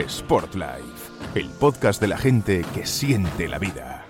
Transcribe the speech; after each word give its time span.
Sport 0.00 0.54
Life, 0.54 1.10
el 1.34 1.50
podcast 1.50 2.00
de 2.00 2.08
la 2.08 2.16
gente 2.16 2.64
que 2.74 2.86
siente 2.86 3.46
la 3.46 3.58
vida. 3.58 4.01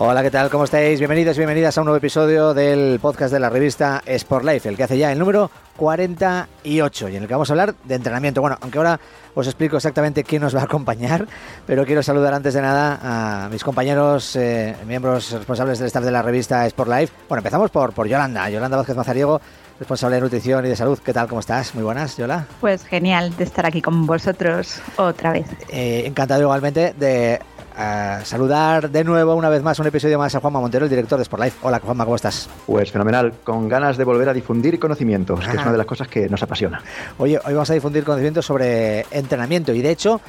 Hola, 0.00 0.22
¿qué 0.22 0.30
tal? 0.30 0.48
¿Cómo 0.48 0.62
estáis? 0.62 1.00
Bienvenidos 1.00 1.36
y 1.36 1.40
bienvenidas 1.40 1.76
a 1.76 1.80
un 1.80 1.86
nuevo 1.86 1.96
episodio 1.96 2.54
del 2.54 3.00
podcast 3.00 3.32
de 3.32 3.40
la 3.40 3.50
revista 3.50 4.00
Sport 4.06 4.44
Life, 4.44 4.68
el 4.68 4.76
que 4.76 4.84
hace 4.84 4.96
ya 4.96 5.10
el 5.10 5.18
número 5.18 5.50
48 5.76 7.08
y 7.08 7.16
en 7.16 7.22
el 7.22 7.26
que 7.26 7.34
vamos 7.34 7.50
a 7.50 7.54
hablar 7.54 7.74
de 7.82 7.96
entrenamiento. 7.96 8.40
Bueno, 8.40 8.56
aunque 8.60 8.78
ahora 8.78 9.00
os 9.34 9.48
explico 9.48 9.76
exactamente 9.76 10.22
quién 10.22 10.42
nos 10.42 10.54
va 10.54 10.60
a 10.60 10.64
acompañar, 10.64 11.26
pero 11.66 11.84
quiero 11.84 12.04
saludar 12.04 12.32
antes 12.32 12.54
de 12.54 12.62
nada 12.62 13.00
a 13.02 13.48
mis 13.48 13.64
compañeros, 13.64 14.36
eh, 14.36 14.76
miembros 14.86 15.32
responsables 15.32 15.80
del 15.80 15.88
staff 15.88 16.04
de 16.04 16.12
la 16.12 16.22
revista 16.22 16.64
Sport 16.66 16.90
Life. 16.92 17.12
Bueno, 17.28 17.40
empezamos 17.40 17.72
por, 17.72 17.92
por 17.92 18.06
Yolanda, 18.06 18.48
Yolanda 18.50 18.76
Vázquez 18.76 18.94
Mazariego, 18.94 19.40
responsable 19.80 20.14
de 20.14 20.22
nutrición 20.22 20.64
y 20.64 20.68
de 20.68 20.76
salud. 20.76 21.00
¿Qué 21.04 21.12
tal? 21.12 21.26
¿Cómo 21.26 21.40
estás? 21.40 21.74
Muy 21.74 21.82
buenas, 21.82 22.16
Yola. 22.16 22.46
Pues 22.60 22.84
genial 22.84 23.36
de 23.36 23.42
estar 23.42 23.66
aquí 23.66 23.82
con 23.82 24.06
vosotros 24.06 24.80
otra 24.96 25.32
vez. 25.32 25.46
Eh, 25.70 26.04
encantado 26.06 26.42
igualmente 26.42 26.94
de 26.96 27.40
a 27.78 28.24
saludar 28.24 28.90
de 28.90 29.04
nuevo 29.04 29.36
una 29.36 29.48
vez 29.48 29.62
más 29.62 29.78
un 29.78 29.86
episodio 29.86 30.18
más 30.18 30.34
a 30.34 30.40
Juanma 30.40 30.60
Montero, 30.60 30.86
el 30.86 30.90
director 30.90 31.16
de 31.16 31.22
Sport 31.22 31.44
Life. 31.44 31.58
Hola 31.62 31.78
Juanma, 31.78 32.04
¿cómo 32.04 32.16
estás? 32.16 32.48
Pues 32.66 32.90
fenomenal, 32.90 33.34
con 33.44 33.68
ganas 33.68 33.96
de 33.96 34.02
volver 34.02 34.28
a 34.28 34.32
difundir 34.32 34.80
conocimientos, 34.80 35.38
que 35.38 35.56
es 35.56 35.62
una 35.62 35.70
de 35.70 35.78
las 35.78 35.86
cosas 35.86 36.08
que 36.08 36.28
nos 36.28 36.42
apasiona. 36.42 36.82
Oye, 37.18 37.38
hoy 37.44 37.54
vamos 37.54 37.70
a 37.70 37.74
difundir 37.74 38.02
conocimientos 38.02 38.44
sobre 38.44 39.06
entrenamiento 39.12 39.72
y 39.72 39.80
de 39.80 39.92
hecho, 39.92 40.20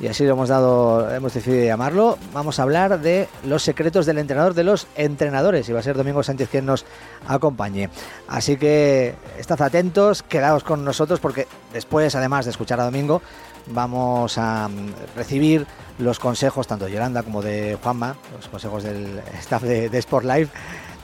y 0.00 0.08
así 0.08 0.24
lo 0.24 0.32
hemos 0.32 0.48
dado, 0.48 1.08
hemos 1.14 1.34
decidido 1.34 1.64
llamarlo, 1.64 2.18
vamos 2.32 2.58
a 2.58 2.64
hablar 2.64 3.00
de 3.00 3.28
los 3.44 3.62
secretos 3.62 4.04
del 4.04 4.18
entrenador 4.18 4.54
de 4.54 4.64
los 4.64 4.88
entrenadores 4.96 5.68
y 5.68 5.72
va 5.72 5.78
a 5.78 5.84
ser 5.84 5.96
Domingo 5.96 6.24
Sánchez 6.24 6.48
quien 6.48 6.66
nos 6.66 6.84
acompañe. 7.28 7.90
Así 8.26 8.56
que 8.56 9.14
estad 9.38 9.62
atentos, 9.62 10.24
quedaos 10.24 10.64
con 10.64 10.84
nosotros 10.84 11.20
porque 11.20 11.46
después, 11.72 12.16
además 12.16 12.44
de 12.46 12.50
escuchar 12.50 12.80
a 12.80 12.84
Domingo, 12.84 13.22
vamos 13.70 14.38
a 14.38 14.68
recibir 15.16 15.66
los 15.98 16.18
consejos 16.18 16.66
tanto 16.66 16.84
de 16.84 16.92
Yolanda 16.92 17.22
como 17.22 17.42
de 17.42 17.78
Juanma, 17.82 18.16
los 18.34 18.48
consejos 18.48 18.82
del 18.84 19.20
staff 19.38 19.62
de, 19.62 19.88
de 19.88 19.98
Sport 19.98 20.24
Live, 20.24 20.48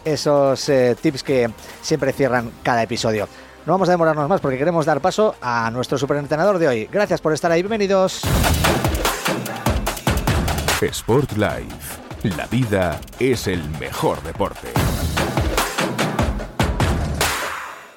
esos 0.05 0.69
eh, 0.69 0.97
tips 1.01 1.23
que 1.23 1.51
siempre 1.81 2.13
cierran 2.13 2.51
cada 2.63 2.83
episodio. 2.83 3.29
No 3.67 3.73
vamos 3.73 3.89
a 3.89 3.93
demorarnos 3.93 4.29
más 4.29 4.41
porque 4.41 4.59
queremos 4.59 4.85
dar 4.85 5.01
paso 5.01 5.37
a 5.41 5.71
nuestro 5.71 5.97
superentrenador 5.97 6.59
de 6.59 6.69
hoy. 6.69 6.89
Gracias 6.93 7.21
por 7.21 7.33
estar 7.33 7.51
ahí, 7.51 7.63
bienvenidos. 7.63 8.23
Sport 10.81 11.33
Life. 11.33 12.05
La 12.37 12.47
vida 12.47 13.01
es 13.19 13.47
el 13.47 13.63
mejor 13.79 14.23
deporte. 14.23 14.69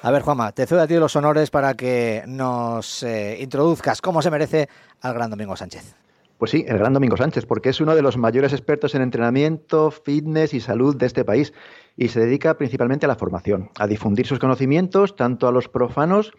A 0.00 0.12
ver, 0.12 0.22
Juanma, 0.22 0.52
te 0.52 0.64
cedo 0.64 0.80
a 0.80 0.86
ti 0.86 0.94
los 0.94 1.16
honores 1.16 1.50
para 1.50 1.74
que 1.74 2.22
nos 2.26 3.02
eh, 3.02 3.38
introduzcas 3.40 4.00
cómo 4.00 4.22
se 4.22 4.30
merece 4.30 4.68
al 5.00 5.12
gran 5.12 5.28
Domingo 5.28 5.56
Sánchez. 5.56 5.96
Pues 6.38 6.52
sí, 6.52 6.64
el 6.68 6.78
gran 6.78 6.92
Domingo 6.92 7.16
Sánchez, 7.16 7.46
porque 7.46 7.70
es 7.70 7.80
uno 7.80 7.96
de 7.96 8.02
los 8.02 8.16
mayores 8.16 8.52
expertos 8.52 8.94
en 8.94 9.02
entrenamiento, 9.02 9.90
fitness 9.90 10.54
y 10.54 10.60
salud 10.60 10.94
de 10.94 11.06
este 11.06 11.24
país 11.24 11.52
y 11.96 12.08
se 12.08 12.20
dedica 12.20 12.56
principalmente 12.56 13.06
a 13.06 13.08
la 13.08 13.16
formación, 13.16 13.70
a 13.76 13.88
difundir 13.88 14.24
sus 14.24 14.38
conocimientos 14.38 15.16
tanto 15.16 15.48
a 15.48 15.52
los 15.52 15.68
profanos 15.68 16.32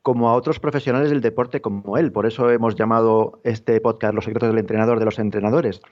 como 0.00 0.30
a 0.30 0.34
otros 0.34 0.58
profesionales 0.58 1.10
del 1.10 1.20
deporte 1.20 1.60
como 1.60 1.98
él. 1.98 2.12
Por 2.12 2.24
eso 2.24 2.48
hemos 2.48 2.76
llamado 2.76 3.40
este 3.44 3.78
podcast 3.82 4.14
Los 4.14 4.24
secretos 4.24 4.48
del 4.48 4.58
entrenador 4.58 4.98
de 4.98 5.04
los 5.04 5.18
entrenadores. 5.18 5.82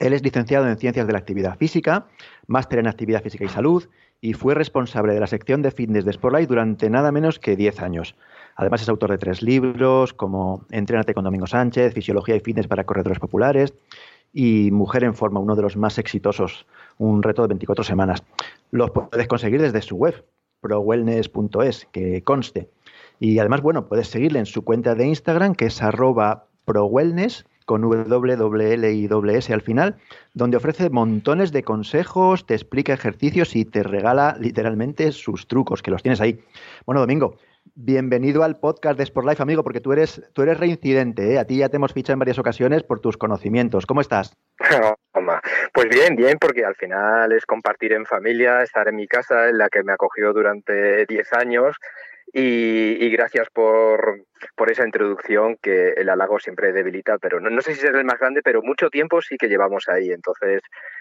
Él 0.00 0.12
es 0.12 0.24
licenciado 0.24 0.68
en 0.68 0.76
Ciencias 0.78 1.06
de 1.06 1.12
la 1.12 1.18
Actividad 1.20 1.56
Física, 1.58 2.06
máster 2.48 2.80
en 2.80 2.88
Actividad 2.88 3.22
Física 3.22 3.44
y 3.44 3.48
Salud 3.48 3.88
y 4.20 4.32
fue 4.32 4.54
responsable 4.54 5.14
de 5.14 5.20
la 5.20 5.26
sección 5.26 5.62
de 5.62 5.70
fitness 5.70 6.04
de 6.04 6.12
Sportlight 6.12 6.48
durante 6.48 6.90
nada 6.90 7.12
menos 7.12 7.38
que 7.38 7.56
10 7.56 7.80
años. 7.80 8.14
Además 8.56 8.82
es 8.82 8.88
autor 8.88 9.10
de 9.10 9.18
tres 9.18 9.42
libros 9.42 10.12
como 10.12 10.64
Entrénate 10.70 11.14
con 11.14 11.24
Domingo 11.24 11.46
Sánchez, 11.46 11.94
Fisiología 11.94 12.34
y 12.34 12.40
Fitness 12.40 12.66
para 12.66 12.84
Corredores 12.84 13.20
Populares 13.20 13.72
y 14.32 14.70
Mujer 14.72 15.04
en 15.04 15.14
Forma, 15.14 15.40
uno 15.40 15.54
de 15.54 15.62
los 15.62 15.76
más 15.76 15.98
exitosos, 15.98 16.66
un 16.98 17.22
reto 17.22 17.42
de 17.42 17.48
24 17.48 17.84
semanas. 17.84 18.24
Los 18.70 18.90
puedes 18.90 19.28
conseguir 19.28 19.62
desde 19.62 19.80
su 19.80 19.96
web, 19.96 20.24
prowellness.es, 20.60 21.86
que 21.92 22.22
conste. 22.22 22.68
Y 23.20 23.38
además, 23.38 23.62
bueno, 23.62 23.86
puedes 23.86 24.08
seguirle 24.08 24.40
en 24.40 24.46
su 24.46 24.62
cuenta 24.64 24.94
de 24.94 25.06
Instagram, 25.06 25.54
que 25.54 25.66
es 25.66 25.82
arroba 25.82 26.46
prowellness, 26.64 27.46
con 27.68 27.82
W, 27.82 28.92
y 28.94 29.36
S 29.36 29.52
al 29.52 29.60
final, 29.60 29.96
donde 30.32 30.56
ofrece 30.56 30.88
montones 30.88 31.52
de 31.52 31.62
consejos, 31.62 32.46
te 32.46 32.54
explica 32.54 32.94
ejercicios 32.94 33.54
y 33.54 33.66
te 33.66 33.82
regala 33.82 34.36
literalmente 34.40 35.12
sus 35.12 35.46
trucos, 35.46 35.82
que 35.82 35.90
los 35.90 36.02
tienes 36.02 36.22
ahí. 36.22 36.42
Bueno, 36.86 37.02
Domingo, 37.02 37.36
bienvenido 37.74 38.42
al 38.42 38.58
podcast 38.58 38.96
de 38.96 39.04
Sport 39.04 39.28
Life, 39.28 39.42
amigo, 39.42 39.62
porque 39.62 39.80
tú 39.80 39.92
eres, 39.92 40.22
tú 40.32 40.40
eres 40.40 40.58
reincidente, 40.58 41.34
¿eh? 41.34 41.38
A 41.38 41.44
ti 41.44 41.58
ya 41.58 41.68
te 41.68 41.76
hemos 41.76 41.92
fichado 41.92 42.14
en 42.14 42.20
varias 42.20 42.38
ocasiones 42.38 42.84
por 42.84 43.00
tus 43.00 43.18
conocimientos. 43.18 43.84
¿Cómo 43.84 44.00
estás? 44.00 44.34
Pues 45.74 45.88
bien, 45.90 46.16
bien, 46.16 46.38
porque 46.40 46.64
al 46.64 46.74
final 46.74 47.32
es 47.32 47.44
compartir 47.44 47.92
en 47.92 48.06
familia, 48.06 48.62
estar 48.62 48.88
en 48.88 48.96
mi 48.96 49.06
casa, 49.06 49.48
en 49.48 49.58
la 49.58 49.68
que 49.68 49.82
me 49.82 49.92
acogió 49.92 50.32
durante 50.32 51.04
10 51.06 51.32
años, 51.34 51.76
y, 52.32 53.10
gracias 53.10 53.48
por, 53.50 54.26
por, 54.54 54.70
esa 54.70 54.84
introducción 54.84 55.56
que 55.62 55.90
el 55.96 56.08
halago 56.10 56.38
siempre 56.38 56.72
debilita, 56.72 57.18
pero 57.18 57.40
no, 57.40 57.60
sé 57.62 57.74
si 57.74 57.86
es 57.86 57.92
el 57.92 58.04
más 58.04 58.18
grande, 58.18 58.42
pero 58.42 58.62
mucho 58.62 58.90
tiempo 58.90 59.22
sí 59.22 59.36
que 59.38 59.48
llevamos 59.48 59.88
ahí. 59.88 60.10
Entonces, 60.10 60.60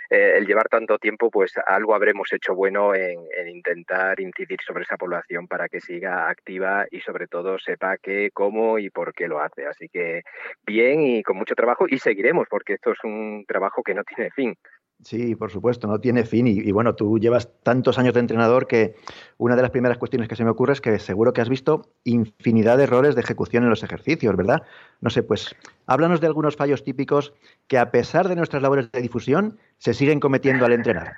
eh, 0.10 0.36
el 0.38 0.46
llevar 0.46 0.70
tanto 0.70 0.98
tiempo, 0.98 1.30
pues 1.30 1.54
algo 1.66 1.96
habremos 1.96 2.32
hecho 2.32 2.56
bueno 2.56 2.96
en, 2.96 3.20
en, 3.38 3.50
intentar 3.50 4.20
incidir 4.22 4.60
sobre 4.66 4.84
esa 4.84 4.96
población 4.96 5.48
para 5.48 5.68
que 5.68 5.82
siga 5.82 6.30
activa 6.30 6.86
y 6.92 7.02
sobre 7.02 7.28
todo 7.28 7.60
sepa 7.60 7.98
qué, 7.98 8.30
cómo 8.34 8.80
y 8.80 8.90
por 8.90 9.14
qué 9.14 9.28
lo 9.28 9.42
hace. 9.42 9.66
Así 9.66 9.90
que 9.90 10.24
bien 10.66 11.02
y 11.02 11.24
con 11.24 11.38
mucho 11.38 11.56
trabajo 11.56 11.86
y 11.90 12.00
seguiremos 12.00 12.48
porque 12.50 12.74
esto 12.74 12.92
es 12.92 13.04
un 13.04 13.44
trabajo 13.48 13.84
que 13.84 13.94
no 13.94 14.04
tiene 14.04 14.32
fin. 14.32 14.56
Sí, 15.04 15.36
por 15.36 15.52
supuesto, 15.52 15.88
no 15.88 16.00
tiene 16.00 16.26
fin. 16.26 16.48
Y, 16.48 16.72
bueno, 16.72 16.96
tú 16.96 17.20
llevas 17.20 17.50
tantos 17.62 18.00
años 18.00 18.14
de 18.16 18.20
entrenador 18.20 18.68
que 18.68 18.96
una 19.38 19.56
de 19.56 19.62
las 19.62 19.72
primeras 19.72 19.98
cuestiones 20.00 20.28
que 20.28 20.36
se 20.36 20.44
me 20.44 20.50
ocurre 20.50 20.74
es 20.74 20.82
que 20.82 20.98
seguro 20.98 21.34
que 21.34 21.42
has 21.42 21.50
visto 21.50 21.94
infinidad 22.04 22.78
de 22.78 22.84
errores 22.84 23.14
de 23.14 23.22
ejecución 23.22 23.64
en 23.64 23.70
los 23.70 23.84
ejercicios, 23.84 24.36
¿verdad? 24.36 24.64
No 25.00 25.10
sé, 25.10 25.22
pues 25.22 25.56
háblanos 25.86 26.20
de 26.20 26.28
algunos 26.28 26.56
fallos 26.56 26.84
típicos 26.84 27.34
que 27.68 27.78
a 27.78 27.92
pesar 27.92 28.28
de 28.28 28.36
nuestras 28.36 28.64
labores 28.64 28.92
de 28.92 29.02
difusión 29.02 29.60
se 29.78 29.94
siguen 29.94 30.20
cometiendo 30.20 30.66
al 30.66 30.74
entrenar. 30.74 31.16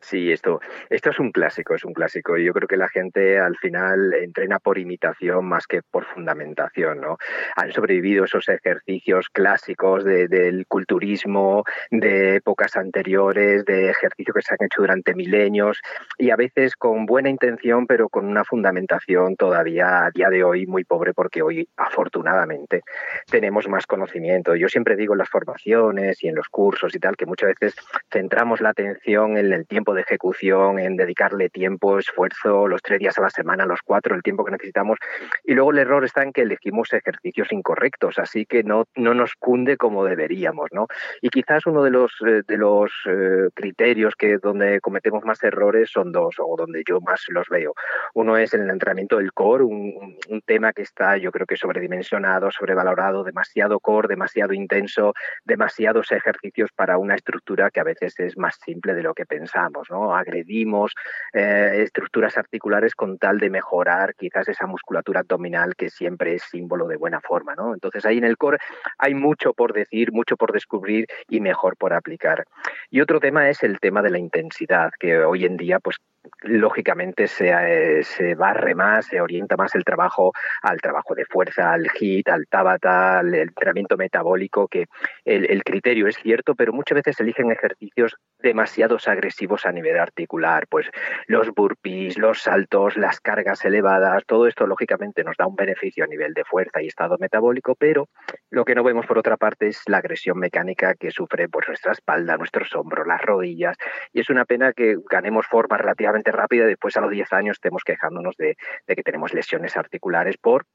Sí, 0.00 0.32
esto, 0.32 0.60
esto 0.90 1.10
es 1.10 1.18
un 1.18 1.32
clásico, 1.32 1.74
es 1.74 1.84
un 1.84 1.92
clásico. 1.92 2.36
Yo 2.36 2.52
creo 2.52 2.68
que 2.68 2.76
la 2.76 2.88
gente 2.88 3.38
al 3.38 3.56
final 3.56 4.14
entrena 4.14 4.58
por 4.58 4.78
imitación 4.78 5.46
más 5.46 5.66
que 5.66 5.82
por 5.82 6.04
fundamentación, 6.04 7.00
¿no? 7.00 7.16
Han 7.56 7.72
sobrevivido 7.72 8.24
esos 8.24 8.48
ejercicios 8.48 9.28
clásicos 9.30 10.04
del 10.04 10.66
culturismo, 10.66 11.64
de 11.90 12.36
épocas 12.36 12.76
anteriores, 12.76 13.64
de 13.64 13.90
ejercicios 13.90 14.34
que 14.34 14.42
se 14.42 14.54
han 14.54 14.66
hecho 14.66 14.82
durante 14.82 15.14
milenios 15.14 15.80
y 16.16 16.30
a 16.30 16.36
veces 16.36 16.76
con 16.76 17.06
buena 17.06 17.30
intención, 17.30 17.86
pero 17.86 18.08
con 18.08 18.26
una 18.26 18.44
fundamentación 18.44 19.36
todavía 19.36 20.06
a 20.06 20.10
día 20.10 20.28
de 20.28 20.44
hoy 20.44 20.66
muy 20.66 20.84
pobre, 20.84 21.14
porque 21.14 21.42
hoy 21.42 21.68
afortunadamente 21.76 22.82
tenemos 23.30 23.68
más 23.68 23.86
conocimiento. 23.86 24.54
Yo 24.54 24.68
siempre 24.68 24.96
digo 24.96 25.14
en 25.14 25.18
las 25.18 25.28
formaciones 25.28 26.22
y 26.22 26.28
en 26.28 26.34
los 26.34 26.48
cursos 26.48 26.94
y 26.94 26.98
tal 26.98 27.16
que 27.16 27.26
muchas 27.26 27.50
veces 27.50 27.74
centramos 28.10 28.60
la 28.60 28.70
atención 28.70 29.36
en 29.36 29.52
el 29.52 29.66
tiempo 29.68 29.94
de 29.94 30.00
ejecución, 30.00 30.78
en 30.78 30.96
dedicarle 30.96 31.50
tiempo, 31.50 31.98
esfuerzo, 31.98 32.66
los 32.66 32.82
tres 32.82 32.98
días 32.98 33.18
a 33.18 33.22
la 33.22 33.30
semana, 33.30 33.66
los 33.66 33.82
cuatro, 33.82 34.16
el 34.16 34.22
tiempo 34.22 34.44
que 34.44 34.52
necesitamos. 34.52 34.98
Y 35.44 35.54
luego 35.54 35.70
el 35.70 35.78
error 35.78 36.04
está 36.04 36.22
en 36.22 36.32
que 36.32 36.42
elegimos 36.42 36.92
ejercicios 36.92 37.52
incorrectos, 37.52 38.18
así 38.18 38.46
que 38.46 38.64
no, 38.64 38.84
no 38.96 39.14
nos 39.14 39.34
cunde 39.34 39.76
como 39.76 40.04
deberíamos. 40.04 40.68
¿no? 40.72 40.86
Y 41.20 41.28
quizás 41.28 41.66
uno 41.66 41.82
de 41.84 41.90
los, 41.90 42.12
eh, 42.26 42.42
de 42.46 42.56
los 42.56 42.90
eh, 43.06 43.50
criterios 43.54 44.16
que 44.16 44.38
donde 44.38 44.80
cometemos 44.80 45.24
más 45.24 45.42
errores 45.44 45.90
son 45.90 46.10
dos, 46.10 46.36
o 46.38 46.56
donde 46.56 46.82
yo 46.88 47.00
más 47.00 47.24
los 47.28 47.48
veo. 47.48 47.74
Uno 48.14 48.36
es 48.36 48.54
el 48.54 48.68
entrenamiento 48.68 49.18
del 49.18 49.32
core, 49.32 49.64
un, 49.64 50.16
un 50.28 50.40
tema 50.42 50.72
que 50.72 50.82
está 50.82 51.16
yo 51.16 51.30
creo 51.30 51.46
que 51.46 51.56
sobredimensionado, 51.56 52.50
sobrevalorado, 52.50 53.24
demasiado 53.24 53.80
core, 53.80 54.08
demasiado 54.08 54.52
intenso, 54.52 55.14
demasiados 55.44 56.10
ejercicios 56.12 56.70
para 56.72 56.98
una 56.98 57.14
estructura 57.14 57.70
que 57.70 57.80
a 57.80 57.84
veces 57.84 58.18
es 58.18 58.36
más 58.38 58.58
simple 58.64 58.94
de 58.94 59.02
lo 59.02 59.14
que 59.14 59.26
pensamos. 59.26 59.57
¿No? 59.90 60.14
Agredimos 60.14 60.92
eh, 61.32 61.82
estructuras 61.82 62.38
articulares 62.38 62.94
con 62.94 63.18
tal 63.18 63.38
de 63.38 63.50
mejorar 63.50 64.14
quizás 64.14 64.48
esa 64.48 64.66
musculatura 64.66 65.20
abdominal 65.20 65.74
que 65.76 65.90
siempre 65.90 66.34
es 66.34 66.42
símbolo 66.42 66.86
de 66.86 66.96
buena 66.96 67.20
forma. 67.20 67.54
¿no? 67.54 67.74
Entonces 67.74 68.04
ahí 68.06 68.18
en 68.18 68.24
el 68.24 68.36
core 68.36 68.58
hay 68.98 69.14
mucho 69.14 69.52
por 69.52 69.72
decir, 69.72 70.12
mucho 70.12 70.36
por 70.36 70.52
descubrir 70.52 71.06
y 71.28 71.40
mejor 71.40 71.76
por 71.76 71.92
aplicar. 71.92 72.44
Y 72.90 73.00
otro 73.00 73.20
tema 73.20 73.48
es 73.48 73.62
el 73.62 73.80
tema 73.80 74.02
de 74.02 74.10
la 74.10 74.18
intensidad, 74.18 74.90
que 74.98 75.18
hoy 75.18 75.44
en 75.44 75.56
día 75.56 75.78
pues 75.80 75.96
lógicamente 76.42 77.26
se, 77.26 77.50
eh, 77.50 78.02
se, 78.04 78.34
barre 78.34 78.74
más, 78.74 79.06
se 79.06 79.20
orienta 79.20 79.56
más 79.56 79.74
el 79.74 79.84
trabajo 79.84 80.32
al 80.62 80.80
trabajo 80.80 81.14
de 81.14 81.24
fuerza, 81.24 81.72
al 81.72 81.88
HIT, 81.88 82.28
al 82.28 82.46
Tabata, 82.46 83.18
al 83.18 83.34
entrenamiento 83.34 83.96
metabólico, 83.96 84.68
que 84.68 84.86
el, 85.24 85.50
el, 85.50 85.64
criterio 85.64 86.06
es 86.06 86.16
cierto, 86.16 86.54
pero 86.54 86.72
muchas 86.72 86.96
veces 86.96 87.20
eligen 87.20 87.50
ejercicios 87.50 88.16
demasiado 88.38 88.98
agresivos 89.06 89.66
a 89.66 89.72
nivel 89.72 89.98
articular, 89.98 90.66
pues 90.68 90.90
los 91.26 91.50
burpees, 91.50 92.18
los 92.18 92.42
saltos, 92.42 92.96
las 92.96 93.20
cargas 93.20 93.64
elevadas, 93.64 94.24
todo 94.26 94.46
esto 94.46 94.66
lógicamente 94.66 95.24
nos 95.24 95.36
da 95.36 95.46
un 95.46 95.56
beneficio 95.56 96.04
a 96.04 96.06
nivel 96.06 96.34
de 96.34 96.44
fuerza 96.44 96.82
y 96.82 96.86
estado 96.86 97.16
metabólico, 97.18 97.74
pero 97.74 98.08
lo 98.50 98.64
que 98.64 98.74
no 98.74 98.82
vemos 98.82 99.06
por 99.06 99.18
otra 99.18 99.36
parte 99.36 99.68
es 99.68 99.82
la 99.86 99.98
agresión 99.98 100.38
mecánica 100.38 100.94
que 100.94 101.10
sufre 101.10 101.48
pues, 101.48 101.68
nuestra 101.68 101.92
espalda, 101.92 102.36
nuestros 102.36 102.74
hombros, 102.74 103.06
las 103.06 103.22
rodillas, 103.22 103.76
y 104.12 104.20
es 104.20 104.30
una 104.30 104.44
pena 104.44 104.72
que 104.72 104.96
ganemos 105.10 105.46
forma 105.46 105.76
relativamente 105.76 106.17
rápida 106.26 106.64
y 106.64 106.68
después 106.68 106.96
a 106.96 107.00
los 107.00 107.10
10 107.10 107.32
años 107.32 107.56
estemos 107.56 107.82
quejándonos 107.84 108.36
de, 108.36 108.56
de 108.86 108.96
que 108.96 109.02
tenemos 109.02 109.34
lesiones 109.34 109.76
articulares 109.76 110.36
por 110.36 110.66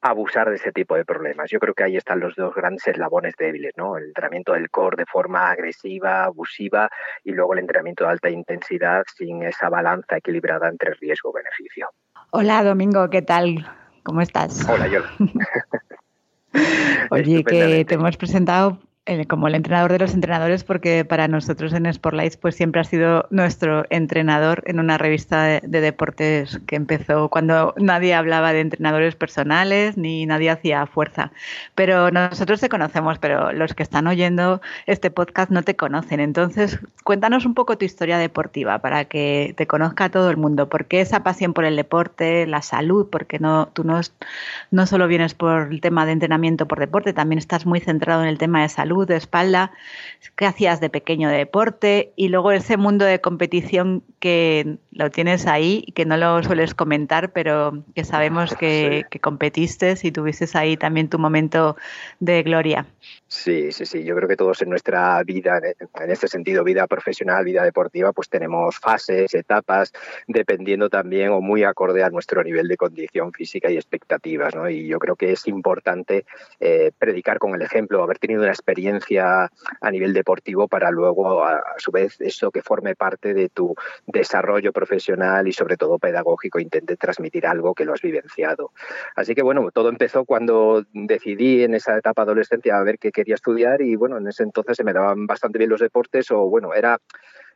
abusar 0.00 0.48
de 0.50 0.56
ese 0.56 0.72
tipo 0.72 0.94
de 0.94 1.04
problemas. 1.04 1.50
Yo 1.50 1.58
creo 1.58 1.74
que 1.74 1.84
ahí 1.84 1.96
están 1.96 2.20
los 2.20 2.34
dos 2.36 2.54
grandes 2.54 2.86
eslabones 2.86 3.34
débiles, 3.38 3.72
¿no? 3.76 3.96
El 3.96 4.04
entrenamiento 4.04 4.52
del 4.52 4.70
core 4.70 4.96
de 4.96 5.06
forma 5.06 5.50
agresiva, 5.50 6.24
abusiva 6.24 6.88
y 7.24 7.32
luego 7.32 7.54
el 7.54 7.60
entrenamiento 7.60 8.04
de 8.04 8.10
alta 8.10 8.30
intensidad 8.30 9.04
sin 9.16 9.42
esa 9.42 9.68
balanza 9.68 10.16
equilibrada 10.16 10.68
entre 10.68 10.94
riesgo-beneficio. 10.94 11.88
Hola 12.30 12.62
Domingo, 12.62 13.08
¿qué 13.10 13.22
tal? 13.22 13.66
¿Cómo 14.02 14.20
estás? 14.20 14.68
Hola, 14.68 14.86
Yola. 14.88 15.10
Oye, 17.10 17.44
que 17.44 17.84
te 17.84 17.94
hemos 17.94 18.16
presentado 18.16 18.78
como 19.28 19.46
el 19.46 19.54
entrenador 19.54 19.92
de 19.92 20.00
los 20.00 20.14
entrenadores, 20.14 20.64
porque 20.64 21.04
para 21.04 21.28
nosotros 21.28 21.72
en 21.72 21.92
Sportlights 21.92 22.36
pues 22.36 22.56
siempre 22.56 22.80
ha 22.80 22.84
sido 22.84 23.26
nuestro 23.30 23.84
entrenador 23.90 24.64
en 24.66 24.80
una 24.80 24.98
revista 24.98 25.44
de, 25.44 25.60
deportes 25.80 26.60
que 26.66 26.74
empezó 26.74 27.28
cuando 27.28 27.72
nadie 27.76 28.14
hablaba 28.14 28.52
de 28.52 28.60
entrenadores 28.60 29.14
personales 29.14 29.96
ni 29.96 30.26
nadie 30.26 30.50
hacía 30.50 30.86
fuerza. 30.86 31.30
Pero 31.76 32.10
nosotros 32.10 32.60
te 32.60 32.68
conocemos, 32.68 33.18
pero 33.18 33.52
los 33.52 33.74
que 33.74 33.84
están 33.84 34.08
oyendo 34.08 34.60
este 34.86 35.10
podcast 35.12 35.52
no 35.52 35.62
te 35.62 35.76
conocen. 35.76 36.18
Entonces, 36.18 36.80
cuéntanos 37.04 37.46
un 37.46 37.54
poco 37.54 37.78
tu 37.78 37.84
historia 37.84 38.18
deportiva 38.18 38.80
para 38.80 39.04
que 39.04 39.54
te 39.56 39.68
conozca 39.68 40.08
todo 40.08 40.30
el 40.30 40.36
mundo. 40.36 40.68
¿Por 40.68 40.86
qué 40.86 41.00
esa 41.00 41.22
pasión 41.22 41.52
por 41.52 41.64
el 41.64 41.76
deporte, 41.76 42.46
la 42.46 42.62
salud? 42.62 43.06
Porque 43.08 43.38
no, 43.38 43.68
tú 43.72 43.84
no, 43.84 44.00
no 44.72 44.86
solo 44.86 45.06
vienes 45.06 45.34
por 45.34 45.68
el 45.70 45.80
tema 45.80 46.06
de 46.06 46.12
entrenamiento 46.12 46.66
por 46.66 46.80
deporte, 46.80 47.12
también 47.12 47.38
estás 47.38 47.66
muy 47.66 47.78
centrado 47.78 48.22
en 48.22 48.28
el 48.28 48.38
tema 48.38 48.62
de 48.62 48.68
salud 48.68 48.95
de 49.04 49.16
espalda, 49.16 49.72
qué 50.36 50.46
hacías 50.46 50.80
de 50.80 50.88
pequeño 50.88 51.28
de 51.28 51.36
deporte 51.36 52.12
y 52.16 52.28
luego 52.28 52.52
ese 52.52 52.76
mundo 52.76 53.04
de 53.04 53.20
competición 53.20 54.02
que 54.20 54.78
lo 54.92 55.10
tienes 55.10 55.46
ahí 55.46 55.84
y 55.86 55.92
que 55.92 56.06
no 56.06 56.16
lo 56.16 56.42
sueles 56.42 56.74
comentar, 56.74 57.32
pero 57.32 57.82
que 57.94 58.04
sabemos 58.04 58.54
que, 58.54 59.04
que 59.10 59.20
competiste 59.20 59.94
y 60.02 60.12
tuviste 60.12 60.46
ahí 60.56 60.76
también 60.76 61.08
tu 61.08 61.18
momento 61.18 61.76
de 62.20 62.42
gloria. 62.42 62.86
Sí, 63.28 63.72
sí, 63.72 63.86
sí. 63.86 64.04
Yo 64.04 64.14
creo 64.14 64.28
que 64.28 64.36
todos 64.36 64.62
en 64.62 64.70
nuestra 64.70 65.20
vida, 65.24 65.58
en 65.58 66.10
este 66.12 66.28
sentido, 66.28 66.62
vida 66.62 66.86
profesional, 66.86 67.44
vida 67.44 67.64
deportiva, 67.64 68.12
pues 68.12 68.28
tenemos 68.28 68.78
fases, 68.78 69.34
etapas, 69.34 69.92
dependiendo 70.28 70.88
también 70.88 71.30
o 71.30 71.40
muy 71.40 71.64
acorde 71.64 72.04
a 72.04 72.10
nuestro 72.10 72.44
nivel 72.44 72.68
de 72.68 72.76
condición 72.76 73.32
física 73.32 73.68
y 73.68 73.74
expectativas. 73.74 74.54
¿no? 74.54 74.70
Y 74.70 74.86
yo 74.86 75.00
creo 75.00 75.16
que 75.16 75.32
es 75.32 75.48
importante 75.48 76.24
eh, 76.60 76.92
predicar 76.96 77.40
con 77.40 77.52
el 77.56 77.62
ejemplo, 77.62 78.00
haber 78.00 78.20
tenido 78.20 78.42
una 78.42 78.52
experiencia 78.52 79.50
a 79.80 79.90
nivel 79.90 80.12
deportivo 80.12 80.68
para 80.68 80.92
luego, 80.92 81.44
a, 81.44 81.60
su 81.78 81.90
vez, 81.90 82.20
eso 82.20 82.52
que 82.52 82.62
forme 82.62 82.94
parte 82.94 83.34
de 83.34 83.48
tu 83.48 83.74
desarrollo 84.06 84.72
profesional 84.72 85.48
y 85.48 85.52
sobre 85.52 85.76
todo 85.76 85.98
pedagógico, 85.98 86.60
intente 86.60 86.96
transmitir 86.96 87.44
algo 87.44 87.74
que 87.74 87.84
lo 87.84 87.92
has 87.92 88.02
vivenciado. 88.02 88.70
Así 89.16 89.34
que 89.34 89.42
bueno, 89.42 89.68
todo 89.72 89.88
empezó 89.88 90.24
cuando 90.24 90.84
decidí 90.92 91.64
en 91.64 91.74
esa 91.74 91.98
etapa 91.98 92.22
adolescencia 92.22 92.78
a 92.78 92.84
ver 92.84 93.00
qué 93.00 93.16
quería 93.26 93.34
estudiar 93.34 93.82
y 93.82 93.96
bueno, 93.96 94.18
en 94.18 94.28
ese 94.28 94.44
entonces 94.44 94.76
se 94.76 94.84
me 94.84 94.92
daban 94.92 95.26
bastante 95.26 95.58
bien 95.58 95.70
los 95.70 95.80
deportes 95.80 96.30
o 96.30 96.48
bueno, 96.48 96.72
era 96.74 97.00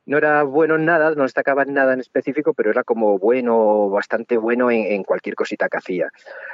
no 0.06 0.18
era 0.18 0.42
bueno 0.42 0.76
en 0.76 0.84
nada, 0.84 1.14
no 1.14 1.22
destacaba 1.22 1.62
en 1.62 1.74
nada 1.74 1.92
en 1.92 2.00
específico, 2.00 2.54
pero 2.54 2.70
era 2.70 2.84
como 2.84 3.18
bueno, 3.18 3.88
bastante 3.90 4.36
bueno 4.36 4.70
en, 4.70 4.86
en, 4.86 5.04
cualquier 5.04 5.34
cosita 5.34 5.68
que 5.68 5.78
hacía. 5.78 6.08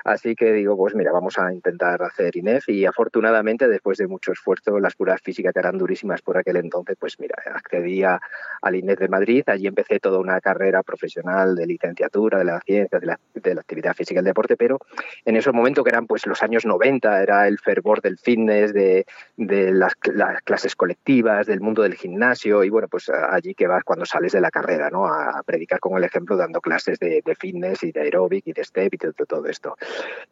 Así 0.04 0.34
que 0.34 0.52
digo, 0.52 0.76
pues 0.76 0.94
mira, 0.94 1.12
vamos 1.12 1.38
a 1.38 1.52
intentar 1.52 2.02
hacer 2.02 2.36
INEF 2.36 2.68
y 2.68 2.84
afortunadamente 2.84 3.68
después 3.68 3.98
de 3.98 4.06
mucho 4.06 4.32
esfuerzo, 4.32 4.78
las 4.80 4.94
pruebas 4.94 5.20
físicas 5.22 5.52
que 5.52 5.60
eran 5.60 5.78
durísimas 5.78 6.22
por 6.22 6.36
aquel 6.36 6.56
entonces, 6.56 6.96
pues 6.98 7.18
mira, 7.18 7.36
accedí 7.54 8.02
al 8.02 8.74
INEF 8.74 8.98
de 8.98 9.08
Madrid, 9.08 9.42
allí 9.46 9.66
empecé 9.66 10.00
toda 10.00 10.18
una 10.18 10.40
carrera 10.40 10.82
profesional 10.82 11.54
de 11.54 11.66
licenciatura, 11.66 12.38
de 12.38 12.44
la 12.44 12.60
ciencia, 12.60 12.98
de 12.98 13.06
la, 13.06 13.20
de 13.34 13.54
la 13.54 13.60
actividad 13.60 13.94
física 13.94 14.18
y 14.18 14.20
el 14.20 14.24
deporte, 14.24 14.56
pero 14.56 14.78
en 15.24 15.36
esos 15.36 15.54
momentos 15.54 15.84
que 15.84 15.90
eran 15.90 16.06
pues 16.06 16.26
los 16.26 16.42
años 16.42 16.66
90, 16.66 17.22
era 17.22 17.48
el 17.48 17.58
fervor 17.58 18.00
del 18.00 18.18
fitness, 18.18 18.72
de, 18.72 19.06
de 19.36 19.72
las, 19.72 19.92
las 20.12 20.42
clases 20.42 20.74
colectivas, 20.76 21.46
del 21.46 21.60
mundo 21.60 21.82
del 21.82 21.94
gimnasio 21.94 22.64
y 22.64 22.70
bueno, 22.70 22.88
pues 22.88 23.10
allí 23.36 23.54
que 23.54 23.66
vas 23.66 23.84
cuando 23.84 24.04
sales 24.04 24.32
de 24.32 24.40
la 24.40 24.50
carrera, 24.50 24.90
¿no? 24.90 25.06
A, 25.06 25.42
predicar 25.44 25.78
con 25.80 25.96
el 25.96 26.04
ejemplo 26.04 26.36
dando 26.36 26.60
clases 26.60 26.98
de, 26.98 27.22
de 27.24 27.34
fitness 27.34 27.82
y 27.84 27.92
de 27.92 28.00
aeróbic 28.00 28.46
y 28.46 28.52
de 28.52 28.64
step 28.64 28.94
y 28.94 28.96
de, 28.96 29.12
todo 29.12 29.46
esto. 29.46 29.76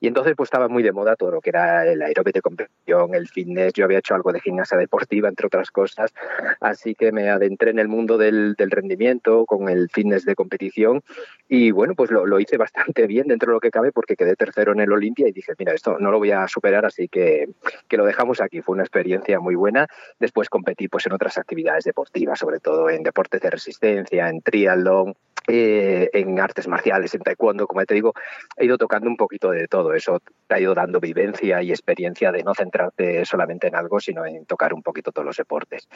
Y 0.00 0.08
entonces 0.08 0.34
pues 0.37 0.49
estaba 0.49 0.68
muy 0.68 0.82
de 0.82 0.92
moda 0.92 1.16
todo 1.16 1.30
lo 1.30 1.40
que 1.40 1.50
era 1.50 1.87
el 1.87 2.02
aeróbic 2.02 2.34
de 2.34 2.42
competición, 2.42 3.14
el 3.14 3.28
fitness, 3.28 3.73
yo 3.75 3.84
había 3.84 3.99
hecho 3.99 4.14
algo 4.14 4.32
de 4.32 4.40
gimnasia 4.40 4.76
deportiva, 4.76 5.28
entre 5.28 5.46
otras 5.46 5.70
cosas, 5.70 6.12
así 6.61 6.94
que 6.94 7.12
me 7.12 7.30
adentré 7.30 7.70
en 7.70 7.78
el 7.78 7.88
mundo 7.88 8.18
del, 8.18 8.54
del 8.54 8.70
rendimiento 8.70 9.44
con 9.46 9.68
el 9.68 9.88
fitness 9.90 10.25
de 10.25 10.34
competición 10.34 11.02
y 11.49 11.70
bueno, 11.70 11.94
pues 11.94 12.11
lo, 12.11 12.26
lo, 12.26 12.40
hice 12.40 12.56
bastante 12.56 13.06
bien 13.06 13.28
dentro 13.28 13.50
de 13.50 13.54
lo 13.54 13.61
que 13.61 13.70
cabe 13.70 13.92
porque 13.92 14.16
quedé 14.16 14.34
tercero 14.34 14.73
en 14.73 14.80
el 14.80 14.92
Olimpia 14.92 15.28
y 15.28 15.32
dije, 15.32 15.52
mira, 15.58 15.73
esto 15.75 15.99
no 15.99 16.11
lo 16.11 16.18
voy 16.18 16.30
a 16.30 16.49
superar, 16.49 16.87
así 16.87 17.08
que, 17.08 17.49
que 17.88 17.96
lo 17.96 18.04
dejamos 18.04 18.40
aquí. 18.40 18.62
Fue 18.62 18.75
una 18.75 18.82
experiencia 18.82 19.40
muy 19.40 19.54
buena. 19.54 19.87
Después 20.18 20.49
competí 20.49 20.88
pues 20.88 21.06
en 21.06 21.12
otras 21.12 21.38
actividades 21.38 21.84
deportivas, 21.84 22.38
sobre 22.38 22.61
todo 22.61 22.88
en 22.95 23.03
deportes 23.03 23.41
de 23.41 23.51
resistencia, 23.51 24.29
en 24.29 24.41
triatlón, 24.41 25.15
eh, 25.47 26.09
en 26.15 26.41
artes 26.41 26.67
marciales, 26.69 27.15
en 27.15 27.21
taekwondo, 27.21 27.67
como 27.67 27.85
te 27.85 27.93
digo, 27.93 28.15
he 28.57 28.65
ido 28.65 28.79
tocando 28.79 29.11
un 29.11 29.17
poquito 29.17 29.51
de 29.51 29.69
todo. 29.69 29.93
Eso 29.93 30.21
te 30.47 30.55
ha 30.55 30.61
ido 30.61 30.75
dando 30.75 31.01
vivencia 31.01 31.61
y 31.63 31.71
experiencia 31.71 32.33
de 32.33 32.43
no 32.43 32.55
centrarte 32.55 33.27
solamente 33.27 33.67
en 33.67 33.77
algo, 33.77 34.01
sino 34.01 34.25
en 34.25 34.47
tocar 34.47 34.73
un 34.73 34.83
poquito 34.83 35.13
todos 35.13 35.27
los 35.27 35.37
deportes. 35.37 35.87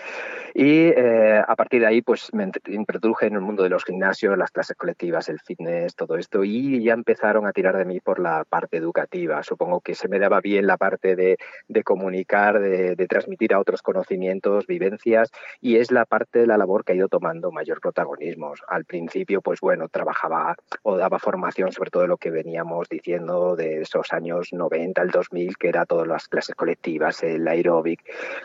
Y 0.53 0.89
eh, 0.89 1.43
a 1.47 1.57
partir 1.57 1.81
de 1.81 1.87
ahí, 1.87 2.03
pues 2.03 2.29
me 2.35 2.51
introduje 2.67 3.27
en 3.27 3.35
el 3.35 3.41
mundo 3.41 3.63
de 3.63 3.71
los 3.71 3.85
gimnasios, 3.85 4.37
las 4.37 4.51
clases 4.51 4.77
colectivas, 4.77 5.31
el 5.31 5.41
fitness, 5.41 5.95
todo 5.95 6.17
esto, 6.17 6.45
y 6.45 6.83
ya 6.85 6.93
empezaron 6.93 7.47
a 7.47 7.53
tirar 7.53 7.79
de 7.79 7.87
mí 7.87 8.01
por 8.01 8.19
la 8.19 8.45
parte 8.45 8.77
educativa. 8.77 9.43
Supongo 9.43 9.81
que 9.81 9.95
se 9.95 10.09
me 10.09 10.19
daba 10.19 10.41
bien 10.43 10.67
la 10.67 10.77
parte 10.77 11.17
de, 11.17 11.39
de 11.69 11.83
comunicar, 11.85 12.61
de, 12.61 12.97
de 12.97 13.07
transmitir 13.07 13.55
a 13.55 13.61
otros 13.61 13.81
conocimientos, 13.81 14.67
vivencias, 14.67 15.31
y 15.63 15.77
es 15.77 15.91
la 15.91 16.05
parte 16.05 16.41
de 16.41 16.47
la 16.47 16.59
labor 16.59 16.85
que 16.89 16.95
ha 16.95 16.97
ido 16.97 17.09
tomando 17.09 17.53
mayor 17.53 17.83
protagonismo. 17.83 18.55
Al 18.67 18.87
principio, 18.87 19.43
pues 19.43 19.61
bueno, 19.61 19.89
trabajaba 19.89 20.57
o 20.83 20.97
daba 20.97 21.19
formación 21.19 21.71
sobre 21.71 21.91
todo 21.91 22.07
lo 22.07 22.17
que 22.17 22.31
veníamos 22.31 22.89
diciendo 22.89 23.57
de 23.57 23.83
esos 23.83 24.11
años 24.15 24.55
90 24.55 25.03
al 25.03 25.11
2000, 25.11 25.59
que 25.59 25.69
era 25.69 25.85
todas 25.85 26.09
las 26.09 26.29
clases 26.29 26.55
colectivas, 26.55 27.23
el 27.23 27.47
aeróbic, 27.47 28.01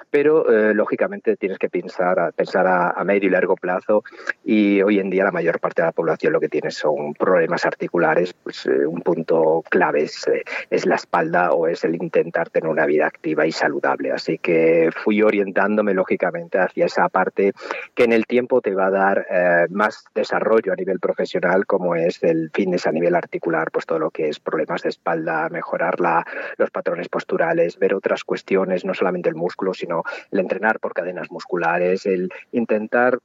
pero 0.09 0.51
eh, 0.51 0.73
lógicamente 0.73 1.37
tienes 1.37 1.57
que 1.57 1.69
pensar, 1.69 2.33
pensar 2.33 2.67
a, 2.67 3.01
medio 3.05 3.29
y 3.29 3.31
largo 3.31 3.55
plazo 3.55 4.03
y 4.43 4.81
hoy 4.81 4.99
en 4.99 5.09
día 5.09 5.23
la 5.23 5.31
mayor 5.31 5.59
parte 5.59 5.81
de 5.81 5.87
la 5.87 5.91
población 5.93 6.33
lo 6.33 6.39
que 6.41 6.49
tiene 6.49 6.71
son 6.71 7.13
problemas 7.13 7.65
articulares, 7.65 8.33
pues 8.33 8.65
eh, 8.65 8.85
un 8.85 9.01
punto 9.01 9.63
clave 9.69 10.03
es, 10.03 10.27
eh, 10.27 10.43
es 10.69 10.85
la 10.85 10.95
espalda 10.95 11.51
o 11.51 11.67
es 11.67 11.85
el 11.85 11.95
intentar 11.95 12.49
tener 12.49 12.69
una 12.69 12.85
vida 12.85 13.07
activa 13.07 13.45
y 13.45 13.53
saludable. 13.53 14.11
Así 14.11 14.37
que 14.37 14.89
fui 14.91 15.21
orientándome 15.21 15.93
lógicamente 15.93 16.59
hacia 16.59 16.87
esa 16.87 17.07
parte 17.07 17.53
que 17.93 18.03
en 18.03 18.11
el 18.11 18.25
tiempo 18.33 18.61
te 18.61 18.73
va 18.73 18.87
a 18.87 18.89
dar 18.89 19.27
más 19.69 20.05
desarrollo 20.15 20.73
a 20.73 20.75
nivel 20.75 20.99
profesional, 20.99 21.67
como 21.67 21.95
es 21.95 22.23
el 22.23 22.49
fitness 22.51 22.87
a 22.87 22.91
nivel 22.91 23.13
articular, 23.13 23.69
pues 23.69 23.85
todo 23.85 23.99
lo 23.99 24.09
que 24.09 24.27
es 24.27 24.39
problemas 24.39 24.81
de 24.81 24.89
espalda, 24.89 25.49
mejorar 25.49 25.99
la, 25.99 26.25
los 26.57 26.71
patrones 26.71 27.09
posturales, 27.09 27.77
ver 27.77 27.93
otras 27.93 28.23
cuestiones, 28.23 28.85
no 28.85 28.95
solamente 28.95 29.29
el 29.29 29.35
músculo, 29.35 29.75
sino 29.75 30.01
el 30.31 30.39
entrenar 30.39 30.79
por 30.79 30.95
cadenas 30.95 31.29
musculares, 31.29 32.07
el 32.07 32.31
intentar 32.51 33.19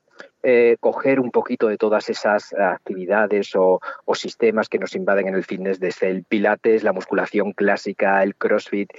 eh, 0.44 0.76
coger 0.78 1.18
un 1.18 1.32
poquito 1.32 1.66
de 1.66 1.76
todas 1.76 2.08
esas 2.10 2.54
actividades 2.54 3.50
o, 3.56 3.80
sistemas 4.14 4.68
que 4.68 4.78
nos 4.78 4.94
invaden 4.94 5.28
en 5.28 5.34
el 5.34 5.44
fitness, 5.44 5.78
desde 5.78 6.08
el 6.08 6.24
pilates, 6.24 6.82
la 6.82 6.92
musculación 6.92 7.52
clásica, 7.52 8.22
el 8.22 8.34
crossfit, 8.34 8.90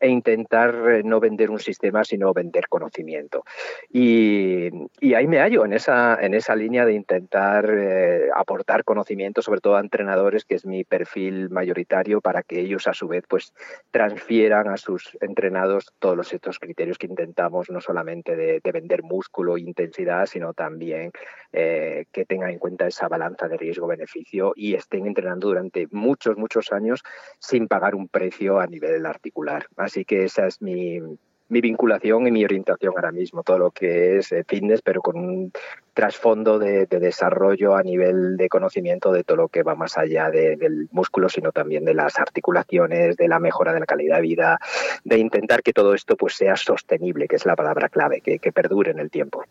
e 0.00 0.08
intentar 0.08 0.74
eh, 0.90 1.02
no 1.02 1.20
vender 1.20 1.50
un 1.50 1.58
sistema, 1.58 2.04
sino 2.04 2.32
vender 2.32 2.68
conocimiento. 2.68 3.44
Y, 3.90 4.70
ahí 5.14 5.26
me 5.26 5.38
hallo 5.38 5.64
en 5.64 5.72
esa, 5.72 6.18
en 6.20 6.34
esa 6.34 6.54
línea 6.54 6.84
de 6.84 6.94
intentar 6.94 7.70
eh, 7.70 8.28
aportar 8.34 8.84
conocimiento, 8.84 9.42
sobre 9.42 9.60
todo 9.60 9.76
a 9.76 9.80
entrenadores, 9.80 10.44
que 10.44 10.54
es 10.54 10.66
mi 10.66 10.84
perfil 10.84 11.50
mayoritario, 11.50 12.20
para 12.20 12.42
que 12.42 12.60
ellos 12.60 12.86
a 12.86 12.94
su 12.94 13.08
vez 13.08 13.24
pues 13.28 13.52
transfieran 13.90 14.68
a 14.68 14.76
sus 14.76 15.16
entrenados 15.20 15.92
todos 15.98 16.32
estos 16.32 16.58
criterios 16.58 16.98
que 16.98 17.06
intentamos, 17.06 17.70
no 17.70 17.80
solamente 17.80 18.36
de, 18.36 18.60
de 18.62 18.72
vender 18.72 19.02
músculo 19.02 19.56
e 19.56 19.60
intensidad, 19.60 20.26
sino 20.26 20.52
también 20.54 20.85
eh, 20.92 22.04
que 22.12 22.24
tengan 22.24 22.50
en 22.50 22.58
cuenta 22.58 22.86
esa 22.86 23.08
balanza 23.08 23.48
de 23.48 23.56
riesgo-beneficio 23.56 24.52
y 24.56 24.74
estén 24.74 25.06
entrenando 25.06 25.48
durante 25.48 25.86
muchos, 25.90 26.36
muchos 26.36 26.72
años 26.72 27.02
sin 27.38 27.68
pagar 27.68 27.94
un 27.94 28.08
precio 28.08 28.60
a 28.60 28.66
nivel 28.66 29.06
articular. 29.06 29.66
Así 29.76 30.04
que 30.04 30.24
esa 30.24 30.46
es 30.46 30.60
mi, 30.60 31.00
mi 31.48 31.60
vinculación 31.60 32.26
y 32.26 32.30
mi 32.30 32.44
orientación 32.44 32.94
ahora 32.96 33.12
mismo, 33.12 33.42
todo 33.42 33.58
lo 33.58 33.70
que 33.70 34.18
es 34.18 34.32
eh, 34.32 34.44
fitness, 34.46 34.82
pero 34.82 35.00
con 35.00 35.16
un 35.16 35.52
trasfondo 35.96 36.58
de, 36.58 36.86
desarrollo 36.86 37.74
a 37.74 37.82
nivel 37.82 38.36
de 38.36 38.48
conocimiento 38.50 39.12
de 39.12 39.24
todo 39.24 39.38
lo 39.38 39.48
que 39.48 39.62
va 39.62 39.74
más 39.74 39.96
allá 39.96 40.30
del 40.30 40.88
músculo, 40.90 41.30
sino 41.30 41.52
también 41.52 41.86
de 41.86 41.94
las 41.94 42.18
articulaciones, 42.18 43.16
de 43.16 43.28
la 43.28 43.38
mejora 43.38 43.72
de 43.72 43.80
la 43.80 43.86
calidad 43.86 44.16
de 44.16 44.22
vida, 44.22 44.58
de 45.04 45.18
intentar 45.18 45.62
que 45.62 45.72
todo 45.72 45.94
esto 45.94 46.16
pues 46.16 46.34
sea 46.34 46.56
sostenible, 46.56 47.28
que 47.28 47.36
es 47.36 47.46
la 47.46 47.56
palabra 47.56 47.88
clave, 47.88 48.20
que, 48.20 48.52
perdure 48.52 48.90
en 48.90 48.98
el 48.98 49.10
tiempo. 49.10 49.44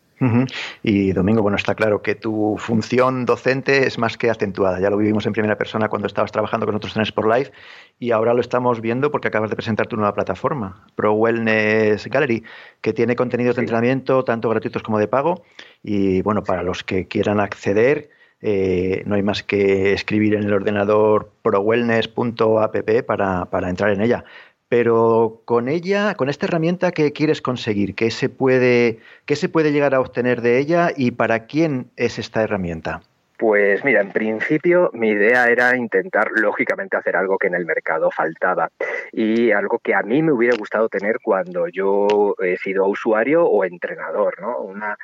Y 0.82 1.12
Domingo, 1.12 1.42
bueno, 1.42 1.56
está 1.56 1.74
claro 1.74 2.00
que 2.00 2.14
tu 2.14 2.56
función 2.58 3.24
docente 3.24 3.86
es 3.86 3.98
más 3.98 4.16
que 4.16 4.30
acentuada. 4.30 4.80
Ya 4.80 4.90
lo 4.90 4.96
vivimos 4.96 5.26
en 5.26 5.32
primera 5.32 5.58
persona 5.58 5.88
cuando 5.88 6.06
estabas 6.06 6.32
trabajando 6.32 6.66
con 6.66 6.74
nosotros 6.74 6.96
en 6.96 7.02
Sport 7.02 7.28
Life 7.28 7.52
y 7.98 8.10
ahora 8.10 8.34
lo 8.34 8.40
estamos 8.40 8.80
viendo 8.80 9.10
porque 9.10 9.28
acabas 9.28 9.50
de 9.50 9.56
presentar 9.56 9.86
tu 9.86 9.96
nueva 9.96 10.14
plataforma, 10.14 10.86
Pro 10.94 11.12
Wellness 11.14 12.06
Gallery, 12.08 12.44
que 12.80 12.92
tiene 12.92 13.16
contenidos 13.16 13.56
de 13.56 13.62
entrenamiento 13.62 14.24
tanto 14.24 14.48
gratuitos 14.50 14.82
como 14.82 14.98
de 14.98 15.08
pago. 15.08 15.42
Y 15.82 16.22
bueno, 16.22 16.44
para 16.44 16.62
los 16.62 16.84
que 16.84 17.06
quieran 17.08 17.40
acceder, 17.40 18.10
eh, 18.42 19.02
no 19.06 19.14
hay 19.14 19.22
más 19.22 19.42
que 19.42 19.92
escribir 19.94 20.34
en 20.34 20.44
el 20.44 20.52
ordenador 20.52 21.32
prowellness.app 21.42 23.04
para, 23.06 23.46
para 23.46 23.70
entrar 23.70 23.90
en 23.90 24.02
ella. 24.02 24.24
Pero 24.68 25.42
con 25.44 25.68
ella, 25.68 26.16
con 26.16 26.28
esta 26.28 26.46
herramienta, 26.46 26.92
¿qué 26.92 27.12
quieres 27.12 27.40
conseguir? 27.40 27.94
¿Qué 27.94 28.10
se 28.10 28.28
puede, 28.28 28.98
qué 29.24 29.36
se 29.36 29.48
puede 29.48 29.72
llegar 29.72 29.94
a 29.94 30.00
obtener 30.00 30.42
de 30.42 30.58
ella 30.58 30.90
y 30.94 31.12
para 31.12 31.46
quién 31.46 31.90
es 31.96 32.18
esta 32.18 32.42
herramienta? 32.42 33.00
Pues 33.38 33.84
mira, 33.84 34.00
en 34.00 34.12
principio 34.12 34.90
mi 34.94 35.10
idea 35.10 35.48
era 35.48 35.76
intentar, 35.76 36.30
lógicamente, 36.34 36.96
hacer 36.96 37.16
algo 37.16 37.36
que 37.36 37.48
en 37.48 37.54
el 37.54 37.66
mercado 37.66 38.10
faltaba 38.10 38.70
y 39.12 39.50
algo 39.50 39.78
que 39.78 39.94
a 39.94 40.02
mí 40.02 40.22
me 40.22 40.32
hubiera 40.32 40.56
gustado 40.56 40.88
tener 40.88 41.18
cuando 41.22 41.68
yo 41.68 42.34
he 42.42 42.56
sido 42.56 42.86
usuario 42.86 43.44
o 43.44 43.64
entrenador, 43.64 44.40
¿no? 44.40 44.58
Una, 44.58 44.96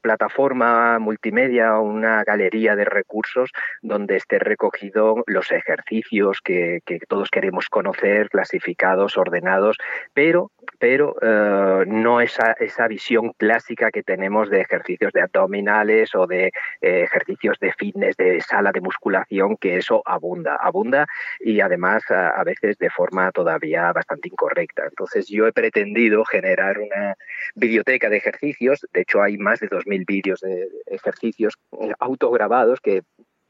plataforma 0.00 0.98
multimedia, 0.98 1.78
una 1.78 2.22
galería 2.24 2.76
de 2.76 2.84
recursos 2.84 3.50
donde 3.82 4.16
esté 4.16 4.38
recogido 4.38 5.24
los 5.26 5.50
ejercicios 5.50 6.40
que 6.42 6.80
todos 7.08 7.30
queremos 7.30 7.68
conocer, 7.68 8.28
clasificados, 8.28 9.16
ordenados, 9.16 9.76
pero 10.14 10.50
pero 10.78 11.16
eh, 11.20 11.84
no 11.86 12.20
esa, 12.20 12.52
esa 12.52 12.88
visión 12.88 13.32
clásica 13.36 13.90
que 13.90 14.02
tenemos 14.02 14.50
de 14.50 14.60
ejercicios 14.60 15.12
de 15.12 15.22
abdominales 15.22 16.14
o 16.14 16.26
de 16.26 16.46
eh, 16.80 17.02
ejercicios 17.02 17.58
de 17.60 17.72
fitness, 17.72 18.16
de 18.16 18.40
sala 18.40 18.72
de 18.72 18.80
musculación, 18.80 19.56
que 19.56 19.76
eso 19.76 20.02
abunda, 20.04 20.56
abunda 20.56 21.06
y 21.40 21.60
además 21.60 22.02
a, 22.10 22.42
veces 22.44 22.78
de 22.78 22.90
forma 22.90 23.30
todavía 23.32 23.92
bastante 23.92 24.28
incorrecta. 24.28 24.84
Entonces 24.86 25.28
yo 25.28 25.46
he 25.46 25.52
pretendido 25.52 26.24
generar 26.24 26.78
una 26.78 27.14
biblioteca 27.54 28.08
de 28.08 28.16
ejercicios, 28.16 28.86
de 28.92 29.02
hecho 29.02 29.22
hay 29.22 29.36
más 29.38 29.60
de 29.60 29.68
2.000 29.68 30.06
vídeos 30.06 30.40
de 30.40 30.68
ejercicios 30.86 31.54
autograbados 31.98 32.80
que 32.80 33.02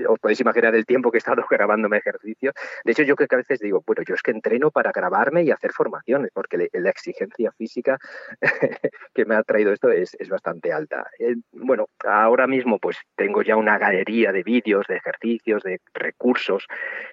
os 0.06 0.18
podéis 0.18 0.40
imaginar 0.40 0.74
el 0.74 0.86
tiempo 0.86 1.10
que 1.10 1.16
he 1.16 1.18
estado 1.18 1.44
grabándome 1.50 1.98
ejercicio. 1.98 2.52
De 2.84 2.92
hecho, 2.92 3.02
yo 3.02 3.16
creo 3.16 3.28
que 3.28 3.34
a 3.34 3.38
veces 3.38 3.60
digo, 3.60 3.82
bueno, 3.86 4.02
yo 4.06 4.14
es 4.14 4.22
que 4.22 4.30
entreno 4.30 4.70
para 4.70 4.92
grabarme 4.92 5.42
y 5.42 5.50
hacer 5.50 5.72
formaciones, 5.72 6.30
porque 6.32 6.68
la 6.72 6.90
exigencia 6.90 7.52
física 7.52 7.98
que 9.14 9.24
me 9.24 9.34
ha 9.34 9.42
traído 9.42 9.72
esto 9.72 9.90
es, 9.90 10.16
bastante 10.28 10.72
alta. 10.72 11.06
Eh, 11.18 11.36
bueno, 11.52 11.86
ahora 12.04 12.46
mismo 12.46 12.78
pues 12.78 12.98
tengo 13.16 13.42
ya 13.42 13.56
una 13.56 13.78
galería 13.78 14.30
de 14.30 14.42
vídeos, 14.42 14.86
de 14.86 14.96
ejercicios, 14.96 15.62
de 15.62 15.80
recursos, 15.94 16.66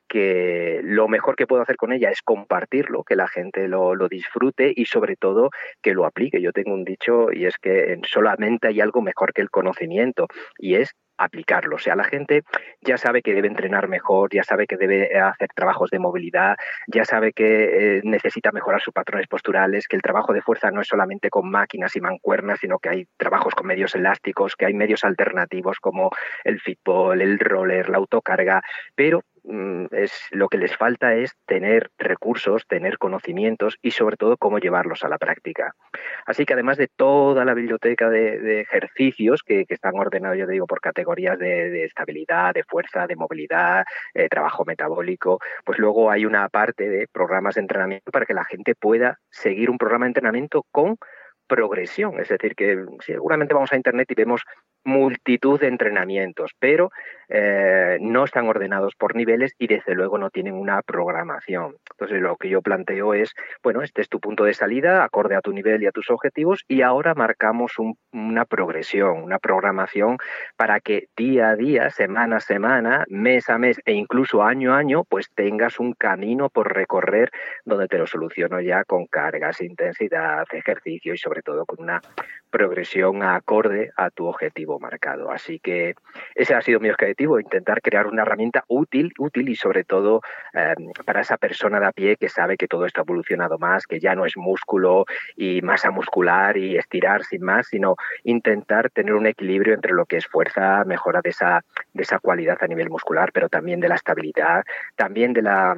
que 0.08 0.82
lo 0.84 1.08
mejor 1.08 1.36
que 1.36 1.48
puedo 1.48 1.62
hacer 1.62 1.78
con 1.78 1.94
ella 1.94 2.10
es 2.10 2.22
compartirlo, 2.22 3.04
que 3.04 3.16
la 3.16 3.28
gente 3.28 3.68
lo, 3.68 3.96
lo 3.96 4.10
disfrute 4.10 4.74
y 4.76 4.86
sobre 4.86 5.16
todo 5.16 5.50
que 5.82 5.94
lo 5.94 6.06
aplique. 6.06 6.42
Yo 6.42 6.52
tengo 6.52 6.74
un 6.74 6.84
dicho 6.84 7.32
y 7.32 7.46
es 7.46 7.58
que 7.58 8.00
solamente 8.04 8.68
hay 8.68 8.82
algo 8.82 9.02
mejor 9.02 9.34
que 9.34 9.42
el 9.42 9.50
conocimiento 9.50 10.28
y 10.58 10.76
es 10.76 10.94
aplicarlo. 11.18 11.76
O 11.76 11.80
sea, 11.80 11.96
la 11.96 12.04
gente 12.04 12.44
ya 12.82 12.98
sabe 12.98 13.22
que 13.22 13.34
debe 13.34 13.48
entrenar 13.48 13.88
mejor, 13.88 14.34
ya 14.34 14.44
sabe 14.44 14.68
que 14.68 14.78
debe 14.78 15.18
hacer 15.20 15.50
trabajos 15.56 15.90
de 15.90 16.00
movilidad, 16.00 16.56
ya 16.88 17.06
sabe 17.06 17.34
que 17.34 17.98
eh, 17.98 18.02
necesita 18.04 18.52
mejorar 18.52 18.82
sus 18.82 18.94
patrones 18.94 19.28
posturales, 19.28 19.88
que 19.88 19.96
el 19.96 20.02
trabajo 20.02 20.34
de 20.34 20.42
fuerza 20.42 20.72
no 20.72 20.82
es 20.82 20.88
solamente 20.88 21.30
con 21.30 21.50
máquinas 21.50 21.96
y 21.96 22.02
mancuernas, 22.02 22.60
sino 22.60 22.80
que 22.80 22.90
hay 22.90 23.08
trabajos 23.18 23.56
con 23.56 23.68
medios 23.68 23.96
elásticos, 23.96 24.56
que 24.56 24.66
hay 24.66 24.74
medios 24.74 25.04
alternativos 25.04 25.80
como 25.80 26.10
el 26.44 26.60
fitball, 26.60 27.22
el 27.22 27.40
roller, 27.40 27.90
la 27.90 27.98
autocarga, 27.98 28.62
pero 28.96 29.22
es 29.92 30.12
lo 30.32 30.48
que 30.50 30.58
les 30.58 30.76
falta 30.76 31.16
es 31.16 31.36
tener 31.46 31.92
recursos, 31.98 32.66
tener 32.68 32.98
conocimientos 32.98 33.78
y 33.82 33.92
sobre 33.92 34.18
todo 34.18 34.38
cómo 34.38 34.60
llevarlos 34.60 35.04
a 35.04 35.10
la 35.10 35.18
práctica. 35.18 35.76
Así 36.26 36.46
que 36.46 36.54
además 36.54 36.78
de 36.78 36.88
toda 36.88 37.46
la 37.46 37.54
biblioteca 37.54 38.10
de, 38.10 38.62
ejercicios 38.62 39.44
que, 39.44 39.66
están 39.68 39.96
ordenados, 39.96 40.38
yo 40.38 40.48
digo, 40.48 40.66
por 40.68 40.82
categorías 40.82 41.38
de, 41.38 41.84
estabilidad, 41.86 42.54
de 42.54 42.64
fuerza, 42.64 43.08
de 43.08 43.16
movilidad, 43.16 43.86
eh, 44.14 44.30
trabajo 44.30 44.66
metabólico, 44.66 45.40
pues 45.64 45.80
luego 45.80 46.10
hay 46.10 46.26
una 46.26 46.48
parte 46.50 46.90
de 46.90 47.08
programas 47.12 47.56
de 47.56 47.62
entrenamiento 47.62 48.12
para 48.12 48.26
que 48.26 48.34
la 48.34 48.46
gente 48.46 48.76
pueda 48.76 49.20
seguir 49.30 49.70
un 49.70 49.78
programa 49.78 50.06
de 50.06 50.10
entrenamiento 50.10 50.66
con 50.72 50.98
progresión. 51.48 52.20
Es 52.20 52.30
decir, 52.30 52.56
que 52.56 52.86
seguramente 53.00 53.54
vamos 53.54 53.72
a 53.72 53.76
Internet 53.76 54.10
y 54.10 54.16
vemos 54.16 54.42
multitud 54.86 55.60
de 55.60 55.68
entrenamientos, 55.68 56.52
pero 56.60 56.92
eh, 57.28 57.98
no 58.02 58.24
están 58.24 58.48
ordenados 58.48 58.94
por 58.96 59.16
niveles 59.16 59.54
y 59.58 59.68
desde 59.68 59.96
luego 59.96 60.18
no 60.18 60.30
tienen 60.30 60.54
una 60.54 60.82
programación. 60.84 61.76
Entonces 61.92 62.22
lo 62.22 62.38
que 62.38 62.50
yo 62.50 62.62
planteo 62.62 63.14
es, 63.14 63.34
bueno, 63.64 63.82
este 63.82 64.02
es 64.02 64.10
tu 64.10 64.20
punto 64.20 64.44
de 64.44 64.54
salida, 64.54 65.04
acorde 65.04 65.36
a 65.36 65.42
tu 65.42 65.52
nivel 65.52 65.82
y 65.82 65.88
a 65.88 65.92
tus 65.92 66.10
objetivos, 66.12 66.64
y 66.68 66.82
ahora 66.82 67.16
marcamos 67.16 67.74
una 68.14 68.46
progresión, 68.46 69.24
una 69.24 69.40
programación 69.40 70.18
para 70.56 70.80
que 70.80 71.08
día 71.18 71.50
a 71.50 71.56
día, 71.56 71.90
semana 71.90 72.38
a 72.38 72.42
semana, 72.42 73.06
mes 73.10 73.50
a 73.50 73.58
mes 73.58 73.82
e 73.86 73.94
incluso 73.94 74.44
año 74.44 74.74
a 74.74 74.78
año, 74.78 75.04
pues 75.04 75.30
tengas 75.34 75.80
un 75.80 75.94
camino 75.94 76.50
por 76.50 76.74
recorrer 76.74 77.32
donde 77.66 77.88
te 77.88 77.98
lo 77.98 78.06
soluciono 78.06 78.62
ya 78.62 78.84
con 78.84 79.08
cargas, 79.08 79.62
intensidad, 79.62 80.46
ejercicio 80.52 81.14
y 81.14 81.18
sobre 81.18 81.42
todo 81.42 81.66
con 81.66 81.82
una 81.82 82.02
progresión 82.52 83.24
acorde 83.24 83.92
a 83.98 84.12
tu 84.12 84.28
objetivo 84.28 84.75
marcado. 84.80 85.32
Así 85.32 85.60
que 85.60 85.96
ese 86.36 86.54
ha 86.54 86.62
sido 86.62 86.80
mi 86.80 86.90
objetivo, 86.90 87.40
intentar 87.40 87.82
crear 87.82 88.08
una 88.08 88.24
herramienta 88.24 88.64
útil, 88.68 89.14
útil 89.18 89.50
y 89.50 89.56
sobre 89.56 89.84
todo 89.84 90.22
em, 90.54 90.92
para 91.06 91.22
esa 91.22 91.38
persona 91.38 91.80
de 91.80 91.86
a 91.88 91.92
pie 91.92 92.18
que 92.18 92.30
sabe 92.30 92.58
que 92.58 92.68
todo 92.68 92.86
esto 92.86 93.02
ha 93.02 93.04
evolucionado 93.04 93.58
más, 93.58 93.88
que 93.88 94.00
ya 94.00 94.16
no 94.16 94.26
es 94.26 94.38
músculo 94.38 95.06
y 95.36 95.62
masa 95.62 95.92
muscular 95.92 96.58
y 96.58 96.78
estirar 96.78 97.24
sin 97.24 97.44
más, 97.44 97.68
sino 97.68 97.96
intentar 98.24 98.90
tener 98.90 99.14
un 99.14 99.28
equilibrio 99.28 99.74
entre 99.74 99.94
lo 99.94 100.06
que 100.06 100.18
es 100.18 100.28
fuerza, 100.28 100.84
mejora 100.86 101.22
de 101.22 101.30
esa, 101.30 101.64
de 101.94 102.04
esa 102.04 102.20
cualidad 102.20 102.58
a 102.62 102.68
nivel 102.68 102.90
muscular, 102.90 103.32
pero 103.34 103.50
también 103.50 103.80
de 103.80 103.90
la 103.90 103.96
estabilidad, 103.96 104.64
también 104.96 105.34
de 105.34 105.42
la 105.42 105.78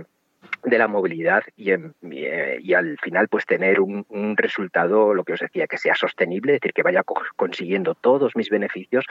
de 0.68 0.78
la 0.78 0.88
movilidad 0.88 1.44
y, 1.56 1.72
eh, 1.72 2.60
y, 2.62 2.74
al 2.74 2.98
final 3.00 3.30
pues 3.30 3.46
tener 3.46 3.80
un, 3.80 4.06
resultado, 4.36 5.14
lo 5.14 5.24
que 5.24 5.34
os 5.34 5.40
decía, 5.40 5.66
que 5.68 5.78
sea 5.78 5.96
sostenible, 5.96 6.54
es 6.54 6.62
decir, 6.62 6.74
que 6.74 6.84
vaya 6.84 7.04
consiguiendo 7.36 7.96
todos 7.96 8.36
mis 8.36 8.50
beneficios, 8.50 9.06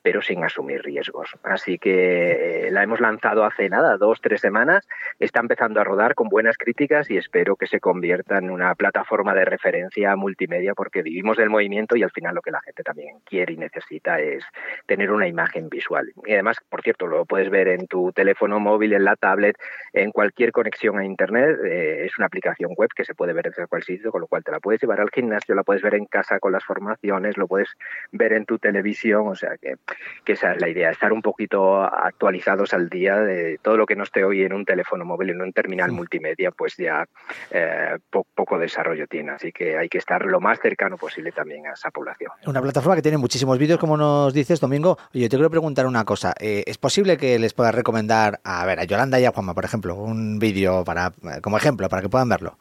pero 0.00 0.22
sin 0.22 0.42
asumir 0.42 0.82
riesgos. 0.82 1.34
Así 1.42 1.78
que 1.78 2.66
eh, 2.66 2.70
la 2.70 2.82
hemos 2.82 3.00
lanzado 3.00 3.44
hace 3.44 3.68
nada, 3.68 3.98
dos, 3.98 4.20
tres 4.22 4.40
semanas, 4.40 4.88
está 5.18 5.40
empezando 5.40 5.80
a 5.80 5.84
rodar 5.84 6.14
con 6.14 6.28
buenas 6.28 6.56
críticas 6.56 7.10
y 7.10 7.18
espero 7.18 7.56
que 7.56 7.66
se 7.66 7.78
convierta 7.78 8.38
en 8.38 8.50
una 8.50 8.74
plataforma 8.74 9.34
de 9.34 9.44
referencia 9.44 10.16
multimedia 10.16 10.74
porque 10.74 11.02
vivimos 11.02 11.36
del 11.36 11.50
movimiento 11.50 11.94
y 11.96 12.02
al 12.02 12.10
final 12.10 12.34
lo 12.34 12.42
que 12.42 12.50
la 12.50 12.62
gente 12.62 12.82
también 12.82 13.18
quiere 13.26 13.52
y 13.52 13.58
necesita 13.58 14.18
es 14.18 14.44
tener 14.86 15.10
una 15.10 15.28
imagen 15.28 15.68
visual. 15.68 16.10
Y 16.24 16.32
además, 16.32 16.56
por 16.70 16.82
cierto, 16.82 17.06
lo 17.06 17.26
puedes 17.26 17.50
ver 17.50 17.68
en 17.68 17.86
tu 17.86 18.12
teléfono 18.12 18.60
móvil, 18.60 18.94
en 18.94 19.04
la 19.04 19.16
tablet, 19.16 19.56
en 19.92 20.10
cualquier 20.10 20.52
conexión 20.52 21.01
a 21.02 21.06
Internet. 21.06 21.58
Eh, 21.64 22.06
es 22.06 22.16
una 22.18 22.26
aplicación 22.26 22.72
web 22.76 22.90
que 22.94 23.04
se 23.04 23.14
puede 23.14 23.32
ver 23.32 23.46
desde 23.46 23.66
cualquier 23.66 23.98
sitio, 23.98 24.12
con 24.12 24.20
lo 24.20 24.26
cual 24.26 24.42
te 24.44 24.50
la 24.50 24.60
puedes 24.60 24.80
llevar 24.80 25.00
al 25.00 25.10
gimnasio, 25.10 25.54
la 25.54 25.62
puedes 25.62 25.82
ver 25.82 25.94
en 25.94 26.06
casa 26.06 26.38
con 26.40 26.52
las 26.52 26.64
formaciones, 26.64 27.36
lo 27.36 27.46
puedes 27.46 27.68
ver 28.12 28.32
en 28.32 28.44
tu 28.46 28.58
televisión. 28.58 29.28
O 29.28 29.34
sea 29.34 29.56
que, 29.60 29.76
que 30.24 30.32
esa 30.32 30.52
es 30.52 30.60
la 30.60 30.68
idea, 30.68 30.90
estar 30.90 31.12
un 31.12 31.22
poquito 31.22 31.82
actualizados 31.82 32.74
al 32.74 32.88
día 32.88 33.20
de 33.20 33.58
todo 33.60 33.76
lo 33.76 33.86
que 33.86 33.96
no 33.96 34.04
esté 34.04 34.24
hoy 34.24 34.42
en 34.42 34.52
un 34.52 34.64
teléfono 34.64 35.04
móvil, 35.04 35.30
en 35.30 35.42
un 35.42 35.52
terminal 35.52 35.92
multimedia, 35.92 36.50
pues 36.50 36.76
ya 36.76 37.06
eh, 37.50 37.98
poco 38.34 38.58
desarrollo 38.58 39.06
tiene. 39.06 39.32
Así 39.32 39.52
que 39.52 39.76
hay 39.76 39.88
que 39.88 39.98
estar 39.98 40.24
lo 40.24 40.40
más 40.40 40.60
cercano 40.60 40.96
posible 40.96 41.32
también 41.32 41.66
a 41.66 41.72
esa 41.72 41.90
población. 41.90 42.30
Una 42.46 42.62
plataforma 42.62 42.96
que 42.96 43.02
tiene 43.02 43.18
muchísimos 43.18 43.58
vídeos, 43.58 43.78
como 43.78 43.96
nos 43.96 44.32
dices, 44.32 44.60
Domingo. 44.60 44.98
Oye, 45.14 45.28
te 45.28 45.36
quiero 45.36 45.50
preguntar 45.50 45.86
una 45.86 46.04
cosa. 46.04 46.34
Eh, 46.38 46.64
¿Es 46.66 46.78
posible 46.78 47.16
que 47.16 47.38
les 47.38 47.54
puedas 47.54 47.74
recomendar, 47.74 48.40
a 48.44 48.64
ver, 48.66 48.80
a 48.80 48.84
Yolanda 48.84 49.18
y 49.20 49.24
a 49.24 49.32
Juanma, 49.32 49.54
por 49.54 49.64
ejemplo, 49.64 49.94
un 49.94 50.38
vídeo 50.38 50.81
para, 50.84 51.12
como 51.40 51.56
ejemplo, 51.56 51.88
para 51.88 52.02
que 52.02 52.08
puedan 52.08 52.28
verlo? 52.28 52.56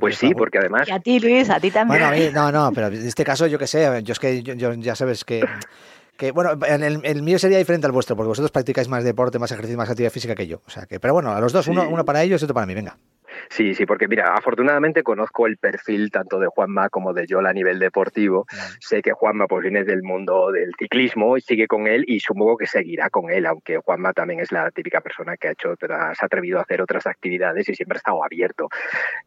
Pues 0.00 0.16
sí, 0.16 0.34
porque 0.34 0.58
además... 0.58 0.88
Y 0.88 0.92
a 0.92 1.00
ti, 1.00 1.20
Luis, 1.20 1.50
a 1.50 1.60
ti 1.60 1.70
también. 1.70 2.00
Bueno, 2.00 2.06
a 2.06 2.18
mí, 2.18 2.30
no, 2.32 2.50
no, 2.50 2.72
pero 2.72 2.88
en 2.88 3.06
este 3.06 3.24
caso 3.24 3.46
yo 3.46 3.58
que 3.58 3.66
sé, 3.66 4.02
yo 4.02 4.12
es 4.12 4.18
que 4.18 4.42
yo, 4.42 4.72
ya 4.74 4.94
sabes 4.94 5.24
que... 5.24 5.44
Que, 6.16 6.30
bueno, 6.30 6.52
el, 6.66 7.00
el, 7.04 7.22
mío 7.22 7.38
sería 7.38 7.58
diferente 7.58 7.86
al 7.86 7.92
vuestro, 7.92 8.16
porque 8.16 8.28
vosotros 8.28 8.50
practicáis 8.50 8.88
más 8.88 9.04
deporte, 9.04 9.38
más 9.38 9.52
ejercicio, 9.52 9.76
más 9.76 9.90
actividad 9.90 10.10
física 10.10 10.34
que 10.34 10.46
yo. 10.46 10.62
O 10.66 10.70
sea 10.70 10.86
que, 10.86 10.98
pero 10.98 11.12
bueno, 11.12 11.30
a 11.30 11.40
los 11.40 11.52
dos, 11.52 11.68
uno, 11.68 11.86
uno 11.86 12.06
para 12.06 12.22
ellos 12.22 12.40
y 12.40 12.44
otro 12.44 12.54
para 12.54 12.66
mí, 12.66 12.72
venga. 12.72 12.96
Sí, 13.48 13.74
sí, 13.74 13.86
porque 13.86 14.08
mira, 14.08 14.34
afortunadamente 14.34 15.02
conozco 15.02 15.46
el 15.46 15.56
perfil 15.56 16.10
tanto 16.10 16.38
de 16.38 16.46
Juanma 16.48 16.88
como 16.88 17.12
de 17.12 17.26
Yola 17.26 17.50
a 17.50 17.52
nivel 17.52 17.78
deportivo. 17.78 18.46
Sé 18.80 19.02
que 19.02 19.12
Juanma 19.12 19.46
pues 19.46 19.62
viene 19.62 19.84
del 19.84 20.02
mundo 20.02 20.50
del 20.52 20.72
ciclismo 20.78 21.36
y 21.36 21.40
sigue 21.40 21.66
con 21.66 21.86
él 21.86 22.04
y 22.06 22.20
supongo 22.20 22.56
que 22.56 22.66
seguirá 22.66 23.10
con 23.10 23.30
él, 23.30 23.46
aunque 23.46 23.78
Juanma 23.78 24.12
también 24.12 24.40
es 24.40 24.52
la 24.52 24.70
típica 24.70 25.00
persona 25.00 25.36
que 25.36 25.48
ha 25.48 25.52
hecho, 25.52 25.74
se 25.78 25.86
ha 25.92 26.12
atrevido 26.20 26.58
a 26.58 26.62
hacer 26.62 26.82
otras 26.82 27.06
actividades 27.06 27.68
y 27.68 27.74
siempre 27.74 27.96
ha 27.96 27.98
estado 27.98 28.24
abierto. 28.24 28.68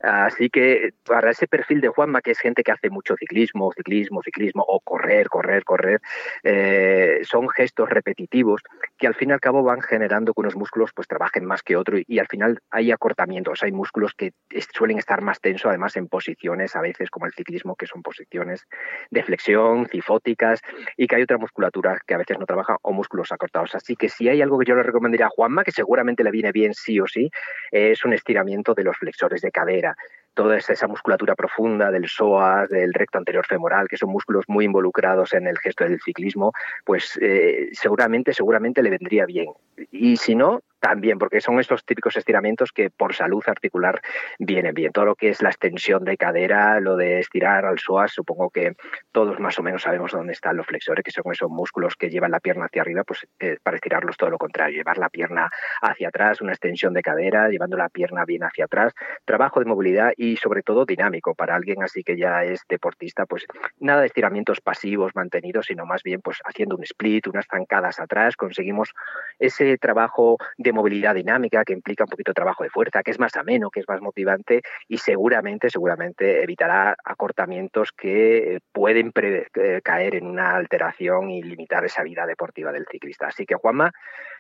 Así 0.02 0.50
que 0.50 0.92
para 1.06 1.32
ese 1.32 1.48
perfil 1.48 1.82
de 1.82 1.88
Juanma, 1.90 2.22
que 2.22 2.32
es 2.32 2.40
gente 2.40 2.64
que 2.64 2.72
hace 2.72 2.90
mucho 2.90 3.16
ciclismo, 3.16 3.72
ciclismo, 3.74 4.22
ciclismo, 4.22 4.64
o 4.68 4.80
correr, 4.80 5.28
correr, 5.30 5.64
correr, 5.64 6.02
eh, 6.44 7.20
son 7.24 7.50
gestos 7.50 7.90
repetitivos 7.90 8.62
que 8.98 9.08
al 9.08 9.16
fin 9.16 9.30
y 9.30 9.34
al 9.34 9.40
cabo 9.40 9.64
van 9.64 9.82
generando 9.82 10.34
que 10.34 10.42
unos 10.42 10.56
músculos 10.56 10.92
pues 10.94 11.08
trabajen 11.08 11.46
más 11.46 11.64
que 11.64 11.76
otros 11.76 12.02
y, 12.02 12.16
y 12.16 12.20
al 12.20 12.28
final 12.28 12.60
hay 12.70 12.92
acortamientos, 12.92 13.64
hay 13.64 13.72
músculos 13.72 14.09
que 14.14 14.34
suelen 14.74 14.98
estar 14.98 15.22
más 15.22 15.40
tensos, 15.42 15.68
además 15.68 15.96
en 15.98 16.08
posiciones 16.08 16.76
a 16.76 16.82
veces 16.82 17.10
como 17.10 17.26
el 17.26 17.34
ciclismo, 17.34 17.76
que 17.76 17.86
son 17.86 18.02
posiciones 18.02 18.66
de 19.10 19.24
flexión, 19.24 19.88
cifóticas, 19.88 20.62
y 20.98 21.08
que 21.08 21.16
hay 21.16 21.24
otra 21.24 21.38
musculatura 21.38 22.00
que 22.06 22.14
a 22.14 22.18
veces 22.18 22.40
no 22.40 22.46
trabaja 22.46 22.78
o 22.82 22.94
músculos 22.94 23.32
acortados. 23.32 23.76
Así 23.76 23.96
que 23.96 24.10
si 24.10 24.30
hay 24.30 24.42
algo 24.42 24.60
que 24.60 24.66
yo 24.66 24.76
le 24.76 24.84
recomendaría 24.84 25.28
a 25.28 25.30
Juanma, 25.30 25.64
que 25.64 25.72
seguramente 25.72 26.24
le 26.24 26.32
viene 26.32 26.52
bien 26.52 26.74
sí 26.74 27.00
o 27.00 27.08
sí, 27.08 27.30
es 27.72 28.04
un 28.06 28.14
estiramiento 28.14 28.74
de 28.74 28.84
los 28.84 28.98
flexores 28.98 29.42
de 29.42 29.52
cadera 29.52 29.96
toda 30.40 30.58
esa 30.58 30.88
musculatura 30.88 31.36
profunda 31.36 31.92
del 31.92 32.08
psoas, 32.08 32.70
del 32.70 32.94
recto 32.94 33.18
anterior 33.18 33.46
femoral, 33.46 33.90
que 33.90 33.98
son 33.98 34.10
músculos 34.10 34.46
muy 34.48 34.64
involucrados 34.64 35.34
en 35.34 35.48
el 35.48 35.58
gesto 35.58 35.84
del 35.84 36.00
ciclismo, 36.00 36.54
pues 36.86 37.20
eh, 37.22 37.68
seguramente, 37.74 38.34
seguramente 38.34 38.82
le 38.82 38.90
vendría 38.90 39.26
bien. 39.26 39.52
Y 39.92 40.16
si 40.16 40.36
no, 40.36 40.62
también, 40.80 41.18
porque 41.18 41.42
son 41.42 41.60
estos 41.60 41.86
típicos 41.86 42.16
estiramientos 42.16 42.72
que 42.72 42.90
por 42.90 43.14
salud 43.14 43.44
articular 43.48 44.02
vienen 44.40 44.74
bien. 44.74 44.92
Todo 44.92 45.06
lo 45.06 45.16
que 45.16 45.30
es 45.30 45.42
la 45.42 45.50
extensión 45.50 46.04
de 46.04 46.18
cadera, 46.18 46.80
lo 46.80 46.96
de 46.96 47.20
estirar 47.20 47.66
al 47.66 47.80
psoas, 47.80 48.12
supongo 48.12 48.50
que 48.50 48.76
todos 49.12 49.40
más 49.40 49.58
o 49.60 49.64
menos 49.64 49.84
sabemos 49.84 50.12
dónde 50.12 50.34
están 50.34 50.58
los 50.58 50.66
flexores, 50.66 51.04
que 51.04 51.12
son 51.12 51.32
esos 51.32 51.50
músculos 51.50 51.96
que 51.96 52.10
llevan 52.10 52.32
la 52.32 52.40
pierna 52.40 52.66
hacia 52.66 52.82
arriba, 52.82 53.04
pues 53.04 53.28
eh, 53.40 53.58
para 53.62 53.76
estirarlos 53.76 54.18
todo 54.18 54.30
lo 54.30 54.38
contrario, 54.38 54.78
llevar 54.78 54.98
la 54.98 55.10
pierna 55.10 55.50
hacia 55.82 56.10
atrás, 56.10 56.42
una 56.42 56.52
extensión 56.52 56.94
de 56.94 57.02
cadera, 57.02 57.50
llevando 57.50 57.78
la 57.78 57.90
pierna 57.90 58.26
bien 58.26 58.44
hacia 58.44 58.66
atrás, 58.66 58.94
trabajo 59.26 59.60
de 59.60 59.66
movilidad 59.66 60.14
y 60.18 60.38
sobre 60.38 60.64
todo 60.64 60.86
dinámico 60.86 61.36
para 61.36 61.56
alguien 61.56 61.84
así 61.84 62.04
que 62.04 62.18
ya 62.18 62.44
es 62.44 62.62
deportista, 62.68 63.26
pues 63.26 63.46
nada 63.80 64.02
de 64.02 64.08
estiramientos 64.08 64.62
pasivos 64.62 65.16
mantenidos, 65.16 65.68
sino 65.68 65.86
más 65.86 66.04
bien 66.04 66.22
pues 66.22 66.40
haciendo 66.46 66.76
un 66.76 66.84
split, 66.84 67.28
unas 67.28 67.46
zancadas 67.48 68.00
atrás, 68.00 68.36
conseguimos 68.36 68.94
ese 69.40 69.78
trabajo 69.78 70.38
de 70.58 70.69
movilidad 70.74 71.16
dinámica 71.16 71.64
que 71.64 71.74
implica 71.74 72.04
un 72.04 72.10
poquito 72.10 72.32
de 72.32 72.36
trabajo 72.36 72.64
de 72.64 72.70
fuerza, 72.70 73.04
que 73.04 73.12
es 73.12 73.20
más 73.20 73.36
ameno, 73.36 73.70
que 73.70 73.80
es 73.82 73.88
más 73.88 74.02
motivante 74.02 74.62
y 74.88 74.98
seguramente, 74.98 75.70
seguramente 75.70 76.44
evitará 76.44 76.96
acortamientos 77.04 77.92
que 77.92 78.60
pueden 78.72 79.12
eh, 79.16 79.82
caer 79.84 80.16
en 80.16 80.28
una 80.28 80.56
alteración 80.56 81.30
y 81.30 81.44
limitar 81.44 81.86
esa 81.86 82.04
vida 82.04 82.26
deportiva 82.26 82.72
del 82.72 82.86
ciclista. 82.90 83.28
Así 83.28 83.46
que 83.46 83.56
Juanma, 83.56 83.92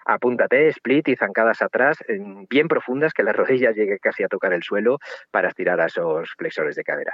apúntate, 0.05 0.67
split 0.69 1.07
y 1.09 1.15
zancadas 1.15 1.61
atrás, 1.61 1.97
bien 2.49 2.67
profundas, 2.67 3.13
que 3.13 3.23
la 3.23 3.33
rodilla 3.33 3.71
llegue 3.71 3.99
casi 3.99 4.23
a 4.23 4.27
tocar 4.27 4.53
el 4.53 4.63
suelo 4.63 4.99
para 5.31 5.49
estirar 5.49 5.79
a 5.81 5.85
esos 5.85 6.31
flexores 6.37 6.75
de 6.75 6.83
cadera. 6.83 7.13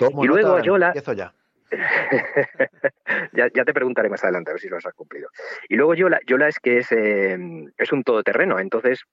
y 0.00 0.26
luego 0.26 0.60
yo 0.60 0.78
la... 0.78 0.92
ya. 0.94 1.32
ya, 3.32 3.50
te 3.50 3.74
preguntaré 3.74 4.08
más 4.08 4.22
adelante 4.24 4.50
a 4.50 4.54
ver 4.54 4.60
si 4.60 4.68
lo 4.68 4.76
has 4.76 4.84
cumplido. 4.94 5.28
Y 5.68 5.76
luego 5.76 5.94
Yola, 5.94 6.20
Yola 6.26 6.48
es 6.48 6.58
que 6.58 6.78
es, 6.78 6.92
eh, 6.92 7.38
es 7.76 7.92
un 7.92 8.02
todoterreno, 8.02 8.58
entonces 8.58 9.04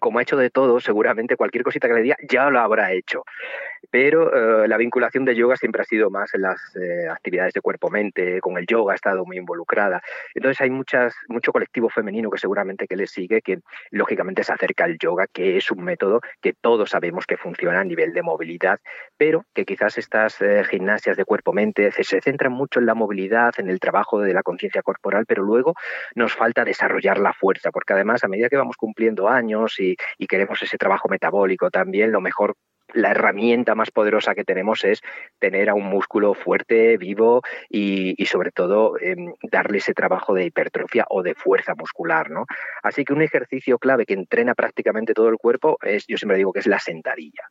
como 0.00 0.18
ha 0.18 0.22
hecho 0.22 0.36
de 0.36 0.50
todo, 0.50 0.80
seguramente 0.80 1.36
cualquier 1.36 1.64
cosita 1.64 1.88
que 1.88 1.94
le 1.94 2.02
diga 2.02 2.16
ya 2.28 2.50
lo 2.50 2.60
habrá 2.60 2.92
hecho. 2.92 3.24
Pero 3.90 4.64
eh, 4.64 4.68
la 4.68 4.76
vinculación 4.76 5.24
de 5.24 5.34
yoga 5.34 5.56
siempre 5.56 5.82
ha 5.82 5.84
sido 5.84 6.08
más 6.08 6.32
en 6.34 6.42
las 6.42 6.60
eh, 6.76 7.08
actividades 7.08 7.52
de 7.52 7.60
cuerpo-mente, 7.60 8.40
con 8.40 8.56
el 8.56 8.66
yoga 8.66 8.92
ha 8.92 8.96
estado 8.96 9.24
muy 9.24 9.36
involucrada. 9.36 10.02
Entonces 10.34 10.60
hay 10.60 10.70
muchas, 10.70 11.14
mucho 11.28 11.52
colectivo 11.52 11.88
femenino 11.88 12.30
que 12.30 12.38
seguramente 12.38 12.86
que 12.86 12.96
le 12.96 13.06
sigue, 13.06 13.42
que 13.42 13.60
lógicamente 13.90 14.44
se 14.44 14.52
acerca 14.52 14.84
al 14.84 14.98
yoga, 14.98 15.26
que 15.26 15.56
es 15.56 15.70
un 15.70 15.82
método 15.84 16.20
que 16.40 16.52
todos 16.52 16.90
sabemos 16.90 17.26
que 17.26 17.36
funciona 17.36 17.80
a 17.80 17.84
nivel 17.84 18.12
de 18.12 18.22
movilidad, 18.22 18.80
pero 19.16 19.44
que 19.52 19.64
quizás 19.64 19.98
estas 19.98 20.40
eh, 20.40 20.64
gimnasias 20.64 21.16
de 21.16 21.24
cuerpo-mente 21.24 21.90
se 21.92 22.20
centran 22.20 22.52
mucho 22.52 22.80
en 22.80 22.86
la 22.86 22.94
movilidad, 22.94 23.52
en 23.58 23.68
el 23.68 23.80
trabajo 23.80 24.20
de 24.20 24.32
la 24.32 24.42
conciencia 24.42 24.82
corporal, 24.82 25.26
pero 25.26 25.42
luego 25.42 25.74
nos 26.14 26.34
falta 26.34 26.64
desarrollar 26.64 27.18
la 27.18 27.32
fuerza, 27.32 27.70
porque 27.70 27.92
además 27.92 28.24
a 28.24 28.28
medida 28.28 28.48
que 28.48 28.56
vamos 28.56 28.76
cumpliendo 28.76 29.28
años 29.28 29.78
y, 29.82 29.96
queremos 30.26 30.62
ese 30.62 30.78
trabajo 30.78 31.08
metabólico 31.08 31.70
también, 31.70 32.12
lo 32.12 32.20
mejor 32.20 32.54
la 32.94 33.10
herramienta 33.10 33.74
más 33.74 33.90
poderosa 33.90 34.34
que 34.34 34.44
tenemos 34.44 34.84
es 34.84 35.00
tener 35.38 35.70
a 35.70 35.74
un 35.74 35.86
músculo 35.86 36.34
fuerte, 36.34 36.96
vivo 36.96 37.42
y, 37.68 38.14
sobre 38.26 38.50
todo 38.50 38.98
em, 39.00 39.32
darle 39.50 39.78
ese 39.78 39.94
trabajo 39.94 40.34
de 40.34 40.44
hipertrofia 40.44 41.06
o 41.08 41.22
de 41.22 41.34
fuerza 41.34 41.74
muscular, 41.74 42.30
¿no? 42.30 42.44
Así 42.82 43.04
que 43.04 43.12
un 43.12 43.22
ejercicio 43.22 43.78
clave 43.78 44.06
que 44.06 44.14
entrena 44.14 44.54
prácticamente 44.54 45.14
todo 45.14 45.28
el 45.28 45.36
cuerpo 45.36 45.78
es, 45.82 46.06
yo 46.06 46.16
siempre 46.16 46.36
digo 46.36 46.52
que 46.52 46.60
es 46.60 46.66
la 46.66 46.78
sentadilla. 46.78 47.48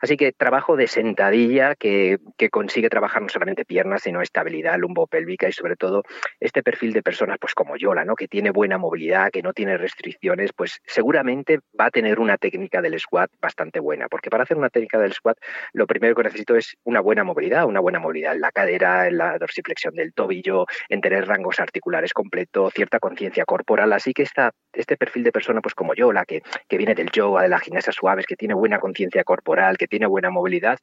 Así 0.00 0.16
que 0.16 0.32
trabajo 0.32 0.76
de 0.76 0.86
sentadilla 0.86 1.74
que, 1.74 2.18
consigue 2.50 2.88
trabajar 2.88 3.22
no 3.22 3.28
solamente 3.28 3.64
piernas, 3.64 4.02
sino 4.02 4.22
estabilidad 4.22 4.78
lumbopélvica 4.78 5.48
y 5.48 5.52
sobre 5.52 5.76
todo 5.76 6.02
este 6.40 6.62
perfil 6.62 6.92
de 6.92 7.02
personas 7.02 7.36
pues 7.40 7.54
como 7.54 7.76
Yola, 7.76 8.04
¿no? 8.04 8.14
que 8.16 8.28
tiene 8.28 8.50
buena 8.50 8.78
movilidad, 8.78 9.30
que 9.30 9.42
no 9.42 9.52
tiene 9.52 9.76
restricciones, 9.76 10.52
pues 10.52 10.80
seguramente 10.86 11.60
va 11.78 11.86
a 11.86 11.90
tener 11.90 12.20
una 12.20 12.38
técnica 12.38 12.80
del 12.80 12.98
squat 12.98 13.30
bastante 13.40 13.80
buena, 13.80 14.08
porque 14.08 14.30
para 14.30 14.44
hacer 14.44 14.56
una 14.56 14.70
técnica 14.70 14.98
del 14.98 15.12
squat 15.12 15.36
lo 15.72 15.86
primero 15.86 16.14
que 16.14 16.22
necesito 16.22 16.56
es 16.56 16.76
una 16.84 17.00
buena 17.00 17.24
movilidad, 17.24 17.66
una 17.66 17.80
buena 17.80 17.98
movilidad 17.98 18.34
en 18.34 18.40
la 18.40 18.52
cadera, 18.52 19.08
en 19.08 19.18
la 19.18 19.38
dorsiflexión 19.38 19.94
del 19.94 20.12
tobillo, 20.14 20.66
en 20.88 21.00
tener 21.00 21.26
rangos 21.26 21.60
articulares 21.60 22.12
completos, 22.12 22.72
cierta 22.74 22.98
conciencia 22.98 23.44
corporal, 23.44 23.92
así 23.92 24.12
que 24.12 24.22
esta, 24.22 24.52
este 24.80 24.96
perfil 24.96 25.24
de 25.24 25.32
persona 25.32 25.60
pues 25.60 25.74
como 25.74 25.94
Yola, 25.94 26.24
que, 26.24 26.42
que 26.68 26.76
viene 26.78 26.94
del 26.94 27.10
yoga, 27.10 27.42
de 27.42 27.48
la 27.48 27.58
gimnasia 27.58 27.92
suaves, 27.92 28.26
que 28.26 28.36
tiene 28.36 28.54
buena 28.54 28.78
conciencia 28.78 29.24
corporal, 29.24 29.76
que 29.76 29.88
tiene 29.88 30.06
buena 30.06 30.30
movilidad, 30.30 30.78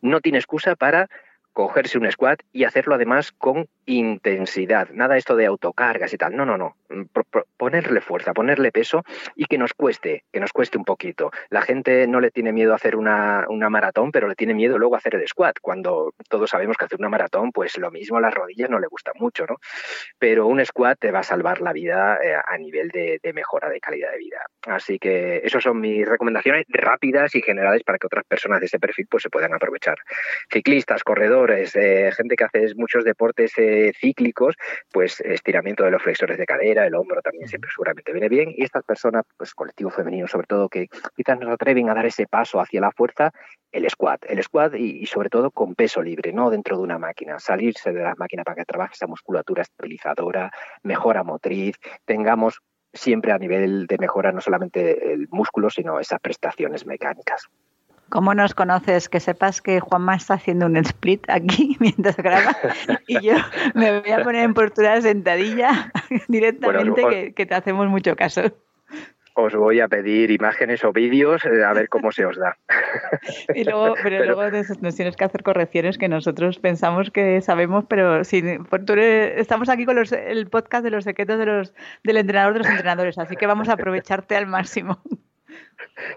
no 0.00 0.20
tiene 0.20 0.38
excusa 0.38 0.76
para 0.76 1.08
cogerse 1.58 1.98
un 1.98 2.08
squat 2.08 2.40
y 2.52 2.62
hacerlo 2.62 2.94
además 2.94 3.32
con 3.32 3.66
intensidad. 3.84 4.90
Nada 4.90 5.16
esto 5.16 5.34
de 5.34 5.46
autocargas 5.46 6.12
y 6.12 6.16
tal. 6.16 6.36
No, 6.36 6.46
no, 6.46 6.56
no. 6.56 6.76
Mm, 6.88 7.02
ponerle 7.56 8.00
fuerza, 8.00 8.32
ponerle 8.32 8.70
peso 8.70 9.02
y 9.34 9.46
que 9.46 9.58
nos 9.58 9.74
cueste, 9.74 10.22
que 10.32 10.38
nos 10.38 10.52
cueste 10.52 10.78
un 10.78 10.84
poquito. 10.84 11.32
La 11.50 11.62
gente 11.62 12.06
no 12.06 12.20
le 12.20 12.30
tiene 12.30 12.52
miedo 12.52 12.72
a 12.72 12.76
hacer 12.76 12.94
una, 12.94 13.46
una 13.48 13.70
maratón, 13.70 14.12
pero 14.12 14.28
le 14.28 14.36
tiene 14.36 14.54
miedo 14.54 14.78
luego 14.78 14.94
hacer 14.94 15.16
el 15.16 15.26
squat. 15.26 15.56
Cuando 15.60 16.14
todos 16.28 16.50
sabemos 16.50 16.76
que 16.76 16.84
hacer 16.84 17.00
una 17.00 17.08
maratón, 17.08 17.50
pues 17.50 17.76
lo 17.76 17.90
mismo, 17.90 18.20
las 18.20 18.32
rodillas 18.32 18.70
no 18.70 18.78
le 18.78 18.86
gustan 18.86 19.14
mucho, 19.18 19.44
¿no? 19.46 19.56
Pero 20.18 20.46
un 20.46 20.64
squat 20.64 20.98
te 21.00 21.10
va 21.10 21.20
a 21.20 21.24
salvar 21.24 21.60
la 21.60 21.72
vida 21.72 22.18
eh, 22.22 22.36
a 22.36 22.56
nivel 22.58 22.90
de, 22.90 23.20
mejora 23.34 23.68
de 23.68 23.80
calidad 23.80 24.12
de 24.12 24.18
vida. 24.18 24.42
Así 24.66 24.98
que 24.98 25.40
esas 25.42 25.62
son 25.62 25.80
mis 25.80 26.06
recomendaciones 26.06 26.66
rápidas 26.68 27.34
y 27.34 27.42
generales 27.42 27.82
para 27.82 27.98
que 27.98 28.06
otras 28.06 28.24
personas 28.24 28.60
de 28.60 28.66
ese 28.66 28.78
perfil 28.78 29.06
pues 29.10 29.22
se 29.22 29.30
puedan 29.30 29.54
aprovechar. 29.54 29.98
Ciclistas, 30.50 31.02
corredores, 31.02 31.47
eh, 31.54 32.10
gente 32.12 32.36
que 32.36 32.44
hace 32.44 32.74
muchos 32.76 33.04
deportes 33.04 33.52
eh, 33.56 33.92
cíclicos, 33.98 34.54
pues 34.92 35.20
estiramiento 35.20 35.84
de 35.84 35.90
los 35.90 36.02
flexores 36.02 36.38
de 36.38 36.46
cadera, 36.46 36.86
el 36.86 36.94
hombro 36.94 37.20
también 37.22 37.48
siempre 37.48 37.70
seguramente 37.70 38.12
viene 38.12 38.28
bien. 38.28 38.52
Y 38.56 38.64
estas 38.64 38.84
personas, 38.84 39.24
pues 39.36 39.54
colectivo 39.54 39.90
femenino 39.90 40.26
sobre 40.26 40.46
todo, 40.46 40.68
que 40.68 40.88
quizás 41.16 41.38
no 41.38 41.52
atreven 41.52 41.90
a 41.90 41.94
dar 41.94 42.06
ese 42.06 42.26
paso 42.26 42.60
hacia 42.60 42.80
la 42.80 42.92
fuerza, 42.92 43.32
el 43.72 43.88
squat, 43.88 44.24
el 44.28 44.42
squat 44.42 44.74
y, 44.74 45.06
sobre 45.06 45.28
todo 45.28 45.50
con 45.50 45.74
peso 45.74 46.02
libre, 46.02 46.32
no 46.32 46.50
dentro 46.50 46.76
de 46.76 46.82
una 46.82 46.98
máquina, 46.98 47.38
salirse 47.38 47.92
de 47.92 48.02
la 48.02 48.14
máquina 48.16 48.44
para 48.44 48.56
que 48.56 48.64
trabaje 48.64 48.94
esa 48.94 49.06
musculatura 49.06 49.62
estabilizadora, 49.62 50.50
mejora 50.82 51.22
motriz, 51.22 51.76
tengamos 52.04 52.60
siempre 52.92 53.32
a 53.32 53.38
nivel 53.38 53.86
de 53.86 53.98
mejora 53.98 54.32
no 54.32 54.40
solamente 54.40 55.12
el 55.12 55.28
músculo, 55.30 55.70
sino 55.70 56.00
esas 56.00 56.20
prestaciones 56.20 56.86
mecánicas. 56.86 57.48
¿Cómo 58.08 58.34
nos 58.34 58.54
conoces? 58.54 59.08
Que 59.08 59.20
sepas 59.20 59.60
que 59.60 59.80
Juanma 59.80 60.16
está 60.16 60.34
haciendo 60.34 60.66
un 60.66 60.76
split 60.78 61.28
aquí 61.28 61.76
mientras 61.80 62.16
graba 62.16 62.56
y 63.06 63.20
yo 63.20 63.34
me 63.74 64.00
voy 64.00 64.10
a 64.10 64.22
poner 64.22 64.44
en 64.44 64.54
postura 64.54 65.00
sentadilla 65.00 65.92
directamente 66.28 67.32
que, 67.34 67.46
te 67.46 67.54
hacemos 67.54 67.88
mucho 67.88 68.16
caso. 68.16 68.42
Os 69.34 69.54
voy 69.54 69.78
a 69.80 69.86
pedir 69.86 70.32
imágenes 70.32 70.82
o 70.82 70.92
vídeos 70.92 71.44
eh, 71.44 71.62
a 71.64 71.72
ver 71.72 71.88
cómo 71.88 72.10
se 72.10 72.24
os 72.24 72.36
da. 72.36 72.56
Y 73.54 73.64
luego, 73.64 73.94
pero, 74.02 74.24
luego 74.24 74.42
nos 74.80 74.96
tienes 74.96 75.16
que 75.16 75.24
hacer 75.24 75.42
correcciones 75.42 75.96
que 75.96 76.08
nosotros 76.08 76.58
pensamos 76.58 77.10
que 77.10 77.40
sabemos, 77.40 77.84
pero 77.88 78.24
si, 78.24 78.42
estamos 79.36 79.68
aquí 79.68 79.84
con 79.84 79.98
el 79.98 80.46
podcast 80.48 80.82
de 80.82 80.90
los 80.90 81.04
secretos 81.04 81.38
de 81.38 81.46
los, 81.46 81.74
del 82.02 82.16
entrenador 82.16 82.54
de 82.54 82.58
los 82.60 82.68
entrenadores, 82.68 83.18
así 83.18 83.36
que 83.36 83.46
vamos 83.46 83.68
a 83.68 83.74
aprovecharte 83.74 84.34
al 84.36 84.46
máximo. 84.46 85.00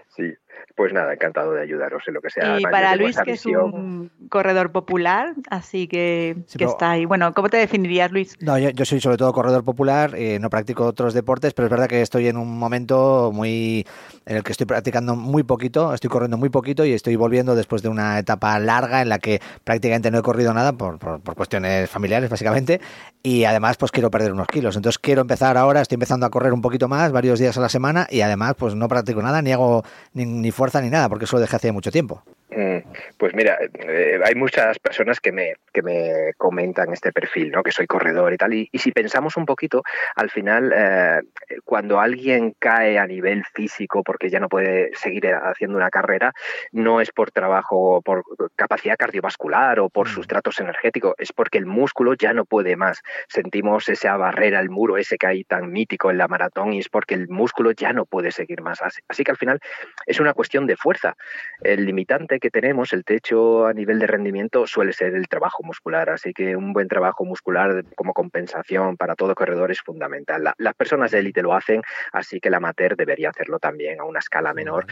Sí, 0.08 0.34
pues 0.76 0.92
nada, 0.92 1.12
encantado 1.12 1.52
de 1.52 1.62
ayudaros 1.62 2.02
en 2.06 2.14
lo 2.14 2.20
que 2.20 2.30
sea. 2.30 2.58
Y 2.58 2.62
para 2.62 2.94
Luis, 2.96 3.16
que 3.18 3.32
es 3.32 3.46
un 3.46 4.10
corredor 4.28 4.72
popular, 4.72 5.34
así 5.50 5.86
que, 5.86 6.36
está 6.58 6.92
ahí. 6.92 7.04
Bueno, 7.04 7.32
¿cómo 7.34 7.48
te 7.48 7.56
definirías, 7.56 8.10
Luis? 8.10 8.36
No, 8.40 8.58
yo, 8.58 8.84
soy 8.84 9.00
sobre 9.00 9.16
todo 9.16 9.32
corredor 9.32 9.64
popular, 9.64 10.14
eh, 10.16 10.38
no 10.38 10.50
practico 10.50 10.86
otros 10.86 11.14
deportes, 11.14 11.54
pero 11.54 11.66
es 11.66 11.70
verdad 11.70 11.88
que 11.88 12.00
estoy 12.00 12.28
en 12.28 12.36
un 12.36 12.58
momento 12.58 13.30
muy 13.32 13.86
en 14.26 14.36
el 14.36 14.42
que 14.42 14.52
estoy 14.52 14.66
practicando 14.66 15.16
muy 15.16 15.42
poquito, 15.42 15.92
estoy 15.92 16.10
corriendo 16.10 16.36
muy 16.36 16.48
poquito 16.48 16.84
y 16.84 16.92
estoy 16.92 17.16
volviendo 17.16 17.54
después 17.54 17.82
de 17.82 17.88
una 17.88 18.18
etapa 18.18 18.58
larga 18.58 19.02
en 19.02 19.08
la 19.08 19.18
que 19.18 19.40
prácticamente 19.64 20.10
no 20.10 20.18
he 20.18 20.22
corrido 20.22 20.54
nada 20.54 20.72
por, 20.72 20.98
por, 20.98 21.20
por 21.20 21.34
cuestiones 21.34 21.90
familiares, 21.90 22.30
básicamente, 22.30 22.80
y 23.22 23.44
además 23.44 23.76
pues 23.76 23.90
quiero 23.92 24.10
perder 24.10 24.32
unos 24.32 24.46
kilos. 24.46 24.76
Entonces 24.76 24.98
quiero 24.98 25.22
empezar 25.22 25.56
ahora, 25.56 25.80
estoy 25.80 25.96
empezando 25.96 26.26
a 26.26 26.30
correr 26.30 26.52
un 26.52 26.62
poquito 26.62 26.88
más, 26.88 27.12
varios 27.12 27.38
días 27.38 27.56
a 27.58 27.60
la 27.60 27.68
semana, 27.68 28.06
y 28.10 28.20
además 28.20 28.54
pues 28.56 28.74
no 28.74 28.88
practico 28.88 29.22
nada, 29.22 29.42
ni 29.42 29.51
hago 29.52 29.84
ni, 30.14 30.24
ni 30.24 30.50
fuerza 30.50 30.80
ni 30.80 30.90
nada, 30.90 31.08
porque 31.08 31.24
eso 31.24 31.36
lo 31.36 31.40
dejé 31.40 31.56
hace 31.56 31.72
mucho 31.72 31.90
tiempo. 31.90 32.22
Mm, 32.54 32.78
pues 33.16 33.34
mira, 33.34 33.58
eh, 33.78 34.20
hay 34.22 34.34
muchas 34.34 34.78
personas 34.78 35.20
que 35.20 35.32
me, 35.32 35.54
que 35.72 35.80
me 35.80 36.34
comentan 36.36 36.92
este 36.92 37.10
perfil, 37.10 37.50
¿no? 37.50 37.62
que 37.62 37.72
soy 37.72 37.86
corredor 37.86 38.32
y 38.32 38.36
tal, 38.36 38.52
y, 38.52 38.68
si 38.74 38.92
pensamos 38.92 39.36
un 39.36 39.46
poquito, 39.46 39.82
al 40.16 40.28
final, 40.28 40.72
eh, 40.74 41.20
cuando 41.64 41.98
alguien 42.00 42.54
cae 42.58 42.98
a 42.98 43.06
nivel 43.06 43.44
físico 43.54 44.02
porque 44.02 44.28
ya 44.28 44.38
no 44.38 44.48
puede 44.48 44.90
seguir 44.94 45.32
haciendo 45.32 45.78
una 45.78 45.88
carrera, 45.88 46.32
no 46.72 47.00
es 47.00 47.10
por 47.10 47.30
trabajo, 47.30 48.02
por 48.02 48.24
capacidad 48.54 48.96
cardiovascular 48.98 49.80
o 49.80 49.88
por 49.88 50.08
mm. 50.08 50.10
sustratos 50.10 50.60
energéticos, 50.60 51.14
es 51.18 51.32
porque 51.32 51.58
el 51.58 51.66
músculo 51.66 52.14
ya 52.14 52.34
no 52.34 52.44
puede 52.44 52.76
más. 52.76 53.00
Sentimos 53.28 53.88
esa 53.88 54.16
barrera, 54.16 54.60
el 54.60 54.68
muro 54.68 54.98
ese 54.98 55.16
que 55.16 55.26
hay 55.26 55.44
tan 55.44 55.72
mítico 55.72 56.10
en 56.10 56.18
la 56.18 56.28
maratón, 56.28 56.74
y 56.74 56.80
es 56.80 56.88
porque 56.90 57.14
el 57.14 57.28
músculo 57.28 57.70
ya 57.70 57.94
no 57.94 58.04
puede 58.04 58.30
seguir 58.30 58.60
más. 58.60 58.82
Así, 58.82 59.00
así 59.08 59.24
que 59.24 59.30
al 59.30 59.38
final 59.38 59.58
es 60.06 60.20
una 60.20 60.34
cuestión 60.34 60.66
de 60.66 60.76
fuerza. 60.76 61.16
El 61.62 61.86
limitante 61.86 62.41
que 62.42 62.50
tenemos, 62.50 62.92
el 62.92 63.04
techo 63.04 63.66
a 63.66 63.72
nivel 63.72 64.00
de 64.00 64.06
rendimiento, 64.06 64.66
suele 64.66 64.92
ser 64.92 65.14
el 65.14 65.28
trabajo 65.28 65.62
muscular. 65.62 66.10
Así 66.10 66.34
que 66.34 66.56
un 66.56 66.72
buen 66.72 66.88
trabajo 66.88 67.24
muscular 67.24 67.84
como 67.96 68.12
compensación 68.12 68.96
para 68.96 69.14
todo 69.14 69.34
corredor 69.34 69.70
es 69.70 69.80
fundamental. 69.80 70.52
las 70.58 70.74
personas 70.74 71.12
de 71.12 71.20
élite 71.20 71.40
lo 71.40 71.54
hacen, 71.54 71.80
así 72.12 72.40
que 72.40 72.48
el 72.48 72.54
amateur 72.54 72.96
debería 72.96 73.30
hacerlo 73.30 73.58
también 73.58 74.00
a 74.00 74.04
una 74.04 74.18
escala 74.18 74.52
menor. 74.52 74.86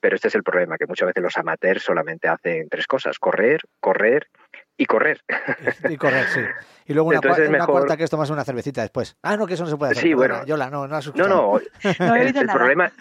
Pero 0.00 0.16
este 0.16 0.28
es 0.28 0.34
el 0.34 0.42
problema, 0.42 0.76
que 0.76 0.86
muchas 0.86 1.06
veces 1.06 1.22
los 1.22 1.38
amateurs 1.38 1.82
solamente 1.82 2.28
hacen 2.28 2.68
tres 2.68 2.86
cosas, 2.86 3.18
correr, 3.18 3.60
correr 3.80 4.26
y 4.76 4.86
correr. 4.86 5.20
Y 5.88 5.96
correr, 5.96 6.26
sí. 6.28 6.40
Y 6.88 6.94
luego 6.94 7.08
una, 7.08 7.20
cuarta 7.66 7.96
que 7.96 8.04
es 8.04 8.10
tomarse 8.10 8.32
una 8.32 8.44
cervecita 8.44 8.82
después. 8.82 9.16
Ah, 9.22 9.36
no, 9.36 9.46
que 9.46 9.54
eso 9.54 9.64
no 9.64 9.70
se 9.70 9.76
puede 9.76 9.92
hacer. 9.92 10.04
Sí, 10.04 10.14
bueno. 10.14 10.44
Yola, 10.46 10.70
no, 10.70 10.86
no 10.86 11.00
No, 11.14 11.28
no. 11.28 11.60
el, 11.82 12.46
problema, 12.46 12.92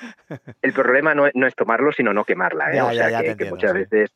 el 0.62 0.74
problema 0.74 1.14
no, 1.14 1.28
no, 1.34 1.48
es 1.48 1.56
tomarlo, 1.56 1.92
sino 1.92 2.12
no 2.12 2.24
quemarla. 2.24 2.74
¿eh? 2.74 2.82
o 2.82 2.92
sea, 2.92 3.36
que, 3.36 3.46
muchas 3.46 3.74
veces 3.74 4.12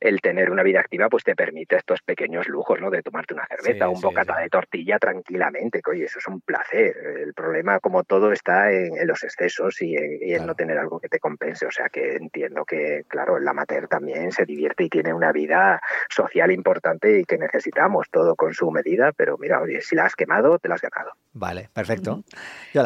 el 0.00 0.20
tener 0.20 0.50
una 0.50 0.62
vida 0.62 0.80
activa 0.80 1.08
pues 1.08 1.24
te 1.24 1.34
permite 1.34 1.76
estos 1.76 2.02
pequeños 2.02 2.48
lujos, 2.48 2.80
¿no? 2.80 2.90
De 2.90 3.02
tomarte 3.02 3.34
una 3.34 3.46
cerveza, 3.46 3.88
un 3.88 4.00
bocata 4.00 4.38
de 4.38 4.48
tortilla 4.48 4.98
tranquilamente, 4.98 5.80
que 5.82 5.90
oye, 5.90 6.04
eso 6.04 6.18
es 6.18 6.26
un 6.26 6.40
placer. 6.40 6.94
El 7.20 7.34
problema, 7.34 7.80
como 7.80 8.04
todo, 8.04 8.32
está 8.32 8.72
en, 8.72 9.06
los 9.06 9.22
excesos 9.24 9.80
y 9.82 9.96
en, 9.96 10.46
no 10.46 10.54
tener 10.54 10.78
algo 10.78 11.00
que 11.00 11.08
te 11.08 11.18
compense. 11.18 11.66
O 11.66 11.70
sea 11.70 11.88
que 11.88 12.16
entiendo 12.16 12.64
que, 12.64 13.04
claro, 13.08 13.36
el 13.36 13.48
amateur 13.48 13.88
también 13.88 14.32
se 14.32 14.44
divierte 14.44 14.84
y 14.84 14.88
tiene 14.88 15.12
una 15.12 15.32
vida 15.32 15.80
social 16.08 16.50
importante 16.50 17.20
y 17.20 17.24
que 17.24 17.38
necesitamos 17.38 18.08
todo 18.10 18.36
con 18.36 18.54
su 18.54 18.70
medida, 18.70 19.12
pero 19.12 19.36
mira, 19.38 19.60
oye, 19.60 19.80
si 19.80 19.96
la 19.96 20.04
has 20.04 20.14
quemado, 20.14 20.58
te 20.58 20.68
la 20.68 20.74
has 20.76 20.82
ganado. 20.82 21.12
Vale, 21.32 21.68
perfecto. 21.72 22.24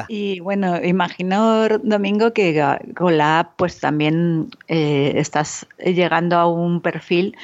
Y 0.09 0.41
bueno, 0.41 0.83
imagino, 0.83 1.69
Domingo, 1.69 2.33
que 2.33 2.61
con 2.97 3.17
la 3.17 3.41
app 3.41 3.53
pues 3.57 3.79
también 3.79 4.49
eh, 4.67 5.13
estás 5.17 5.67
llegando 5.79 6.37
a 6.37 6.49
un 6.49 6.81
perfil 6.91 7.37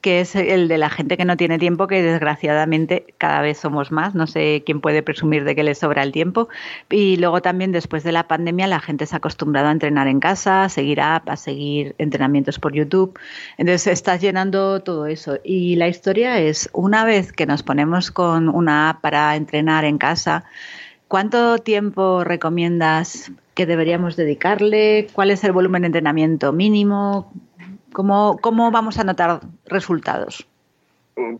que 0.00 0.20
es 0.20 0.34
el 0.34 0.68
de 0.68 0.78
la 0.78 0.88
gente 0.88 1.16
que 1.16 1.24
no 1.24 1.36
tiene 1.36 1.58
tiempo, 1.58 1.86
que 1.86 2.02
desgraciadamente 2.02 3.14
cada 3.18 3.42
vez 3.42 3.58
somos 3.58 3.92
más. 3.92 4.14
No 4.14 4.26
sé 4.26 4.62
quién 4.64 4.80
puede 4.80 5.02
presumir 5.02 5.44
de 5.44 5.54
que 5.54 5.62
le 5.62 5.74
sobra 5.74 6.02
el 6.02 6.12
tiempo. 6.12 6.48
Y 6.88 7.16
luego 7.16 7.42
también 7.42 7.72
después 7.72 8.02
de 8.02 8.12
la 8.12 8.26
pandemia 8.26 8.66
la 8.66 8.80
gente 8.80 9.06
se 9.06 9.14
ha 9.14 9.18
acostumbrado 9.18 9.68
a 9.68 9.72
entrenar 9.72 10.08
en 10.08 10.20
casa, 10.20 10.64
a 10.64 10.68
seguir 10.68 11.00
app, 11.00 11.28
a 11.28 11.36
seguir 11.36 11.94
entrenamientos 11.98 12.58
por 12.58 12.72
YouTube. 12.72 13.18
Entonces 13.58 13.88
estás 13.88 14.20
llenando 14.20 14.80
todo 14.80 15.06
eso. 15.06 15.38
Y 15.44 15.76
la 15.76 15.88
historia 15.88 16.38
es, 16.38 16.70
una 16.72 17.04
vez 17.04 17.32
que 17.32 17.46
nos 17.46 17.62
ponemos 17.62 18.10
con 18.10 18.48
una 18.48 18.90
app 18.90 19.00
para 19.02 19.36
entrenar 19.36 19.84
en 19.84 19.98
casa, 19.98 20.44
¿cuánto 21.08 21.58
tiempo 21.58 22.24
recomiendas 22.24 23.32
que 23.54 23.66
deberíamos 23.66 24.16
dedicarle? 24.16 25.08
¿Cuál 25.12 25.30
es 25.30 25.44
el 25.44 25.52
volumen 25.52 25.82
de 25.82 25.86
entrenamiento 25.86 26.54
mínimo? 26.54 27.30
¿Cómo, 27.92 28.38
cómo 28.40 28.70
vamos 28.70 28.98
a 28.98 29.04
notar 29.04 29.40
resultados? 29.66 30.49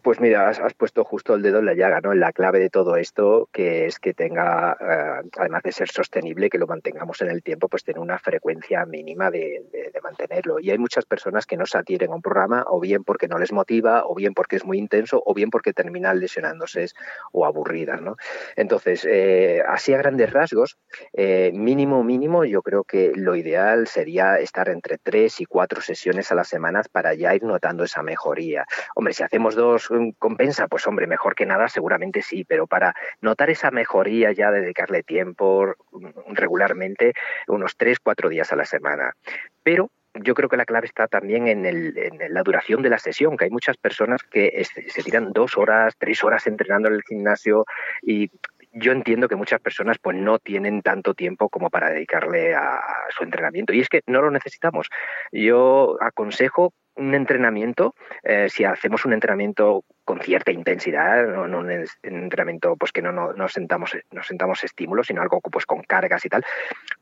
Pues 0.03 0.21
mira, 0.21 0.49
has, 0.49 0.75
puesto 0.75 1.05
justo 1.05 1.35
el 1.35 1.43
dedo 1.43 1.61
en 1.61 1.67
la 1.67 1.75
llaga, 1.75 2.01
¿no? 2.01 2.13
En 2.13 2.21
la 2.21 2.33
clave 2.33 2.59
de 2.59 2.71
todo 2.71 2.97
esto, 2.97 3.49
que 3.53 3.87
es 3.87 3.99
que 3.99 4.15
tenga, 4.15 4.77
eh, 4.81 5.29
además 5.39 5.63
de 5.63 5.73
ser 5.73 5.89
sostenible, 5.89 6.51
que 6.51 6.59
lo 6.59 6.67
mantengamos 6.67 7.21
en 7.23 7.31
el 7.31 7.43
tiempo, 7.43 7.69
pues 7.69 7.85
tener 7.85 8.01
una 8.01 8.19
frecuencia 8.19 8.85
mínima 8.85 9.31
de, 9.31 9.63
mantenerlo. 10.03 10.59
Y 10.59 10.71
hay 10.71 10.79
muchas 10.79 11.05
personas 11.05 11.45
que 11.45 11.59
no 11.59 11.67
se 11.67 11.77
adhieren 11.77 12.11
a 12.11 12.15
un 12.15 12.23
programa, 12.23 12.65
o 12.67 12.81
bien 12.81 13.05
porque 13.05 13.29
no 13.29 13.39
les 13.39 13.53
motiva, 13.53 14.05
o 14.07 14.15
bien 14.15 14.33
porque 14.33 14.57
es 14.57 14.65
muy 14.65 14.79
intenso, 14.79 15.23
o 15.25 15.35
bien 15.35 15.51
porque 15.51 15.73
terminan 15.73 16.19
lesionándose 16.19 16.87
o 17.33 17.45
aburridas, 17.45 18.01
¿no? 18.01 18.17
Entonces, 18.57 19.07
eh, 19.09 19.63
así 19.69 19.93
a 19.93 19.99
grandes 19.99 20.33
rasgos, 20.33 20.79
eh, 21.13 21.53
mínimo, 21.53 22.03
mínimo, 22.03 22.45
yo 22.45 22.63
creo 22.63 22.83
que 22.85 23.13
lo 23.15 23.37
ideal 23.37 23.87
sería 23.87 24.39
estar 24.39 24.71
entre 24.71 24.97
tres 24.97 25.41
y 25.41 25.45
cuatro 25.45 25.83
sesiones 25.83 26.33
a 26.33 26.35
las 26.35 26.49
semanas 26.49 26.89
para 26.89 27.15
ya 27.15 27.35
ir 27.35 27.45
notando 27.45 27.85
esa 27.85 28.03
mejoría. 28.03 28.65
Hombre, 28.95 29.13
si 29.13 29.23
hacemos 29.23 29.55
dos 29.61 29.88
compensa? 30.18 30.68
Pues 30.68 30.87
hombre, 30.87 31.07
mejor 31.07 31.35
que 31.35 31.44
nada 31.44 31.68
seguramente 31.68 32.23
sí, 32.23 32.44
pero 32.44 32.66
para 32.66 32.94
notar 33.20 33.51
esa 33.51 33.70
mejoría 33.70 34.33
ya 34.33 34.51
dedicarle 34.51 35.03
tiempo 35.03 35.75
mm, 35.92 36.35
regularmente, 36.35 37.12
unos 37.46 37.77
tres, 37.77 37.99
cuatro 38.01 38.29
días 38.29 38.53
a 38.53 38.57
la 38.57 38.64
semana. 38.64 39.12
Pero 39.62 39.90
yo 40.14 40.35
creo 40.35 40.49
que 40.49 40.57
la 40.57 40.64
clave 40.64 40.87
está 40.87 41.07
también 41.07 41.46
en, 41.46 41.62
la 42.35 42.42
duración 42.42 42.83
de 42.83 42.90
la 42.90 42.99
sesión, 42.99 43.37
que 43.37 43.44
hay 43.44 43.51
muchas 43.51 43.77
personas 43.77 44.23
que 44.23 44.64
se 44.64 45.03
tiran 45.03 45.33
dos 45.33 45.57
horas, 45.57 45.94
tres 45.99 46.25
horas 46.25 46.46
entrenando 46.46 46.88
en 46.88 46.94
el 46.94 47.03
gimnasio 47.03 47.64
y 48.03 48.31
yo 48.73 48.92
entiendo 48.92 49.29
que 49.29 49.37
muchas 49.37 49.61
personas 49.61 49.99
pues 49.99 50.16
no 50.16 50.38
tienen 50.38 50.83
tanto 50.83 51.14
tiempo 51.14 51.49
como 51.49 51.70
para 51.70 51.90
dedicarle 51.90 52.55
a 52.55 52.81
su 53.11 53.25
entrenamiento 53.25 53.73
y 53.73 53.81
es 53.81 53.88
que 53.88 54.03
no 54.07 54.23
lo 54.23 54.31
necesitamos. 54.31 54.88
Yo 55.33 55.96
aconsejo 56.01 56.73
un 57.01 57.15
entrenamiento, 57.15 57.95
eh, 58.23 58.49
si 58.49 58.65
hacemos 58.65 59.05
un 59.05 59.15
entrenamiento 59.15 59.85
con 60.05 60.21
cierta 60.21 60.51
intensidad, 60.51 61.27
no, 61.27 61.59
un 61.59 61.71
entrenamiento 62.03 62.77
pues 62.77 62.93
que 62.93 63.01
no, 63.01 63.13
no, 63.13 63.49
sentamos, 63.49 63.97
nos 64.11 64.27
sentamos 64.27 64.65
estímulos, 64.65 65.07
sino 65.07 65.23
algo 65.23 65.41
pues 65.41 65.67
con 65.67 65.83
cargas 65.83 66.25
y 66.25 66.29
tal, 66.29 66.45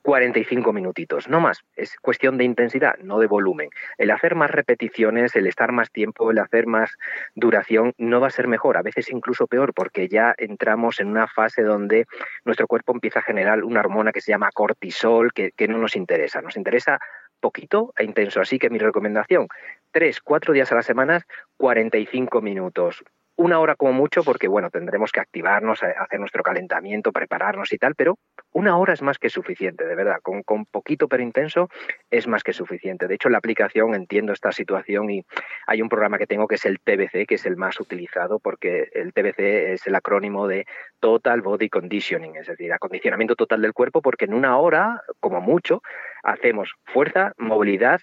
45 0.02 0.72
minutitos, 0.72 1.28
no 1.28 1.40
más. 1.40 1.64
Es 1.74 1.96
cuestión 1.96 2.36
de 2.36 2.44
intensidad, 2.44 2.96
no 2.98 3.18
de 3.18 3.26
volumen. 3.26 3.70
El 3.96 4.10
hacer 4.10 4.34
más 4.34 4.50
repeticiones, 4.50 5.34
el 5.36 5.46
estar 5.46 5.72
más 5.72 5.90
tiempo, 5.90 6.30
el 6.30 6.38
hacer 6.38 6.66
más 6.66 6.96
duración, 7.34 7.92
no 7.98 8.20
va 8.20 8.28
a 8.28 8.30
ser 8.30 8.46
mejor, 8.46 8.76
a 8.76 8.82
veces 8.82 9.10
incluso 9.10 9.46
peor, 9.46 9.72
porque 9.74 10.08
ya 10.08 10.34
entramos 10.36 11.00
en 11.00 11.08
una 11.08 11.26
fase 11.26 11.62
donde 11.62 12.06
nuestro 12.44 12.66
cuerpo 12.66 12.92
empieza 12.92 13.20
a 13.20 13.22
generar 13.22 13.64
una 13.64 13.80
hormona 13.80 14.12
que 14.12 14.20
se 14.20 14.32
llama 14.32 14.50
cortisol, 14.52 15.32
que, 15.32 15.52
que 15.52 15.66
no 15.66 15.78
nos 15.78 15.96
interesa. 15.96 16.42
Nos 16.42 16.56
interesa 16.56 16.98
poquito 17.38 17.94
e 17.96 18.04
intenso. 18.04 18.40
Así 18.40 18.58
que 18.58 18.70
mi 18.70 18.78
recomendación, 18.78 19.48
tres, 19.90 20.20
cuatro 20.20 20.52
días 20.52 20.70
a 20.72 20.76
la 20.76 20.82
semana, 20.82 21.26
45 21.56 22.40
minutos 22.40 23.02
una 23.38 23.60
hora 23.60 23.76
como 23.76 23.92
mucho, 23.92 24.24
porque 24.24 24.48
bueno, 24.48 24.68
tendremos 24.68 25.12
que 25.12 25.20
activarnos, 25.20 25.84
eh, 25.84 25.94
hacer 25.96 26.18
nuestro 26.18 26.42
calentamiento, 26.42 27.12
prepararnos 27.12 27.72
y 27.72 27.78
tal, 27.78 27.94
pero 27.94 28.18
una 28.52 28.76
hora 28.76 28.92
es 28.94 29.00
más 29.00 29.16
que 29.18 29.30
suficiente, 29.30 29.86
de 29.86 29.94
verdad. 29.94 30.18
Con, 30.22 30.42
con 30.42 30.66
poquito 30.66 31.06
pero 31.06 31.22
intenso 31.22 31.68
es 32.10 32.26
más 32.26 32.42
que 32.42 32.52
suficiente. 32.52 33.06
De 33.06 33.14
hecho, 33.14 33.28
la 33.28 33.38
aplicación 33.38 33.94
entiendo 33.94 34.32
esta 34.32 34.50
situación 34.50 35.08
y 35.10 35.24
hay 35.68 35.80
un 35.80 35.88
programa 35.88 36.18
que 36.18 36.26
tengo 36.26 36.48
que 36.48 36.56
es 36.56 36.64
el 36.64 36.80
TBC, 36.80 37.28
que 37.28 37.36
es 37.36 37.46
el 37.46 37.56
más 37.56 37.78
utilizado, 37.78 38.40
porque 38.40 38.88
el 38.92 39.12
TBC 39.12 39.38
es 39.72 39.86
el 39.86 39.94
acrónimo 39.94 40.48
de 40.48 40.66
Total 40.98 41.40
Body 41.40 41.68
Conditioning, 41.68 42.34
es 42.34 42.48
decir, 42.48 42.72
acondicionamiento 42.72 43.36
total 43.36 43.62
del 43.62 43.72
cuerpo, 43.72 44.02
porque 44.02 44.24
en 44.24 44.34
una 44.34 44.58
hora, 44.58 45.00
como 45.20 45.40
mucho, 45.40 45.80
hacemos 46.24 46.74
fuerza, 46.86 47.34
movilidad, 47.38 48.00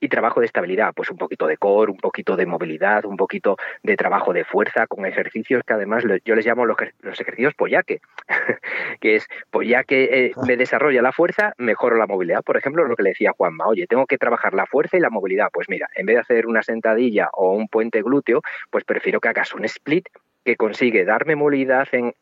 y 0.00 0.08
trabajo 0.08 0.40
de 0.40 0.46
estabilidad, 0.46 0.92
pues 0.94 1.10
un 1.10 1.16
poquito 1.16 1.46
de 1.46 1.56
core, 1.56 1.92
un 1.92 1.98
poquito 1.98 2.36
de 2.36 2.46
movilidad, 2.46 3.04
un 3.04 3.16
poquito 3.16 3.56
de 3.82 3.96
trabajo 3.96 4.32
de 4.32 4.44
fuerza 4.44 4.86
con 4.86 5.06
ejercicios 5.06 5.62
que 5.66 5.72
además 5.72 6.04
yo 6.24 6.34
les 6.34 6.46
llamo 6.46 6.66
los, 6.66 6.76
ejercicios 7.02 7.54
pollaque, 7.54 8.00
que 9.00 9.16
es 9.16 9.26
pollaque 9.50 10.26
eh, 10.26 10.32
ah. 10.36 10.42
me 10.46 10.56
desarrolla 10.56 11.02
la 11.02 11.12
fuerza, 11.12 11.54
mejoro 11.58 11.96
la 11.96 12.06
movilidad. 12.06 12.42
Por 12.42 12.56
ejemplo, 12.56 12.84
lo 12.84 12.96
que 12.96 13.02
le 13.02 13.10
decía 13.10 13.32
Juanma, 13.36 13.66
oye, 13.66 13.86
tengo 13.86 14.06
que 14.06 14.18
trabajar 14.18 14.54
la 14.54 14.66
fuerza 14.66 14.96
y 14.96 15.00
la 15.00 15.10
movilidad. 15.10 15.48
Pues 15.52 15.68
mira, 15.68 15.88
en 15.94 16.06
vez 16.06 16.16
de 16.16 16.20
hacer 16.20 16.46
una 16.46 16.62
sentadilla 16.62 17.30
o 17.32 17.52
un 17.52 17.68
puente 17.68 18.02
glúteo, 18.02 18.42
pues 18.70 18.84
prefiero 18.84 19.20
que 19.20 19.28
hagas 19.28 19.54
un 19.54 19.64
split 19.64 20.08
que 20.44 20.56
consigue 20.56 21.04
darme 21.04 21.36
movilidad 21.36 21.88
en 21.92 22.14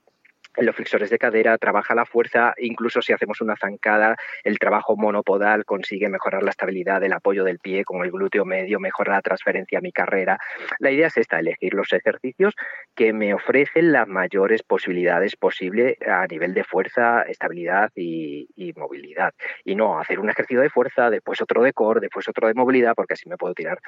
los 0.57 0.77
flexores 0.77 1.11
de 1.11 1.19
cadera, 1.19 1.57
trabaja 1.59 1.95
la 1.95 2.05
fuerza, 2.05 2.55
incluso 2.59 3.01
si 3.01 3.13
hacemos 3.13 3.41
una 3.41 3.57
zancada, 3.57 4.17
el 4.45 4.59
trabajo 4.59 4.97
monopodal 4.97 5.65
consigue 5.65 6.09
mejorar 6.09 6.43
la 6.43 6.51
estabilidad 6.51 7.01
del 7.01 7.13
apoyo 7.13 7.45
del 7.45 7.59
pie 7.59 7.85
con 7.85 8.05
el 8.05 8.11
glúteo 8.11 8.45
medio, 8.45 8.79
mejora 8.79 9.15
la 9.15 9.23
transferencia 9.23 9.79
a 9.79 9.81
mi 9.81 9.93
carrera. 9.93 10.39
La 10.79 10.91
idea 10.91 11.07
es 11.07 11.17
esta, 11.17 11.39
elegir 11.39 11.75
los 11.75 11.93
ejercicios 11.93 12.55
que 12.95 13.13
me 13.13 13.35
ofrecen 13.35 13.93
las 13.93 14.07
mayores 14.07 14.63
posibilidades 14.63 15.37
posibles 15.37 15.97
a 16.07 16.27
nivel 16.27 16.55
de 16.55 16.65
fuerza, 16.65 17.23
estabilidad 17.23 17.91
y, 17.95 18.49
y, 18.55 18.73
movilidad. 18.75 19.33
Y 19.65 19.75
no 19.75 19.99
hacer 19.99 20.19
un 20.19 20.31
ejercicio 20.31 20.61
de 20.61 20.71
fuerza, 20.71 21.11
después 21.11 21.41
otro 21.41 21.63
de 21.63 21.73
core, 21.73 22.01
después 22.01 22.29
otro 22.29 22.49
de 22.49 22.55
movilidad, 22.55 22.95
porque 22.95 23.15
así 23.15 23.29
me 23.29 23.37
puedo 23.37 23.55
tirar 23.55 23.79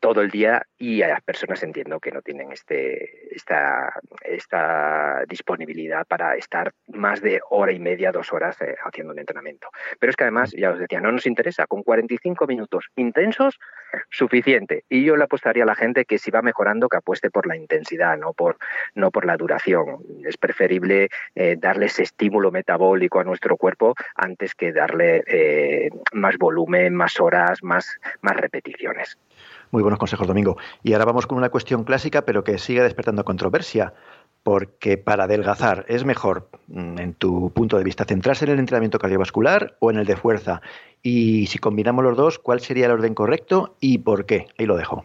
todo 0.00 0.22
el 0.22 0.30
día 0.30 0.66
y 0.78 1.02
a 1.02 1.08
las 1.08 1.20
personas 1.20 1.62
entiendo 1.62 2.00
que 2.00 2.10
no 2.10 2.22
tienen 2.22 2.52
este, 2.52 3.34
esta, 3.34 3.92
esta 4.22 5.24
disponibilidad 5.28 5.99
para 6.04 6.36
estar 6.36 6.72
más 6.88 7.20
de 7.20 7.40
hora 7.50 7.72
y 7.72 7.78
media, 7.78 8.12
dos 8.12 8.32
horas 8.32 8.60
eh, 8.60 8.76
haciendo 8.84 9.12
un 9.12 9.18
entrenamiento. 9.18 9.68
Pero 9.98 10.10
es 10.10 10.16
que 10.16 10.24
además, 10.24 10.52
ya 10.56 10.70
os 10.70 10.78
decía, 10.78 11.00
no 11.00 11.12
nos 11.12 11.26
interesa, 11.26 11.66
con 11.66 11.82
45 11.82 12.46
minutos 12.46 12.86
intensos, 12.96 13.58
suficiente. 14.10 14.84
Y 14.88 15.04
yo 15.04 15.16
le 15.16 15.24
apostaría 15.24 15.62
a 15.62 15.66
la 15.66 15.74
gente 15.74 16.04
que 16.04 16.18
si 16.18 16.30
va 16.30 16.42
mejorando, 16.42 16.88
que 16.88 16.96
apueste 16.96 17.30
por 17.30 17.46
la 17.46 17.56
intensidad, 17.56 18.16
no 18.16 18.32
por, 18.32 18.56
no 18.94 19.10
por 19.10 19.24
la 19.24 19.36
duración. 19.36 19.98
Es 20.24 20.36
preferible 20.36 21.08
eh, 21.34 21.56
darle 21.58 21.86
ese 21.86 22.02
estímulo 22.02 22.50
metabólico 22.50 23.20
a 23.20 23.24
nuestro 23.24 23.56
cuerpo 23.56 23.94
antes 24.14 24.54
que 24.54 24.72
darle 24.72 25.22
eh, 25.26 25.90
más 26.12 26.36
volumen, 26.38 26.94
más 26.94 27.20
horas, 27.20 27.62
más, 27.62 27.98
más 28.20 28.36
repeticiones. 28.36 29.18
Muy 29.70 29.82
buenos 29.82 30.00
consejos, 30.00 30.26
Domingo. 30.26 30.56
Y 30.82 30.92
ahora 30.92 31.04
vamos 31.04 31.26
con 31.26 31.38
una 31.38 31.48
cuestión 31.48 31.84
clásica, 31.84 32.22
pero 32.22 32.42
que 32.42 32.58
sigue 32.58 32.82
despertando 32.82 33.24
controversia 33.24 33.94
porque 34.42 34.96
para 34.96 35.24
adelgazar 35.24 35.84
es 35.88 36.04
mejor, 36.04 36.48
mm, 36.68 36.98
en 36.98 37.14
tu 37.14 37.50
punto 37.50 37.76
de 37.78 37.84
vista, 37.84 38.04
centrarse 38.04 38.44
en 38.44 38.52
el 38.52 38.58
entrenamiento 38.58 38.98
cardiovascular 38.98 39.76
o 39.80 39.90
en 39.90 39.98
el 39.98 40.06
de 40.06 40.16
fuerza. 40.16 40.62
Y 41.02 41.46
si 41.46 41.58
combinamos 41.58 42.04
los 42.04 42.16
dos, 42.16 42.38
¿cuál 42.38 42.60
sería 42.60 42.86
el 42.86 42.92
orden 42.92 43.14
correcto 43.14 43.76
y 43.80 43.98
por 43.98 44.26
qué? 44.26 44.46
Ahí 44.58 44.66
lo 44.66 44.76
dejo. 44.76 45.04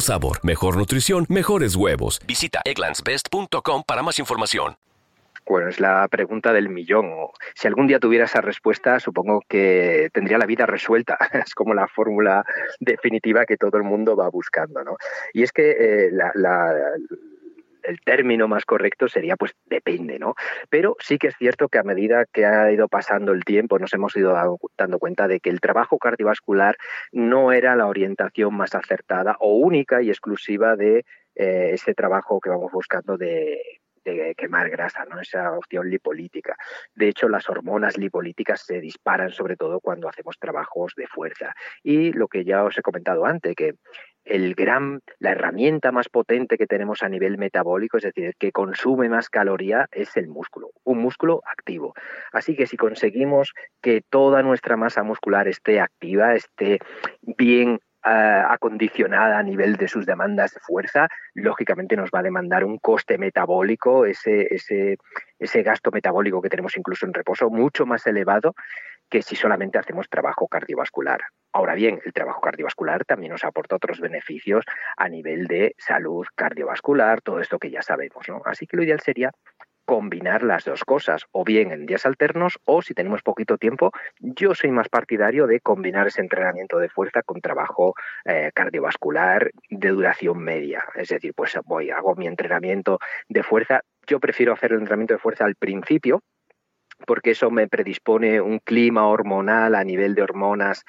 sabor, 0.00 0.38
mejor 0.42 0.76
nutrición, 0.76 1.26
mejores 1.28 1.76
huevos. 1.76 2.20
Visita 2.26 2.60
egglandsbest.com 2.64 3.82
para 3.86 4.02
más 4.02 4.18
información. 4.18 4.76
Bueno, 5.48 5.68
es 5.68 5.78
la 5.78 6.08
pregunta 6.08 6.52
del 6.52 6.68
millón. 6.68 7.12
Si 7.54 7.68
algún 7.68 7.86
día 7.86 8.00
tuviera 8.00 8.24
esa 8.24 8.40
respuesta, 8.40 8.98
supongo 8.98 9.42
que 9.48 10.10
tendría 10.12 10.38
la 10.38 10.46
vida 10.46 10.66
resuelta. 10.66 11.16
Es 11.46 11.54
como 11.54 11.72
la 11.72 11.86
fórmula 11.86 12.44
definitiva 12.80 13.46
que 13.46 13.56
todo 13.56 13.76
el 13.76 13.84
mundo 13.84 14.16
va 14.16 14.28
buscando, 14.28 14.82
¿no? 14.82 14.96
Y 15.32 15.44
es 15.44 15.52
que 15.52 15.70
eh, 15.70 16.10
la 16.10 16.32
el 17.86 18.00
término 18.00 18.48
más 18.48 18.64
correcto 18.64 19.08
sería 19.08 19.36
pues 19.36 19.54
depende, 19.66 20.18
¿no? 20.18 20.34
Pero 20.68 20.96
sí 20.98 21.18
que 21.18 21.28
es 21.28 21.36
cierto 21.36 21.68
que 21.68 21.78
a 21.78 21.82
medida 21.82 22.24
que 22.26 22.44
ha 22.44 22.70
ido 22.70 22.88
pasando 22.88 23.32
el 23.32 23.44
tiempo 23.44 23.78
nos 23.78 23.92
hemos 23.94 24.16
ido 24.16 24.34
dando 24.76 24.98
cuenta 24.98 25.28
de 25.28 25.40
que 25.40 25.50
el 25.50 25.60
trabajo 25.60 25.98
cardiovascular 25.98 26.76
no 27.12 27.52
era 27.52 27.76
la 27.76 27.86
orientación 27.86 28.54
más 28.54 28.74
acertada 28.74 29.36
o 29.40 29.56
única 29.56 30.02
y 30.02 30.10
exclusiva 30.10 30.76
de 30.76 31.04
eh, 31.34 31.70
ese 31.72 31.94
trabajo 31.94 32.40
que 32.40 32.50
vamos 32.50 32.72
buscando 32.72 33.16
de, 33.16 33.60
quemar 34.36 34.70
grasa, 34.70 35.04
¿no? 35.04 35.20
esa 35.20 35.50
opción 35.52 35.90
lipolítica. 35.90 36.56
De 36.94 37.08
hecho, 37.08 37.28
las 37.28 37.48
hormonas 37.50 37.98
lipolíticas 37.98 38.60
se 38.60 38.80
disparan 38.80 39.30
sobre 39.30 39.56
todo 39.56 39.80
cuando 39.80 40.08
hacemos 40.08 40.38
trabajos 40.38 40.94
de 40.96 41.08
fuerza. 41.08 41.52
Y 41.82 42.12
lo 42.12 42.28
que 42.28 42.44
ya 42.44 42.62
os 42.62 42.78
he 42.78 42.82
comentado 42.82 43.26
antes, 43.26 43.56
que 43.56 43.74
el 44.26 44.54
gran, 44.54 45.00
la 45.18 45.30
herramienta 45.30 45.92
más 45.92 46.08
potente 46.08 46.58
que 46.58 46.66
tenemos 46.66 47.02
a 47.02 47.08
nivel 47.08 47.38
metabólico, 47.38 47.96
es 47.96 48.02
decir, 48.02 48.26
el 48.26 48.36
que 48.36 48.52
consume 48.52 49.08
más 49.08 49.30
caloría, 49.30 49.86
es 49.92 50.16
el 50.16 50.28
músculo, 50.28 50.70
un 50.84 50.98
músculo 50.98 51.42
activo. 51.46 51.94
Así 52.32 52.56
que 52.56 52.66
si 52.66 52.76
conseguimos 52.76 53.54
que 53.80 54.02
toda 54.08 54.42
nuestra 54.42 54.76
masa 54.76 55.04
muscular 55.04 55.46
esté 55.48 55.80
activa, 55.80 56.34
esté 56.34 56.80
bien 57.22 57.78
eh, 58.04 58.42
acondicionada 58.48 59.38
a 59.38 59.42
nivel 59.42 59.76
de 59.76 59.88
sus 59.88 60.06
demandas 60.06 60.54
de 60.54 60.60
fuerza, 60.60 61.08
lógicamente 61.34 61.96
nos 61.96 62.10
va 62.10 62.20
a 62.20 62.24
demandar 62.24 62.64
un 62.64 62.78
coste 62.78 63.18
metabólico, 63.18 64.06
ese, 64.06 64.52
ese, 64.54 64.98
ese 65.38 65.62
gasto 65.62 65.90
metabólico 65.92 66.42
que 66.42 66.48
tenemos 66.48 66.76
incluso 66.76 67.06
en 67.06 67.14
reposo, 67.14 67.48
mucho 67.48 67.86
más 67.86 68.06
elevado 68.06 68.54
que 69.08 69.22
si 69.22 69.36
solamente 69.36 69.78
hacemos 69.78 70.08
trabajo 70.08 70.48
cardiovascular. 70.48 71.20
Ahora 71.52 71.74
bien, 71.74 72.00
el 72.04 72.12
trabajo 72.12 72.40
cardiovascular 72.40 73.04
también 73.04 73.32
nos 73.32 73.44
aporta 73.44 73.76
otros 73.76 74.00
beneficios 74.00 74.64
a 74.96 75.08
nivel 75.08 75.46
de 75.46 75.74
salud 75.78 76.26
cardiovascular, 76.34 77.22
todo 77.22 77.40
esto 77.40 77.58
que 77.58 77.70
ya 77.70 77.82
sabemos. 77.82 78.28
¿no? 78.28 78.42
Así 78.44 78.66
que 78.66 78.76
lo 78.76 78.82
ideal 78.82 79.00
sería 79.00 79.30
combinar 79.86 80.42
las 80.42 80.64
dos 80.64 80.84
cosas, 80.84 81.24
o 81.30 81.44
bien 81.44 81.70
en 81.70 81.86
días 81.86 82.04
alternos 82.04 82.58
o 82.64 82.82
si 82.82 82.92
tenemos 82.92 83.22
poquito 83.22 83.56
tiempo, 83.56 83.92
yo 84.18 84.54
soy 84.54 84.70
más 84.72 84.88
partidario 84.88 85.46
de 85.46 85.60
combinar 85.60 86.08
ese 86.08 86.20
entrenamiento 86.20 86.78
de 86.78 86.88
fuerza 86.88 87.22
con 87.22 87.40
trabajo 87.40 87.94
eh, 88.24 88.50
cardiovascular 88.52 89.52
de 89.70 89.88
duración 89.88 90.38
media. 90.38 90.84
Es 90.96 91.08
decir, 91.08 91.32
pues 91.34 91.56
voy, 91.64 91.90
hago 91.90 92.16
mi 92.16 92.26
entrenamiento 92.26 92.98
de 93.28 93.44
fuerza. 93.44 93.82
Yo 94.08 94.18
prefiero 94.18 94.52
hacer 94.52 94.72
el 94.72 94.80
entrenamiento 94.80 95.14
de 95.14 95.20
fuerza 95.20 95.44
al 95.44 95.54
principio, 95.54 96.22
porque 97.06 97.32
eso 97.32 97.50
me 97.50 97.68
predispone 97.68 98.40
un 98.40 98.58
clima 98.58 99.06
hormonal 99.06 99.74
a 99.74 99.84
nivel 99.84 100.14
de 100.14 100.22
hormonas 100.22 100.84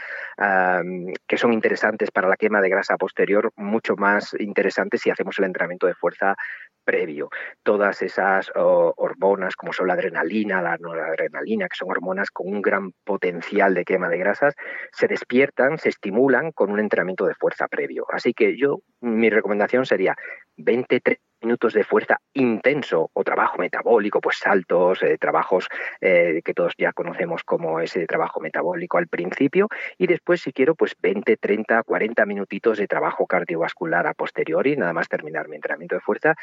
que 1.28 1.38
son 1.38 1.54
interesantes 1.54 2.12
para 2.12 2.28
la 2.28 2.38
quema 2.38 2.62
de 2.62 2.70
grasa 2.70 2.98
posterior, 2.98 3.52
mucho 3.56 3.96
más 3.96 4.36
interesantes 4.40 5.02
si 5.02 5.10
hacemos 5.10 5.38
el 5.40 5.46
entrenamiento 5.46 5.88
de 5.88 5.96
fuerza 5.96 6.36
previo. 6.84 7.30
Todas 7.64 8.02
esas 8.02 8.50
hormonas, 8.56 9.56
como 9.56 9.74
son 9.74 9.88
la 9.88 9.96
adrenalina, 9.96 10.62
la 10.62 10.78
noradrenalina, 10.78 11.68
que 11.68 11.76
son 11.76 11.92
hormonas 11.92 12.30
con 12.32 12.48
un 12.48 12.62
gran 12.62 12.94
potencial 13.04 13.74
de 13.74 13.84
quema 13.84 14.08
de 14.08 14.18
grasas, 14.18 14.56
se 14.94 15.08
despiertan, 15.08 15.78
se 15.78 15.90
estimulan 15.90 16.52
con 16.54 16.72
un 16.72 16.80
entrenamiento 16.80 17.26
de 17.26 17.36
fuerza 17.36 17.68
previo. 17.68 18.06
Así 18.10 18.34
que 18.34 18.58
yo, 18.58 18.80
mi 19.02 19.30
recomendación 19.30 19.86
sería 19.86 20.16
20, 20.56 21.02
30 21.02 21.22
minutos 21.42 21.74
de 21.74 21.84
fuerza 21.84 22.20
intenso 22.34 23.10
o 23.14 23.24
trabajo 23.24 23.58
metabólico, 23.58 24.22
pues 24.22 24.38
saltos, 24.38 25.02
eh, 25.04 25.18
trabajos 25.18 25.68
eh, 26.02 26.42
que 26.44 26.54
todos 26.54 26.74
ya 26.78 26.94
conocemos 26.94 27.44
como 27.44 27.80
ese 27.80 28.06
trabajo 28.06 28.40
metabólico 28.40 28.98
al 28.98 29.08
principio. 29.08 29.68
Y 29.98 30.08
después 30.08 30.42
si 30.42 30.54
quiero 30.54 30.76
pues 30.76 30.96
20, 31.02 31.38
30, 31.38 31.84
40 31.84 32.26
minutitos 32.26 32.78
de 32.78 32.88
trabajo 32.88 33.26
cardiovascular 33.26 34.08
a 34.08 34.14
posteriori, 34.14 34.76
nada 34.76 34.94
más 34.94 35.08
terminar 35.08 35.48
mi 35.48 35.56
entrenamiento 35.56 35.96
de 35.96 36.02
fuerza, 36.02 36.36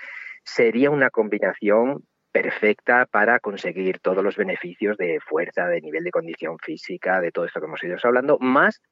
sería 0.44 0.90
una 0.90 1.10
combinación 1.10 2.04
perfecta 2.34 3.06
para 3.06 3.38
conseguir 3.38 4.00
todos 4.00 4.24
los 4.24 4.36
beneficios 4.36 4.96
de 4.96 5.20
fuerza, 5.20 5.68
de 5.68 5.80
nivel 5.80 6.02
de 6.02 6.10
condición 6.10 6.58
física, 6.58 7.20
de 7.20 7.30
todo 7.30 7.44
esto 7.44 7.60
que 7.60 7.66
hemos 7.66 7.82
ido 7.84 7.96
hablando, 8.02 8.38
más 8.40 8.82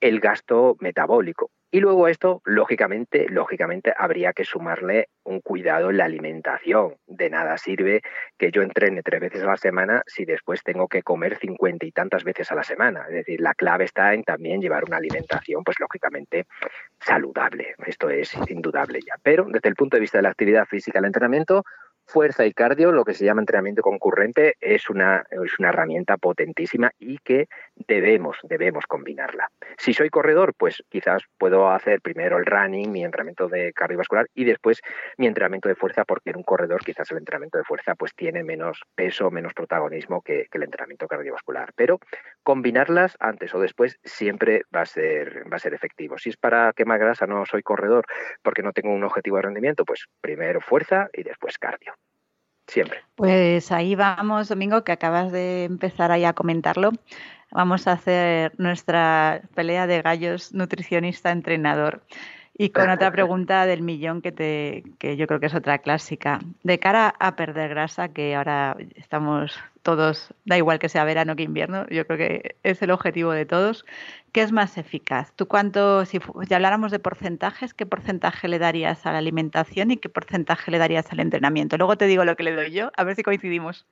el 0.00 0.20
gasto 0.20 0.76
metabólico. 0.80 1.50
Y 1.70 1.80
luego 1.80 2.06
esto, 2.06 2.42
lógicamente, 2.44 3.26
lógicamente 3.28 3.92
habría 3.96 4.32
que 4.32 4.44
sumarle 4.44 5.08
un 5.24 5.40
cuidado 5.40 5.90
en 5.90 5.96
la 5.96 6.04
alimentación. 6.04 6.94
De 7.06 7.28
nada 7.28 7.58
sirve 7.58 8.02
que 8.38 8.52
yo 8.52 8.62
entrene 8.62 9.02
tres 9.02 9.20
veces 9.20 9.42
a 9.42 9.46
la 9.46 9.56
semana 9.56 10.02
si 10.06 10.24
después 10.24 10.62
tengo 10.62 10.86
que 10.86 11.02
comer 11.02 11.36
cincuenta 11.36 11.84
y 11.84 11.90
tantas 11.90 12.22
veces 12.22 12.50
a 12.52 12.54
la 12.54 12.62
semana. 12.62 13.04
Es 13.08 13.14
decir, 13.14 13.40
la 13.40 13.52
clave 13.54 13.84
está 13.84 14.14
en 14.14 14.22
también 14.22 14.62
llevar 14.62 14.84
una 14.84 14.98
alimentación, 14.98 15.64
pues 15.64 15.78
lógicamente 15.80 16.46
saludable. 17.00 17.74
Esto 17.84 18.10
es 18.10 18.32
indudable 18.48 19.00
ya. 19.04 19.16
Pero 19.22 19.44
desde 19.44 19.68
el 19.68 19.74
punto 19.74 19.96
de 19.96 20.02
vista 20.02 20.18
de 20.18 20.22
la 20.22 20.30
actividad 20.30 20.66
física, 20.66 21.00
el 21.00 21.06
entrenamiento, 21.06 21.64
fuerza 22.06 22.46
y 22.46 22.52
cardio, 22.52 22.92
lo 22.92 23.04
que 23.04 23.14
se 23.14 23.24
llama 23.24 23.42
entrenamiento 23.42 23.82
concurrente, 23.82 24.54
es 24.60 24.88
una, 24.88 25.24
es 25.30 25.58
una 25.58 25.70
herramienta 25.70 26.16
potentísima 26.16 26.92
y 26.98 27.18
que 27.18 27.48
debemos, 27.76 28.38
debemos 28.42 28.86
combinarla. 28.86 29.50
Si 29.76 29.92
soy 29.92 30.08
corredor, 30.08 30.54
pues 30.56 30.82
quizás 30.88 31.22
puedo 31.38 31.70
hacer 31.70 32.00
primero 32.00 32.38
el 32.38 32.46
running, 32.46 32.90
mi 32.90 33.04
entrenamiento 33.04 33.48
de 33.48 33.72
cardiovascular 33.72 34.26
y 34.34 34.44
después 34.44 34.80
mi 35.18 35.26
entrenamiento 35.26 35.68
de 35.68 35.74
fuerza, 35.74 36.04
porque 36.04 36.30
en 36.30 36.36
un 36.36 36.42
corredor 36.42 36.84
quizás 36.84 37.10
el 37.10 37.18
entrenamiento 37.18 37.58
de 37.58 37.64
fuerza 37.64 37.94
pues 37.94 38.14
tiene 38.14 38.42
menos 38.42 38.80
peso, 38.94 39.30
menos 39.30 39.54
protagonismo 39.54 40.22
que, 40.22 40.46
el 40.50 40.62
entrenamiento 40.62 41.06
cardiovascular. 41.06 41.72
Pero 41.76 41.98
combinarlas 42.42 43.16
antes 43.20 43.54
o 43.54 43.60
después 43.60 43.98
siempre 44.04 44.62
va 44.74 44.82
a 44.82 44.86
ser, 44.86 45.44
va 45.52 45.56
a 45.56 45.60
ser 45.60 45.74
efectivo. 45.74 46.16
Si 46.16 46.30
es 46.30 46.36
para 46.38 46.72
quemar 46.72 46.98
grasa, 46.98 47.26
no 47.26 47.44
soy 47.44 47.62
corredor 47.62 48.06
porque 48.42 48.62
no 48.62 48.72
tengo 48.72 48.94
un 48.94 49.04
objetivo 49.04 49.36
de 49.36 49.42
rendimiento, 49.42 49.84
pues 49.84 50.06
primero 50.22 50.62
fuerza 50.62 51.10
y 51.12 51.24
después 51.24 51.58
cardio 51.58 51.94
siempre. 52.66 53.00
Pues 53.14 53.72
ahí 53.72 53.94
vamos, 53.94 54.48
Domingo, 54.48 54.84
que 54.84 54.92
acabas 54.92 55.32
de 55.32 55.64
empezar 55.64 56.10
ahí 56.10 56.24
a 56.24 56.32
comentarlo. 56.32 56.90
Vamos 57.50 57.86
a 57.86 57.92
hacer 57.92 58.52
nuestra 58.58 59.42
pelea 59.54 59.86
de 59.86 60.02
gallos 60.02 60.52
nutricionista-entrenador. 60.52 62.02
Y 62.58 62.70
con 62.70 62.88
otra 62.88 63.12
pregunta 63.12 63.66
del 63.66 63.82
millón 63.82 64.22
que, 64.22 64.32
te, 64.32 64.82
que 64.98 65.18
yo 65.18 65.26
creo 65.26 65.40
que 65.40 65.46
es 65.46 65.54
otra 65.54 65.78
clásica. 65.78 66.40
De 66.62 66.78
cara 66.78 67.14
a 67.18 67.36
perder 67.36 67.68
grasa, 67.68 68.08
que 68.08 68.34
ahora 68.34 68.76
estamos 68.94 69.58
todos, 69.82 70.34
da 70.46 70.56
igual 70.56 70.78
que 70.78 70.88
sea 70.88 71.04
verano 71.04 71.36
que 71.36 71.42
invierno, 71.42 71.86
yo 71.90 72.06
creo 72.06 72.18
que 72.18 72.56
es 72.62 72.82
el 72.82 72.90
objetivo 72.90 73.30
de 73.32 73.46
todos, 73.46 73.84
¿qué 74.32 74.42
es 74.42 74.52
más 74.52 74.78
eficaz? 74.78 75.32
¿Tú 75.36 75.46
cuánto, 75.46 76.04
si 76.06 76.18
ya 76.48 76.56
habláramos 76.56 76.90
de 76.90 76.98
porcentajes, 76.98 77.72
qué 77.72 77.86
porcentaje 77.86 78.48
le 78.48 78.58
darías 78.58 79.06
a 79.06 79.12
la 79.12 79.18
alimentación 79.18 79.90
y 79.90 79.98
qué 79.98 80.08
porcentaje 80.08 80.70
le 80.70 80.78
darías 80.78 81.12
al 81.12 81.20
entrenamiento? 81.20 81.76
Luego 81.76 81.96
te 81.96 82.06
digo 82.06 82.24
lo 82.24 82.36
que 82.36 82.42
le 82.42 82.56
doy 82.56 82.72
yo, 82.72 82.90
a 82.96 83.04
ver 83.04 83.14
si 83.14 83.22
coincidimos. 83.22 83.86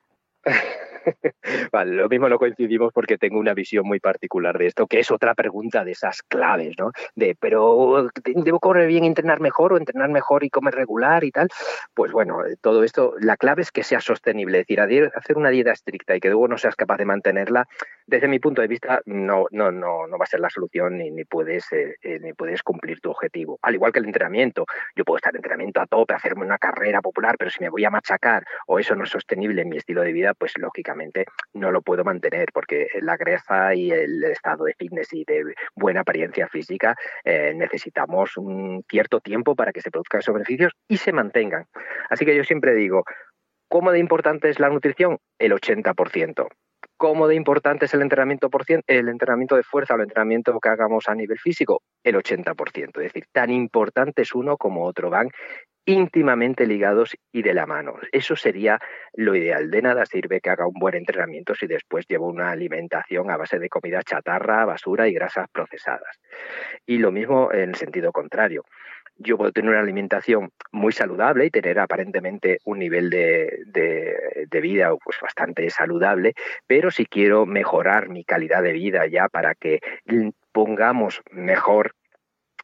lo 1.85 2.09
mismo 2.09 2.29
no 2.29 2.37
coincidimos 2.37 2.91
porque 2.93 3.17
tengo 3.17 3.39
una 3.39 3.53
visión 3.53 3.85
muy 3.85 3.99
particular 3.99 4.57
de 4.57 4.67
esto, 4.67 4.87
que 4.87 4.99
es 4.99 5.11
otra 5.11 5.35
pregunta 5.35 5.83
de 5.83 5.91
esas 5.91 6.23
claves, 6.23 6.75
¿no? 6.77 6.91
De, 7.15 7.35
pero 7.39 8.09
¿debo 8.23 8.59
correr 8.59 8.87
bien, 8.87 9.03
entrenar 9.03 9.39
mejor 9.39 9.73
o 9.73 9.77
entrenar 9.77 10.09
mejor 10.09 10.43
y 10.43 10.49
comer 10.49 10.75
regular 10.75 11.23
y 11.23 11.31
tal? 11.31 11.49
Pues 11.93 12.11
bueno, 12.11 12.39
todo 12.61 12.83
esto, 12.83 13.13
la 13.19 13.37
clave 13.37 13.61
es 13.61 13.71
que 13.71 13.83
sea 13.83 13.99
sostenible, 13.99 14.59
es 14.59 14.67
decir, 14.67 15.11
hacer 15.15 15.37
una 15.37 15.49
dieta 15.49 15.71
estricta 15.71 16.15
y 16.15 16.19
que 16.19 16.29
luego 16.29 16.47
no 16.47 16.57
seas 16.57 16.75
capaz 16.75 16.97
de 16.97 17.05
mantenerla, 17.05 17.67
desde 18.07 18.27
mi 18.27 18.39
punto 18.39 18.61
de 18.61 18.67
vista, 18.67 19.01
no, 19.05 19.45
no, 19.51 19.71
no, 19.71 20.07
no 20.07 20.17
va 20.17 20.23
a 20.23 20.27
ser 20.27 20.39
la 20.39 20.49
solución 20.49 20.97
ni 20.97 21.25
puedes, 21.25 21.71
eh, 21.71 21.95
eh, 22.01 22.19
ni 22.19 22.33
puedes 22.33 22.61
cumplir 22.61 22.99
tu 22.99 23.09
objetivo. 23.09 23.57
Al 23.61 23.73
igual 23.73 23.91
que 23.91 23.99
el 23.99 24.05
entrenamiento, 24.05 24.65
yo 24.95 25.03
puedo 25.03 25.17
estar 25.17 25.33
en 25.33 25.37
entrenamiento 25.37 25.81
a 25.81 25.87
tope, 25.87 26.13
hacerme 26.13 26.45
una 26.45 26.57
carrera 26.57 27.01
popular, 27.01 27.35
pero 27.37 27.49
si 27.49 27.63
me 27.63 27.69
voy 27.69 27.83
a 27.83 27.89
machacar 27.89 28.45
o 28.67 28.77
eso 28.77 28.95
no 28.95 29.05
es 29.05 29.09
sostenible 29.09 29.63
en 29.63 29.69
mi 29.69 29.77
estilo 29.77 30.03
de 30.03 30.11
vida, 30.11 30.33
pues 30.37 30.53
lógicamente 30.57 31.25
no 31.53 31.71
lo 31.71 31.81
puedo 31.81 32.03
mantener 32.03 32.49
porque 32.53 32.87
la 33.01 33.17
grasa 33.17 33.73
y 33.75 33.91
el 33.91 34.23
estado 34.25 34.65
de 34.65 34.73
fitness 34.73 35.13
y 35.13 35.23
de 35.25 35.53
buena 35.75 36.01
apariencia 36.01 36.47
física 36.47 36.95
eh, 37.23 37.53
necesitamos 37.55 38.37
un 38.37 38.83
cierto 38.89 39.19
tiempo 39.19 39.55
para 39.55 39.71
que 39.71 39.81
se 39.81 39.91
produzcan 39.91 40.19
esos 40.19 40.33
beneficios 40.33 40.73
y 40.87 40.97
se 40.97 41.11
mantengan. 41.11 41.65
Así 42.09 42.25
que 42.25 42.35
yo 42.35 42.43
siempre 42.43 42.73
digo, 42.73 43.03
¿cómo 43.67 43.91
de 43.91 43.99
importante 43.99 44.49
es 44.49 44.59
la 44.59 44.69
nutrición? 44.69 45.19
El 45.39 45.53
80%. 45.53 46.47
¿Cómo 46.97 47.27
de 47.27 47.35
importante 47.35 47.85
es 47.85 47.93
el 47.93 48.01
entrenamiento, 48.01 48.49
por 48.49 48.63
el 48.67 49.09
entrenamiento 49.09 49.57
de 49.57 49.63
fuerza 49.63 49.93
o 49.93 49.97
el 49.97 50.03
entrenamiento 50.03 50.57
que 50.61 50.69
hagamos 50.69 51.09
a 51.09 51.15
nivel 51.15 51.37
físico? 51.37 51.81
El 52.03 52.15
80%. 52.15 53.01
Es 53.01 53.13
decir, 53.13 53.25
tan 53.33 53.49
importante 53.49 54.21
es 54.21 54.33
uno 54.33 54.55
como 54.55 54.85
otro. 54.85 55.09
Van 55.09 55.29
íntimamente 55.85 56.65
ligados 56.65 57.15
y 57.33 57.41
de 57.43 57.53
la 57.53 57.65
mano. 57.65 57.95
Eso 58.11 58.35
sería 58.35 58.79
lo 59.13 59.35
ideal. 59.35 59.69
De 59.69 59.81
nada 59.81 60.05
sirve 60.05 60.39
que 60.39 60.49
haga 60.49 60.67
un 60.67 60.79
buen 60.79 60.95
entrenamiento 60.95 61.53
si 61.53 61.67
después 61.67 62.05
llevo 62.07 62.27
una 62.27 62.51
alimentación 62.51 63.29
a 63.29 63.37
base 63.37 63.59
de 63.59 63.69
comida 63.69 64.01
chatarra, 64.01 64.65
basura 64.65 65.07
y 65.07 65.13
grasas 65.13 65.47
procesadas. 65.51 66.19
Y 66.85 66.97
lo 66.97 67.11
mismo 67.11 67.51
en 67.51 67.69
el 67.69 67.75
sentido 67.75 68.11
contrario. 68.11 68.63
Yo 69.17 69.37
puedo 69.37 69.51
tener 69.51 69.71
una 69.71 69.79
alimentación 69.79 70.51
muy 70.71 70.91
saludable 70.91 71.45
y 71.45 71.49
tener 71.49 71.79
aparentemente 71.79 72.59
un 72.65 72.79
nivel 72.79 73.09
de, 73.09 73.63
de 73.65 74.61
vida 74.61 74.91
pues, 75.03 75.17
bastante 75.21 75.69
saludable, 75.69 76.33
pero 76.67 76.91
si 76.91 77.05
quiero 77.05 77.45
mejorar 77.45 78.09
mi 78.09 78.23
calidad 78.23 78.63
de 78.63 78.73
vida 78.73 79.05
ya 79.07 79.29
para 79.29 79.55
que 79.55 79.79
pongamos 80.51 81.21
mejor 81.31 81.93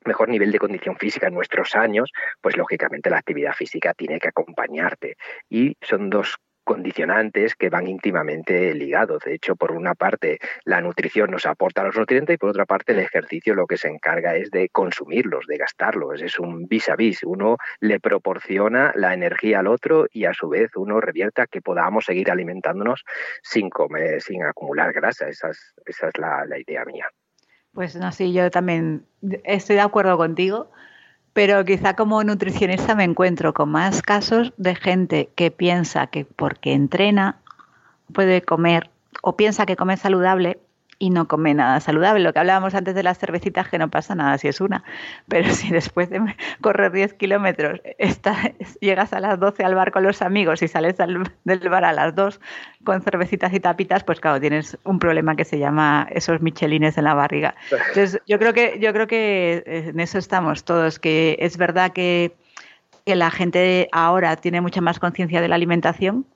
mejor 0.06 0.30
nivel 0.30 0.52
de 0.52 0.60
condición 0.60 0.98
física 0.98 1.28
en 1.28 1.36
nuestros 1.36 1.76
años, 1.76 2.12
pues 2.42 2.58
lógicamente 2.58 3.10
la 3.10 3.18
actividad 3.18 3.54
física 3.54 3.94
tiene 3.94 4.20
que 4.20 4.30
acompañarte. 4.30 5.16
Y 5.50 5.78
son 5.82 6.10
dos 6.10 6.38
condicionantes 6.72 7.54
que 7.56 7.70
van 7.70 7.86
íntimamente 7.86 8.74
ligados. 8.74 9.24
De 9.26 9.34
hecho, 9.34 9.58
por 9.58 9.74
una 9.74 9.94
parte, 9.94 10.40
la 10.64 10.80
nutrición 10.80 11.30
nos 11.30 11.46
aporta 11.46 11.84
los 11.84 11.98
nutrientes 11.98 12.36
y 12.36 12.38
por 12.38 12.52
otra 12.52 12.66
parte, 12.66 12.94
el 12.94 13.00
ejercicio 13.00 13.54
lo 13.54 13.68
que 13.68 13.76
se 13.76 13.90
encarga 13.90 14.38
es 14.38 14.52
de 14.52 14.70
consumirlos, 14.70 15.48
de 15.48 15.58
gastarlos. 15.58 16.22
Es 16.22 16.40
un 16.40 16.68
vis 16.68 16.88
a 16.88 16.96
vis. 16.96 17.24
Uno 17.24 17.58
le 17.82 18.00
proporciona 18.00 18.94
la 18.96 19.14
energía 19.14 19.60
al 19.60 19.68
otro 19.68 20.06
y 20.14 20.24
a 20.24 20.34
su 20.34 20.48
vez 20.48 20.72
uno 20.78 21.02
revierta 21.02 21.46
que 21.46 21.62
podamos 21.62 22.06
seguir 22.06 22.32
alimentándonos 22.32 23.04
sin 23.44 23.70
comer, 23.70 24.22
sin 24.22 24.42
acumular 24.44 24.94
grasa. 24.94 25.28
Esa 25.28 25.50
es, 25.50 25.74
esa 25.86 26.08
es 26.08 26.18
la, 26.18 26.46
la 26.46 26.58
idea 26.58 26.86
mía. 26.86 27.10
Pues 27.74 27.98
no, 27.98 28.10
sí, 28.14 28.32
yo 28.32 28.50
también 28.50 29.06
estoy 29.44 29.76
de 29.76 29.82
acuerdo 29.82 30.16
contigo, 30.16 30.72
pero 31.34 31.64
quizá 31.64 31.96
como 31.96 32.24
nutricionista 32.24 32.96
me 32.96 33.04
encuentro 33.04 33.54
con 33.54 33.70
más 33.70 34.02
casos 34.02 34.54
de 34.58 34.76
gente 34.76 35.30
que 35.36 35.52
piensa 35.52 36.08
que 36.08 36.26
porque 36.26 36.74
entrena 36.74 37.40
puede 38.14 38.42
comer 38.42 38.90
o 39.22 39.38
piensa 39.38 39.66
que 39.66 39.76
come 39.76 39.98
saludable 39.98 40.60
y 41.02 41.10
no 41.10 41.28
come 41.28 41.56
nada 41.56 41.80
saludable. 41.80 42.24
Lo 42.24 42.32
que 42.32 42.38
hablábamos 42.38 42.76
antes 42.76 42.94
de 42.94 43.02
las 43.02 43.18
cervecitas, 43.18 43.68
que 43.68 43.80
no 43.80 43.90
pasa 43.90 44.14
nada 44.14 44.38
si 44.38 44.48
es 44.48 44.62
una, 44.62 44.84
pero 45.28 45.50
si 45.50 45.72
después 45.72 46.12
de 46.12 46.22
correr 46.62 46.92
10 46.92 47.16
kilómetros 47.16 47.82
llegas 48.80 49.12
a 49.12 49.20
las 49.20 49.40
12 49.40 49.64
al 49.64 49.74
bar 49.74 49.92
con 49.92 50.04
los 50.04 50.22
amigos 50.22 50.62
y 50.62 50.68
sales 50.68 50.98
del 50.98 51.70
bar 51.70 51.86
a 51.86 51.92
las 51.92 52.14
2 52.14 52.40
con 52.84 53.02
cervecitas 53.02 53.52
y 53.52 53.60
tapitas, 53.60 54.04
pues 54.04 54.20
claro, 54.20 54.40
tienes 54.40 54.78
un 54.84 55.00
problema 55.00 55.36
que 55.36 55.44
se 55.44 55.58
llama 55.58 56.08
esos 56.12 56.40
michelines 56.40 57.00
en 57.00 57.06
la 57.06 57.16
barriga. 57.16 57.56
Entonces, 57.72 58.22
yo 58.28 58.38
creo 58.38 58.54
que, 58.54 58.78
yo 58.80 58.94
creo 58.94 59.08
que 59.08 59.64
en 59.66 60.00
eso 60.00 60.20
estamos 60.20 60.66
todos, 60.66 61.00
que 61.00 61.36
es 61.40 61.58
verdad 61.58 61.94
que 61.94 62.36
la 63.08 63.32
gente 63.32 63.90
ahora 63.92 64.36
tiene 64.36 64.62
mucha 64.62 64.82
más 64.82 65.00
conciencia 65.00 65.42
de 65.42 65.48
la 65.48 65.56
alimentación, 65.56 66.28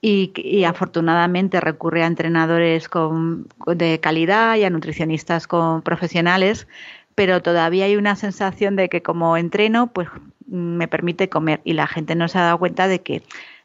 y, 0.00 0.64
afortunadamente 0.64 1.60
recurre 1.60 2.02
a 2.02 2.06
entrenadores 2.06 2.88
con, 2.88 3.48
de 3.66 3.98
calidad 4.00 4.56
y 4.56 4.64
a 4.64 4.70
nutricionistas 4.70 5.46
con 5.46 5.82
profesionales, 5.82 6.68
pero 7.14 7.42
todavía 7.42 7.86
hay 7.86 7.96
una 7.96 8.14
sensación 8.14 8.76
de 8.76 8.88
que 8.88 9.02
como 9.02 9.36
entreno, 9.36 9.88
pues 9.92 10.08
me 10.46 10.86
permite 10.88 11.28
comer 11.28 11.60
y 11.64 11.72
la 11.72 11.86
gente 11.86 12.14
no 12.14 12.28
se 12.28 12.38
ha 12.38 12.42
dado 12.42 12.58
cuenta 12.58 12.86
de 12.86 13.02
que 13.02 13.22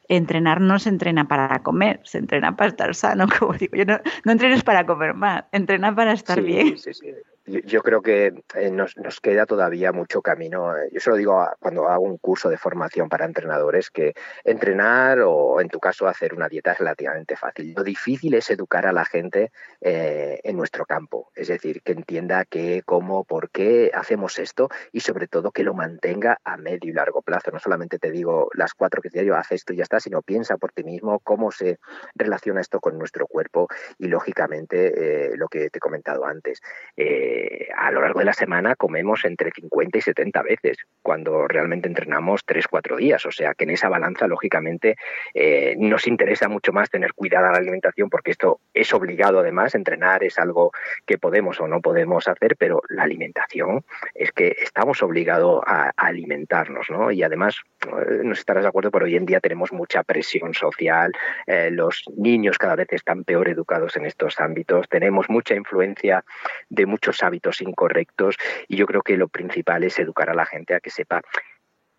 entrenar 0.09 0.59
no 0.59 0.79
se 0.79 0.89
entrena 0.89 1.27
para 1.27 1.59
comer, 1.59 2.01
se 2.03 2.17
entrena 2.17 2.55
para 2.55 2.69
estar 2.69 2.95
sano, 2.95 3.27
como 3.39 3.53
digo 3.53 3.77
yo, 3.77 3.85
no, 3.85 3.99
no 4.25 4.31
entrenes 4.31 4.63
para 4.63 4.85
comer 4.85 5.13
más, 5.13 5.43
entrena 5.51 5.95
para 5.95 6.13
estar 6.13 6.41
bien. 6.41 6.77
Sí, 6.77 6.93
sí 6.93 7.11
yo 7.45 7.81
creo 7.81 8.01
que 8.01 8.33
eh, 8.55 8.71
nos, 8.71 8.97
nos, 8.97 9.19
queda 9.19 9.45
todavía 9.45 9.91
mucho 9.91 10.21
camino. 10.21 10.73
Yo 10.91 10.99
se 10.99 11.09
lo 11.09 11.15
digo 11.15 11.47
cuando 11.59 11.87
hago 11.87 12.03
un 12.03 12.17
curso 12.17 12.49
de 12.49 12.57
formación 12.57 13.09
para 13.09 13.25
entrenadores, 13.25 13.89
que 13.89 14.13
entrenar 14.43 15.19
o 15.21 15.61
en 15.61 15.69
tu 15.69 15.79
caso 15.79 16.07
hacer 16.07 16.33
una 16.33 16.49
dieta 16.49 16.71
es 16.71 16.79
relativamente 16.79 17.35
fácil. 17.35 17.73
Lo 17.75 17.83
difícil 17.83 18.33
es 18.33 18.49
educar 18.49 18.85
a 18.85 18.91
la 18.93 19.05
gente 19.05 19.51
eh, 19.81 20.39
en 20.43 20.57
nuestro 20.57 20.85
campo, 20.85 21.31
es 21.35 21.47
decir, 21.47 21.81
que 21.81 21.93
entienda 21.93 22.45
qué, 22.45 22.81
cómo, 22.85 23.23
por 23.23 23.49
qué 23.49 23.91
hacemos 23.93 24.39
esto 24.39 24.69
y 24.91 25.01
sobre 25.01 25.27
todo 25.27 25.51
que 25.51 25.63
lo 25.63 25.73
mantenga 25.73 26.39
a 26.43 26.57
medio 26.57 26.89
y 26.89 26.93
largo 26.93 27.21
plazo. 27.21 27.51
No 27.51 27.59
solamente 27.59 27.99
te 27.99 28.11
digo 28.11 28.49
las 28.53 28.73
cuatro 28.73 29.01
que 29.01 29.09
te 29.09 29.21
digo, 29.21 29.35
esto 29.49 29.73
y 29.73 29.77
ya 29.77 29.83
está, 29.83 29.99
sino 29.99 30.21
piensa 30.21 30.57
por 30.57 30.71
ti 30.71 30.83
mismo 30.83 31.19
cómo 31.19 31.51
se 31.51 31.79
relaciona 32.15 32.61
esto 32.61 32.79
con 32.79 32.97
nuestro 32.97 33.27
cuerpo 33.27 33.67
y 33.97 34.07
lógicamente 34.07 35.31
eh, 35.31 35.37
lo 35.37 35.47
que 35.47 35.69
te 35.69 35.77
he 35.77 35.79
comentado 35.79 36.25
antes. 36.25 36.61
Eh, 36.95 37.32
a 37.75 37.91
lo 37.91 38.01
largo 38.01 38.19
de 38.19 38.25
la 38.25 38.33
semana 38.33 38.75
comemos 38.75 39.25
entre 39.25 39.51
50 39.51 39.97
y 39.97 40.01
70 40.01 40.41
veces, 40.43 40.77
cuando 41.01 41.47
realmente 41.47 41.87
entrenamos 41.87 42.45
3-4 42.45 42.97
días. 42.97 43.25
O 43.25 43.31
sea 43.31 43.53
que 43.53 43.63
en 43.65 43.71
esa 43.71 43.89
balanza, 43.89 44.27
lógicamente, 44.27 44.95
eh, 45.33 45.75
nos 45.77 46.07
interesa 46.07 46.47
mucho 46.47 46.71
más 46.71 46.89
tener 46.89 47.13
cuidado 47.13 47.47
a 47.47 47.51
la 47.51 47.57
alimentación, 47.57 48.09
porque 48.09 48.31
esto 48.31 48.59
es 48.73 48.93
obligado 48.93 49.39
además, 49.39 49.75
entrenar 49.75 50.23
es 50.23 50.39
algo 50.39 50.71
que 51.05 51.17
podemos 51.17 51.59
o 51.59 51.67
no 51.67 51.81
podemos 51.81 52.27
hacer, 52.27 52.55
pero 52.57 52.81
la 52.89 53.03
alimentación 53.03 53.83
es 54.13 54.31
que 54.31 54.55
estamos 54.61 55.01
obligados 55.03 55.61
a, 55.65 55.91
alimentarnos, 55.97 56.89
¿no? 56.89 57.11
Y 57.11 57.23
además, 57.23 57.55
eh, 57.85 58.21
no 58.23 58.33
estarás 58.33 58.63
de 58.63 58.69
acuerdo, 58.69 58.91
pero 58.91 59.05
hoy 59.05 59.15
en 59.15 59.25
día 59.25 59.39
tenemos 59.39 59.71
mucha 59.71 60.03
presión 60.03 60.53
social, 60.53 61.11
eh, 61.47 61.69
los 61.71 62.03
niños 62.15 62.57
cada 62.57 62.75
vez 62.75 62.87
están 62.91 63.23
peor 63.23 63.49
educados 63.49 63.95
en 63.97 64.05
estos 64.05 64.39
ámbitos, 64.39 64.87
tenemos 64.89 65.29
mucha 65.29 65.55
influencia 65.55 66.23
de 66.69 66.85
muchos 66.85 67.22
hábitos 67.23 67.61
incorrectos 67.61 68.37
y 68.67 68.77
yo 68.77 68.85
creo 68.85 69.01
que 69.01 69.17
lo 69.17 69.27
principal 69.27 69.83
es 69.83 69.97
educar 69.99 70.29
a 70.29 70.35
la 70.35 70.45
gente 70.45 70.75
a 70.75 70.79
que 70.79 70.89
sepa 70.89 71.21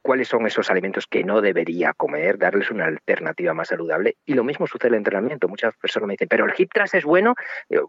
cuáles 0.04 0.28
son 0.28 0.46
esos 0.46 0.70
alimentos 0.70 1.06
que 1.06 1.24
no 1.24 1.40
debería 1.40 1.94
comer, 1.94 2.36
darles 2.36 2.70
una 2.70 2.84
alternativa 2.84 3.54
más 3.54 3.68
saludable. 3.68 4.16
Y 4.26 4.34
lo 4.34 4.44
mismo 4.44 4.66
sucede 4.66 4.88
en 4.88 4.94
el 4.94 4.98
entrenamiento. 4.98 5.48
Muchas 5.48 5.74
personas 5.76 6.08
me 6.08 6.12
dicen, 6.12 6.28
pero 6.28 6.44
el 6.44 6.52
hip 6.58 6.70
thrust 6.74 6.94
es 6.94 7.04
bueno. 7.04 7.34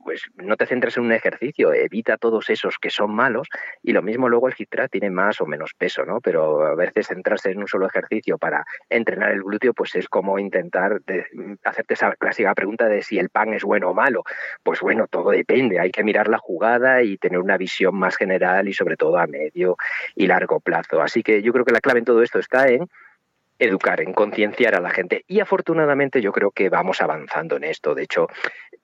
pues 0.06 0.24
no 0.36 0.56
te 0.56 0.66
centres 0.66 0.96
en 0.96 1.04
un 1.04 1.12
ejercicio, 1.12 1.74
evita 1.74 2.16
todos 2.16 2.50
esos 2.50 2.78
que 2.80 2.90
son 2.90 3.14
malos. 3.14 3.50
Y 3.84 3.92
lo 3.92 4.02
mismo 4.02 4.30
luego 4.30 4.48
el 4.48 4.56
hip 4.58 4.70
thrust 4.70 4.94
tiene 4.94 5.10
más 5.10 5.42
o 5.42 5.46
menos 5.46 5.74
peso, 5.78 6.06
¿no? 6.06 6.22
Pero 6.22 6.66
a 6.66 6.76
veces 6.76 7.08
centrarse 7.08 7.52
en 7.52 7.58
un 7.58 7.68
solo 7.68 7.86
ejercicio 7.86 8.38
para 8.38 8.64
entrenar 8.90 9.32
el 9.32 9.44
glúteo, 9.44 9.74
pues 9.74 9.94
es 9.96 10.08
como 10.08 10.40
intentar 10.40 11.02
hacerte 11.66 11.96
esa 11.96 12.16
clásica 12.16 12.56
pregunta 12.56 12.88
de 12.88 13.04
si 13.04 13.20
el 13.20 13.28
pan 13.28 13.54
es 13.54 13.66
bueno 13.66 13.90
o 13.90 13.94
malo. 13.94 14.24
Pues 14.64 14.80
bueno, 14.80 15.08
todo 15.08 15.32
depende. 15.32 15.82
Hay 15.82 15.92
que 15.92 16.06
mirar 16.06 16.30
la 16.30 16.38
jugada 16.38 17.04
y 17.04 17.18
tener 17.18 17.40
una 17.40 17.58
visión 17.58 17.94
más 17.94 18.16
general 18.16 18.70
y 18.70 18.74
sobre 18.74 18.96
todo 18.96 19.18
a 19.18 19.28
medio 19.28 19.76
y 20.16 20.28
largo 20.28 20.62
plazo. 20.62 21.02
Así 21.02 21.22
que 21.22 21.42
yo 21.42 21.52
creo 21.52 21.66
que 21.66 21.74
la 21.74 21.82
clave 21.82 22.05
todo 22.06 22.24
esto 22.24 22.40
está 22.40 22.68
en 22.68 22.88
educar, 23.60 24.02
en 24.02 24.14
concienciar 24.14 24.76
a 24.76 24.82
la 24.82 24.90
gente. 24.90 25.24
Y 25.28 25.40
afortunadamente 25.40 26.22
yo 26.22 26.32
creo 26.32 26.52
que 26.52 26.70
vamos 26.70 27.02
avanzando 27.02 27.58
en 27.58 27.64
esto. 27.64 27.96
De 27.96 28.04
hecho, 28.04 28.28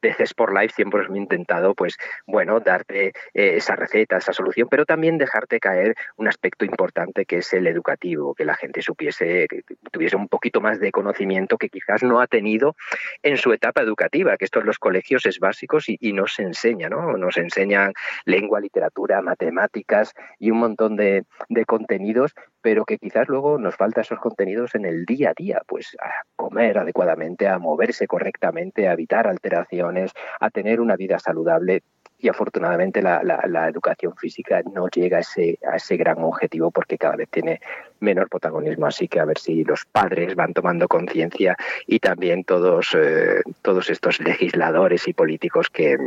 desde 0.01 0.23
Sport 0.23 0.53
Life 0.53 0.73
siempre 0.75 1.03
hemos 1.03 1.15
intentado, 1.15 1.73
pues, 1.75 1.97
bueno, 2.25 2.59
darte 2.59 3.07
eh, 3.07 3.55
esa 3.55 3.75
receta, 3.75 4.17
esa 4.17 4.33
solución, 4.33 4.67
pero 4.69 4.85
también 4.85 5.17
dejarte 5.17 5.59
caer 5.59 5.95
un 6.17 6.27
aspecto 6.27 6.65
importante 6.65 7.25
que 7.25 7.37
es 7.37 7.53
el 7.53 7.67
educativo, 7.67 8.33
que 8.33 8.45
la 8.45 8.55
gente 8.55 8.81
supiese, 8.81 9.47
que 9.49 9.63
tuviese 9.91 10.15
un 10.15 10.27
poquito 10.27 10.61
más 10.61 10.79
de 10.79 10.91
conocimiento 10.91 11.57
que 11.57 11.69
quizás 11.69 12.03
no 12.03 12.19
ha 12.19 12.27
tenido 12.27 12.75
en 13.23 13.37
su 13.37 13.53
etapa 13.53 13.81
educativa, 13.81 14.37
que 14.37 14.45
esto 14.45 14.59
en 14.59 14.67
los 14.67 14.79
colegios 14.79 15.25
es 15.25 15.39
básico 15.39 15.77
y, 15.87 15.97
y 15.99 16.13
nos 16.13 16.39
enseña, 16.39 16.89
¿no? 16.89 17.17
Nos 17.17 17.37
enseñan 17.37 17.93
lengua, 18.25 18.59
literatura, 18.59 19.21
matemáticas 19.21 20.13
y 20.39 20.51
un 20.51 20.59
montón 20.59 20.95
de, 20.95 21.23
de 21.49 21.65
contenidos, 21.65 22.33
pero 22.61 22.85
que 22.85 22.97
quizás 22.97 23.27
luego 23.27 23.57
nos 23.57 23.75
falta 23.75 24.01
esos 24.01 24.19
contenidos 24.19 24.75
en 24.75 24.85
el 24.85 25.05
día 25.05 25.31
a 25.31 25.33
día, 25.35 25.61
pues 25.67 25.95
a 25.99 26.11
comer 26.35 26.77
adecuadamente, 26.77 27.47
a 27.47 27.59
moverse 27.59 28.07
correctamente, 28.07 28.87
a 28.87 28.93
evitar 28.93 29.27
alteraciones, 29.27 29.90
a 30.39 30.49
tener 30.49 30.79
una 30.79 30.95
vida 30.95 31.19
saludable 31.19 31.83
y 32.21 32.29
afortunadamente 32.29 33.01
la, 33.01 33.67
educación 33.67 34.15
física 34.15 34.61
no 34.73 34.87
llega 34.89 35.17
a 35.17 35.21
ese, 35.21 35.57
a 35.67 35.77
ese 35.77 35.97
gran 35.97 36.19
objetivo 36.19 36.69
porque 36.69 36.97
cada 36.97 37.15
vez 37.15 37.29
tiene 37.29 37.59
menor 37.99 38.29
protagonismo. 38.29 38.85
Así 38.85 39.07
que 39.07 39.19
a 39.19 39.25
ver 39.25 39.39
si 39.39 39.63
los 39.63 39.85
padres 39.85 40.35
van 40.35 40.53
tomando 40.53 40.87
conciencia 40.87 41.57
y 41.87 41.99
también 41.99 42.43
todos, 42.43 42.95
eh, 42.95 43.41
todos 43.63 43.89
estos 43.89 44.19
legisladores 44.19 45.07
y 45.07 45.13
políticos 45.13 45.67
que, 45.71 45.97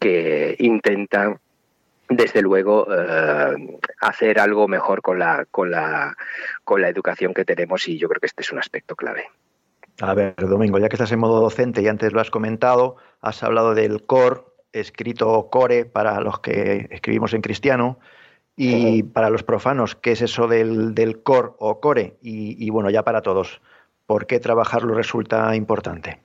que 0.00 0.56
intentan 0.58 1.38
desde 2.08 2.42
luego 2.42 2.86
eh, 2.90 3.78
hacer 4.00 4.40
algo 4.40 4.66
mejor 4.66 5.00
con 5.00 5.18
la, 5.18 5.46
con, 5.50 5.70
la, 5.70 6.16
con 6.64 6.80
la 6.80 6.88
educación 6.88 7.34
que 7.34 7.44
tenemos 7.44 7.86
y 7.88 7.98
yo 7.98 8.08
creo 8.08 8.20
que 8.20 8.26
este 8.26 8.42
es 8.42 8.52
un 8.52 8.58
aspecto 8.58 8.96
clave. 8.96 9.24
A 10.00 10.12
ver, 10.12 10.34
Domingo, 10.36 10.78
ya 10.78 10.88
que 10.88 10.96
estás 10.96 11.12
en 11.12 11.20
modo 11.20 11.40
docente 11.40 11.82
y 11.82 11.88
antes 11.88 12.12
lo 12.12 12.20
has 12.20 12.30
comentado, 12.30 12.96
has 13.20 13.42
hablado 13.42 13.74
del 13.74 14.04
core, 14.04 14.42
escrito 14.72 15.48
core 15.50 15.84
para 15.84 16.20
los 16.20 16.40
que 16.40 16.88
escribimos 16.90 17.34
en 17.34 17.42
cristiano 17.42 17.98
y 18.56 19.02
para 19.02 19.30
los 19.30 19.42
profanos, 19.42 19.96
¿qué 19.96 20.12
es 20.12 20.22
eso 20.22 20.48
del, 20.48 20.94
del 20.94 21.22
core 21.22 21.50
o 21.58 21.80
core? 21.80 22.16
Y, 22.22 22.64
y 22.64 22.70
bueno, 22.70 22.88
ya 22.90 23.02
para 23.02 23.20
todos, 23.20 23.60
¿por 24.06 24.26
qué 24.26 24.40
trabajarlo 24.40 24.94
resulta 24.94 25.54
importante? 25.54 26.20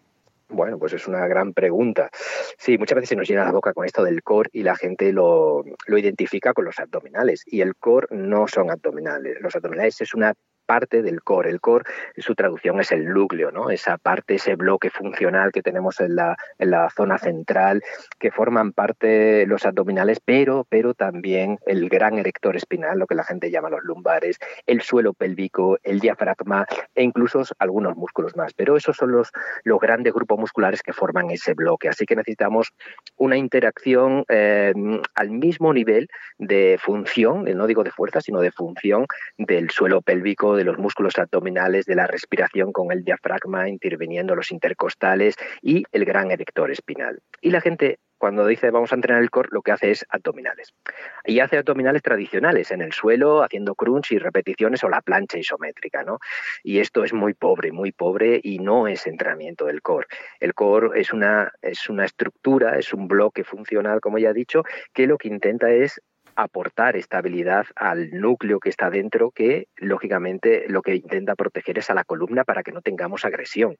Bueno, 0.51 0.77
pues 0.77 0.93
es 0.93 1.07
una 1.07 1.27
gran 1.27 1.53
pregunta. 1.53 2.09
Sí, 2.57 2.77
muchas 2.77 2.95
veces 2.95 3.09
se 3.09 3.15
nos 3.15 3.27
llena 3.27 3.45
la 3.45 3.53
boca 3.53 3.73
con 3.73 3.85
esto 3.85 4.03
del 4.03 4.21
core 4.21 4.49
y 4.51 4.63
la 4.63 4.75
gente 4.75 5.13
lo, 5.13 5.63
lo 5.87 5.97
identifica 5.97 6.53
con 6.53 6.65
los 6.65 6.77
abdominales. 6.77 7.43
Y 7.45 7.61
el 7.61 7.75
core 7.75 8.07
no 8.11 8.47
son 8.47 8.69
abdominales. 8.69 9.37
Los 9.39 9.55
abdominales 9.55 10.01
es 10.01 10.13
una 10.13 10.33
parte 10.71 11.01
del 11.01 11.21
core. 11.21 11.49
El 11.49 11.59
core, 11.59 11.83
su 12.15 12.33
traducción 12.33 12.79
es 12.79 12.93
el 12.93 13.09
núcleo, 13.09 13.51
¿no? 13.51 13.71
Esa 13.71 13.97
parte, 13.97 14.35
ese 14.35 14.55
bloque 14.55 14.89
funcional 14.89 15.51
que 15.51 15.61
tenemos 15.61 15.99
en 15.99 16.15
la, 16.15 16.37
zona 16.95 17.17
central, 17.17 17.83
que 18.17 18.31
forman 18.31 18.71
parte 18.71 19.45
los 19.47 19.65
abdominales, 19.65 20.21
pero, 20.23 20.65
pero 20.69 20.93
también 20.93 21.59
el 21.65 21.89
gran 21.89 22.17
erector 22.19 22.55
espinal, 22.55 22.99
lo 22.99 23.05
que 23.05 23.15
la 23.15 23.25
gente 23.25 23.51
llama 23.51 23.69
los 23.69 23.83
lumbares, 23.83 24.37
el 24.65 24.81
suelo 24.81 25.13
pélvico, 25.13 25.77
el 25.83 25.99
diafragma 25.99 26.65
e 26.95 27.03
incluso 27.03 27.43
algunos 27.59 27.97
músculos 27.97 28.37
más. 28.37 28.53
Pero 28.53 28.77
esos 28.77 28.95
son 28.95 29.11
los, 29.11 29.29
grandes 29.81 30.13
grupos 30.13 30.39
musculares 30.39 30.81
que 30.81 30.93
forman 30.93 31.31
ese 31.31 31.53
bloque. 31.53 31.89
Así 31.89 32.05
que 32.05 32.15
necesitamos 32.15 32.71
una 33.17 33.35
interacción 33.35 34.23
eh, 34.29 34.73
al 35.15 35.31
mismo 35.31 35.73
nivel 35.73 36.07
de 36.37 36.79
función, 36.81 37.43
no 37.43 37.67
digo 37.67 37.83
de 37.83 37.91
fuerza, 37.91 38.21
sino 38.21 38.39
de 38.39 38.51
función 38.51 39.05
del 39.37 39.69
suelo 39.69 40.01
pélvico, 40.01 40.60
de 40.61 40.65
los 40.65 40.77
músculos 40.77 41.17
abdominales, 41.17 41.85
de 41.85 41.95
la 41.95 42.05
respiración 42.05 42.71
con 42.71 42.91
el 42.91 43.03
diafragma, 43.03 43.67
interviniendo 43.67 44.35
los 44.35 44.51
intercostales 44.51 45.35
y 45.61 45.83
el 45.91 46.05
gran 46.05 46.29
erector 46.29 46.69
espinal. 46.69 47.19
Y 47.41 47.49
la 47.49 47.61
gente 47.61 47.97
cuando 48.19 48.45
dice 48.45 48.69
vamos 48.69 48.91
a 48.91 48.95
entrenar 48.95 49.23
el 49.23 49.31
core, 49.31 49.49
lo 49.51 49.63
que 49.63 49.71
hace 49.71 49.89
es 49.89 50.05
abdominales. 50.09 50.75
Y 51.25 51.39
hace 51.39 51.57
abdominales 51.57 52.03
tradicionales, 52.03 52.69
en 52.69 52.81
el 52.83 52.93
suelo, 52.93 53.41
haciendo 53.41 53.73
crunch 53.73 54.11
y 54.11 54.19
repeticiones 54.19 54.83
o 54.83 54.89
la 54.89 55.01
plancha 55.01 55.39
isométrica, 55.39 56.03
¿no? 56.03 56.19
Y 56.61 56.77
esto 56.77 57.03
es 57.03 57.13
muy 57.13 57.33
pobre, 57.33 57.71
muy 57.71 57.91
pobre 57.91 58.39
y 58.43 58.59
no 58.59 58.87
es 58.87 59.07
entrenamiento 59.07 59.65
del 59.65 59.81
core. 59.81 60.05
El 60.39 60.53
core 60.53 61.01
es 61.01 61.11
una, 61.11 61.51
es 61.63 61.89
una 61.89 62.05
estructura, 62.05 62.77
es 62.77 62.93
un 62.93 63.07
bloque 63.07 63.43
funcional, 63.43 63.99
como 64.01 64.19
ya 64.19 64.29
he 64.29 64.33
dicho, 64.33 64.63
que 64.93 65.07
lo 65.07 65.17
que 65.17 65.27
intenta 65.27 65.71
es 65.71 65.99
aportar 66.35 66.95
estabilidad 66.95 67.65
al 67.75 68.11
núcleo 68.11 68.59
que 68.59 68.69
está 68.69 68.89
dentro, 68.89 69.31
que 69.31 69.67
lógicamente 69.77 70.65
lo 70.67 70.81
que 70.81 70.95
intenta 70.95 71.35
proteger 71.35 71.77
es 71.79 71.89
a 71.89 71.93
la 71.93 72.03
columna 72.03 72.43
para 72.43 72.63
que 72.63 72.71
no 72.71 72.81
tengamos 72.81 73.25
agresión. 73.25 73.77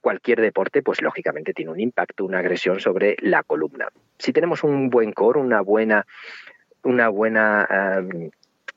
Cualquier 0.00 0.40
deporte, 0.40 0.82
pues 0.82 1.02
lógicamente 1.02 1.52
tiene 1.52 1.70
un 1.70 1.80
impacto, 1.80 2.24
una 2.24 2.38
agresión 2.38 2.80
sobre 2.80 3.16
la 3.20 3.42
columna. 3.42 3.88
Si 4.18 4.32
tenemos 4.32 4.64
un 4.64 4.90
buen 4.90 5.12
core, 5.12 5.40
una 5.40 5.60
buena, 5.60 6.06
una 6.82 7.08
buena 7.08 8.02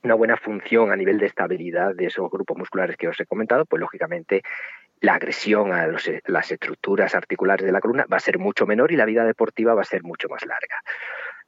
una 0.02 0.14
buena 0.14 0.36
función 0.36 0.92
a 0.92 0.96
nivel 0.96 1.18
de 1.18 1.26
estabilidad 1.26 1.94
de 1.94 2.06
esos 2.06 2.30
grupos 2.30 2.56
musculares 2.56 2.96
que 2.96 3.08
os 3.08 3.18
he 3.18 3.26
comentado, 3.26 3.64
pues 3.64 3.80
lógicamente 3.80 4.42
la 5.00 5.14
agresión 5.14 5.72
a 5.72 5.86
las 5.86 6.52
estructuras 6.52 7.14
articulares 7.14 7.66
de 7.66 7.72
la 7.72 7.80
columna 7.80 8.06
va 8.10 8.16
a 8.16 8.20
ser 8.20 8.38
mucho 8.38 8.66
menor 8.66 8.92
y 8.92 8.96
la 8.96 9.04
vida 9.04 9.24
deportiva 9.24 9.74
va 9.74 9.82
a 9.82 9.84
ser 9.84 10.02
mucho 10.04 10.28
más 10.28 10.46
larga. 10.46 10.80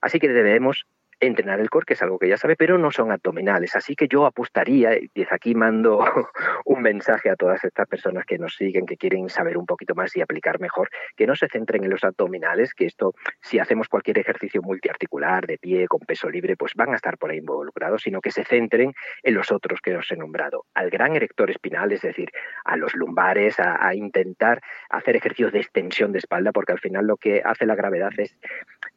Así 0.00 0.18
que 0.18 0.28
debemos 0.28 0.86
entrenar 1.20 1.60
el 1.60 1.70
core, 1.70 1.84
que 1.86 1.94
es 1.94 2.02
algo 2.02 2.18
que 2.18 2.28
ya 2.28 2.36
sabe, 2.36 2.56
pero 2.56 2.78
no 2.78 2.90
son 2.90 3.12
abdominales. 3.12 3.74
Así 3.76 3.94
que 3.94 4.08
yo 4.08 4.26
apostaría, 4.26 4.96
y 4.96 5.10
desde 5.14 5.34
aquí 5.34 5.54
mando 5.54 5.98
un 6.64 6.82
mensaje 6.82 7.30
a 7.30 7.36
todas 7.36 7.64
estas 7.64 7.86
personas 7.88 8.24
que 8.24 8.38
nos 8.38 8.54
siguen, 8.54 8.86
que 8.86 8.96
quieren 8.96 9.28
saber 9.28 9.58
un 9.58 9.66
poquito 9.66 9.94
más 9.94 10.16
y 10.16 10.20
aplicar 10.20 10.60
mejor, 10.60 10.88
que 11.16 11.26
no 11.26 11.34
se 11.34 11.48
centren 11.48 11.84
en 11.84 11.90
los 11.90 12.04
abdominales, 12.04 12.74
que 12.74 12.86
esto, 12.86 13.14
si 13.40 13.58
hacemos 13.58 13.88
cualquier 13.88 14.18
ejercicio 14.18 14.62
multiarticular, 14.62 15.46
de 15.46 15.58
pie, 15.58 15.86
con 15.88 16.00
peso 16.00 16.28
libre, 16.30 16.56
pues 16.56 16.72
van 16.74 16.92
a 16.92 16.96
estar 16.96 17.18
por 17.18 17.30
ahí 17.30 17.38
involucrados, 17.38 18.02
sino 18.02 18.20
que 18.20 18.30
se 18.30 18.44
centren 18.44 18.92
en 19.22 19.34
los 19.34 19.50
otros 19.52 19.80
que 19.80 19.96
os 19.96 20.10
he 20.10 20.16
nombrado. 20.16 20.64
Al 20.74 20.90
gran 20.90 21.16
erector 21.16 21.50
espinal, 21.50 21.92
es 21.92 22.02
decir, 22.02 22.30
a 22.64 22.76
los 22.76 22.94
lumbares, 22.94 23.58
a, 23.60 23.86
a 23.86 23.94
intentar 23.94 24.60
hacer 24.90 25.16
ejercicios 25.16 25.52
de 25.52 25.60
extensión 25.60 26.12
de 26.12 26.18
espalda, 26.18 26.52
porque 26.52 26.72
al 26.72 26.80
final 26.80 27.06
lo 27.06 27.16
que 27.16 27.42
hace 27.44 27.66
la 27.66 27.74
gravedad 27.74 28.10
es 28.18 28.36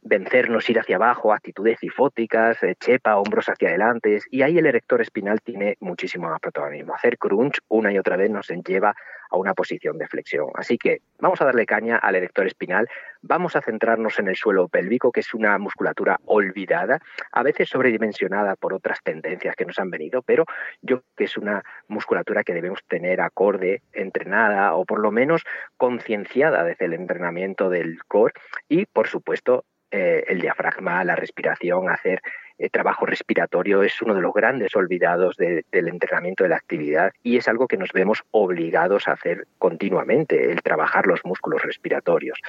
vencernos, 0.02 0.70
ir 0.70 0.80
hacia 0.80 0.96
abajo, 0.96 1.34
actitudes 1.34 1.80
cifóticas, 1.80 2.62
eh, 2.64 2.76
chepa, 2.80 3.18
hombros 3.18 3.50
hacia 3.50 3.70
adelante, 3.70 4.20
y 4.30 4.42
ahí 4.42 4.58
el 4.58 4.66
erector 4.66 5.02
espinal 5.02 5.42
tiene 5.42 5.78
muchísimo 5.80 6.30
más 6.30 6.40
protagonismo. 6.40 6.96
Hacer 6.96 7.18
crunch 7.18 7.60
una 7.68 7.92
y 7.92 7.98
otra 7.98 8.18
vez 8.18 8.30
nos 8.30 8.48
lleva 8.48 8.96
a 9.32 9.38
una 9.38 9.54
posición 9.54 9.98
de 9.98 10.08
flexión. 10.08 10.50
Así 10.56 10.78
que 10.78 11.02
vamos 11.20 11.42
a 11.42 11.46
darle 11.46 11.66
caña 11.66 11.98
al 11.98 12.16
erector 12.16 12.46
espinal, 12.46 12.88
vamos 13.22 13.56
a 13.56 13.62
centrarnos 13.62 14.20
en 14.20 14.28
el 14.28 14.36
suelo 14.36 14.68
pélvico, 14.68 15.12
que 15.12 15.22
es 15.22 15.34
una 15.34 15.58
musculatura 15.58 16.20
olvidada, 16.26 17.00
a 17.32 17.44
veces 17.44 17.70
sobredimensionada 17.70 18.56
por 18.56 18.74
otras 18.74 19.02
tendencias 19.04 19.56
que 19.56 19.66
nos 19.66 19.80
han 19.80 19.90
venido, 19.90 20.22
pero 20.22 20.46
yo 20.82 20.98
creo 20.98 21.14
que 21.16 21.24
es 21.24 21.38
una 21.38 21.64
musculatura 21.88 22.44
que 22.44 22.54
debemos 22.54 22.84
tener 22.88 23.22
acorde, 23.22 23.82
entrenada 23.94 24.74
o 24.76 24.86
por 24.86 25.00
lo 25.00 25.12
menos 25.12 25.44
concienciada 25.78 26.64
desde 26.64 26.86
el 26.86 26.94
entrenamiento 26.94 27.70
del 27.70 28.04
core 28.06 28.34
y, 28.68 28.86
por 28.86 29.08
supuesto, 29.08 29.64
eh, 29.92 30.24
el 30.28 30.40
diafragma, 30.40 31.04
la 31.04 31.16
respiración, 31.16 31.90
hacer 31.90 32.22
eh, 32.62 32.70
trabajo 32.70 33.08
respiratorio 33.08 33.82
es 33.82 34.00
uno 34.04 34.14
de 34.14 34.22
los 34.22 34.34
grandes 34.34 34.76
olvidados 34.76 35.36
del 35.36 35.64
entrenamiento 35.72 36.44
de 36.44 36.50
la 36.50 36.58
actividad 36.58 37.12
y 37.24 37.38
es 37.38 37.48
algo 37.48 37.68
que 37.68 37.78
nos 37.78 37.92
vemos 37.92 38.24
obligados 38.30 39.08
a 39.08 39.14
hacer 39.14 39.48
continuamente, 39.58 40.52
el 40.52 40.62
trabajar 40.62 41.08
los 41.08 41.26
músculos 41.26 41.64
respiratorios. 41.64 42.40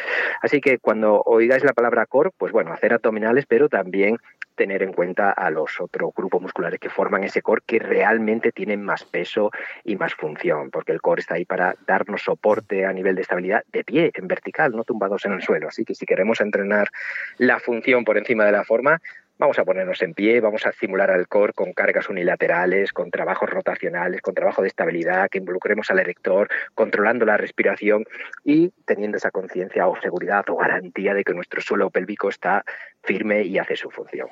Así 0.42 0.60
que 0.60 0.78
cuando 0.78 1.22
oigáis 1.24 1.64
la 1.64 1.72
palabra 1.72 2.04
core, 2.04 2.30
pues 2.36 2.52
bueno, 2.52 2.72
hacer 2.74 2.92
abdominales, 2.92 3.46
pero 3.46 3.70
también 3.70 4.18
tener 4.54 4.82
en 4.82 4.92
cuenta 4.92 5.30
a 5.30 5.50
los 5.50 5.80
otros 5.80 6.12
grupos 6.14 6.42
musculares 6.42 6.78
que 6.78 6.90
forman 6.90 7.24
ese 7.24 7.40
core 7.40 7.62
que 7.64 7.78
realmente 7.78 8.52
tienen 8.52 8.82
más 8.82 9.04
peso 9.04 9.50
y 9.82 9.96
más 9.96 10.14
función, 10.14 10.70
porque 10.70 10.92
el 10.92 11.00
core 11.00 11.20
está 11.20 11.36
ahí 11.36 11.44
para 11.44 11.74
darnos 11.86 12.22
soporte 12.22 12.84
a 12.84 12.92
nivel 12.92 13.14
de 13.14 13.22
estabilidad 13.22 13.64
de 13.72 13.82
pie, 13.82 14.10
en 14.14 14.28
vertical, 14.28 14.72
no 14.72 14.84
tumbados 14.84 15.24
en 15.24 15.32
el 15.32 15.42
suelo. 15.42 15.68
Así 15.68 15.84
que 15.84 15.94
si 15.94 16.04
queremos 16.04 16.40
entrenar 16.40 16.90
la 17.38 17.58
función 17.58 18.04
por 18.04 18.18
encima 18.18 18.44
de 18.44 18.52
la 18.52 18.64
forma, 18.64 19.00
Vamos 19.38 19.58
a 19.58 19.64
ponernos 19.64 20.00
en 20.02 20.14
pie, 20.14 20.40
vamos 20.40 20.66
a 20.66 20.72
simular 20.72 21.10
al 21.10 21.26
core 21.26 21.52
con 21.52 21.72
cargas 21.72 22.08
unilaterales, 22.08 22.92
con 22.92 23.10
trabajos 23.10 23.50
rotacionales, 23.50 24.20
con 24.20 24.34
trabajo 24.34 24.62
de 24.62 24.68
estabilidad, 24.68 25.28
que 25.30 25.38
involucremos 25.38 25.90
al 25.90 25.98
erector, 25.98 26.48
controlando 26.74 27.24
la 27.24 27.36
respiración 27.36 28.04
y 28.44 28.68
teniendo 28.84 29.16
esa 29.16 29.30
conciencia 29.30 29.88
o 29.88 30.00
seguridad 30.00 30.44
o 30.48 30.56
garantía 30.56 31.14
de 31.14 31.24
que 31.24 31.34
nuestro 31.34 31.60
suelo 31.60 31.90
pélvico 31.90 32.28
está 32.28 32.64
firme 33.02 33.42
y 33.42 33.58
hace 33.58 33.74
su 33.74 33.90
función. 33.90 34.28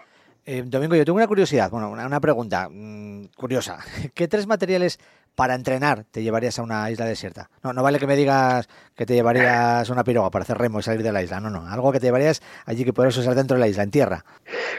Eh, 0.46 0.62
Domingo, 0.64 0.96
yo 0.96 1.04
tengo 1.04 1.16
una 1.16 1.26
curiosidad, 1.26 1.70
bueno, 1.70 1.90
una, 1.90 2.20
pregunta 2.20 2.68
mmm, 2.70 3.26
curiosa. 3.36 3.78
¿Qué 4.14 4.26
tres 4.28 4.46
materiales 4.46 4.98
para 5.34 5.54
entrenar 5.54 6.04
te 6.10 6.22
llevarías 6.22 6.58
a 6.58 6.62
una 6.62 6.90
isla 6.90 7.06
desierta? 7.06 7.50
No, 7.62 7.72
no 7.72 7.82
vale 7.82 7.98
que 7.98 8.06
me 8.06 8.16
digas 8.16 8.68
que 8.94 9.06
te 9.06 9.14
llevarías 9.14 9.88
una 9.90 10.04
piroga 10.04 10.30
para 10.30 10.42
hacer 10.42 10.58
remo 10.58 10.80
y 10.80 10.82
salir 10.82 11.02
de 11.02 11.12
la 11.12 11.22
isla. 11.22 11.40
No, 11.40 11.50
no, 11.50 11.66
algo 11.66 11.92
que 11.92 12.00
te 12.00 12.06
llevarías 12.06 12.42
allí 12.66 12.84
que 12.84 12.92
puedas 12.92 13.16
usar 13.16 13.34
dentro 13.34 13.56
de 13.56 13.60
la 13.60 13.68
isla, 13.68 13.82
en 13.82 13.90
tierra. 13.90 14.24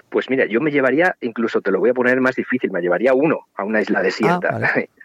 Pues 0.10 0.30
mira, 0.30 0.46
yo 0.46 0.62
me 0.62 0.72
llevaría, 0.72 1.16
incluso 1.22 1.62
te 1.62 1.72
lo 1.72 1.80
voy 1.80 1.90
a 1.90 1.94
poner 1.94 2.20
más 2.22 2.36
difícil, 2.36 2.72
me 2.72 2.82
llevaría 2.82 3.14
uno 3.14 3.48
a 3.56 3.64
una 3.64 3.82
isla 3.82 4.02
desierta. 4.02 4.50
Ah, 4.52 4.60
vale. 4.60 4.90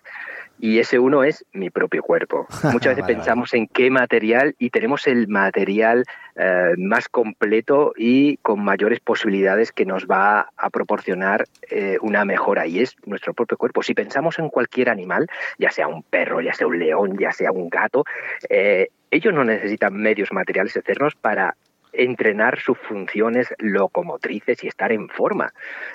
Y 0.59 0.79
ese 0.79 0.99
uno 0.99 1.25
es 1.25 1.45
mi 1.53 1.71
propio 1.71 2.03
cuerpo. 2.03 2.47
Muchas 2.73 2.97
veces 2.97 3.03
Vale, 3.03 3.15
pensamos 3.15 3.55
en 3.55 3.67
qué 3.67 3.91
material 3.91 4.55
y 4.59 4.71
tenemos 4.71 5.07
el 5.07 5.29
material 5.29 6.05
eh, 6.37 6.75
más 6.79 7.09
completo 7.09 7.93
y 7.97 8.37
con 8.39 8.63
mayores 8.63 9.01
posibilidades 9.01 9.73
que 9.73 9.85
nos 9.85 10.07
va 10.07 10.51
a 10.57 10.71
proporcionar 10.71 11.47
eh, 11.71 11.99
una 12.01 12.25
mejora 12.25 12.67
y 12.67 12.81
es 12.81 12.97
nuestro 13.07 13.35
propio 13.35 13.57
cuerpo. 13.57 13.83
Si 13.83 13.95
pensamos 13.95 14.39
en 14.39 14.49
cualquier 14.49 14.91
animal, 14.91 15.27
ya 15.59 15.71
sea 15.71 15.89
un 15.89 16.03
perro, 16.03 16.41
ya 16.41 16.55
sea 16.55 16.67
un 16.67 16.79
león, 16.79 17.17
ya 17.19 17.33
sea 17.33 17.53
un 17.53 17.69
gato, 17.69 18.05
eh, 18.49 18.89
ellos 19.11 19.33
no 19.33 19.45
necesitan 19.45 19.95
medios 19.95 20.33
materiales 20.33 20.77
externos 20.77 21.15
para 21.15 21.57
entrenar 21.93 22.59
sus 22.59 22.79
funciones 22.79 23.53
locomotrices 23.59 24.63
y 24.65 24.69
estar 24.69 24.93
en 24.93 25.09
forma. 25.09 25.53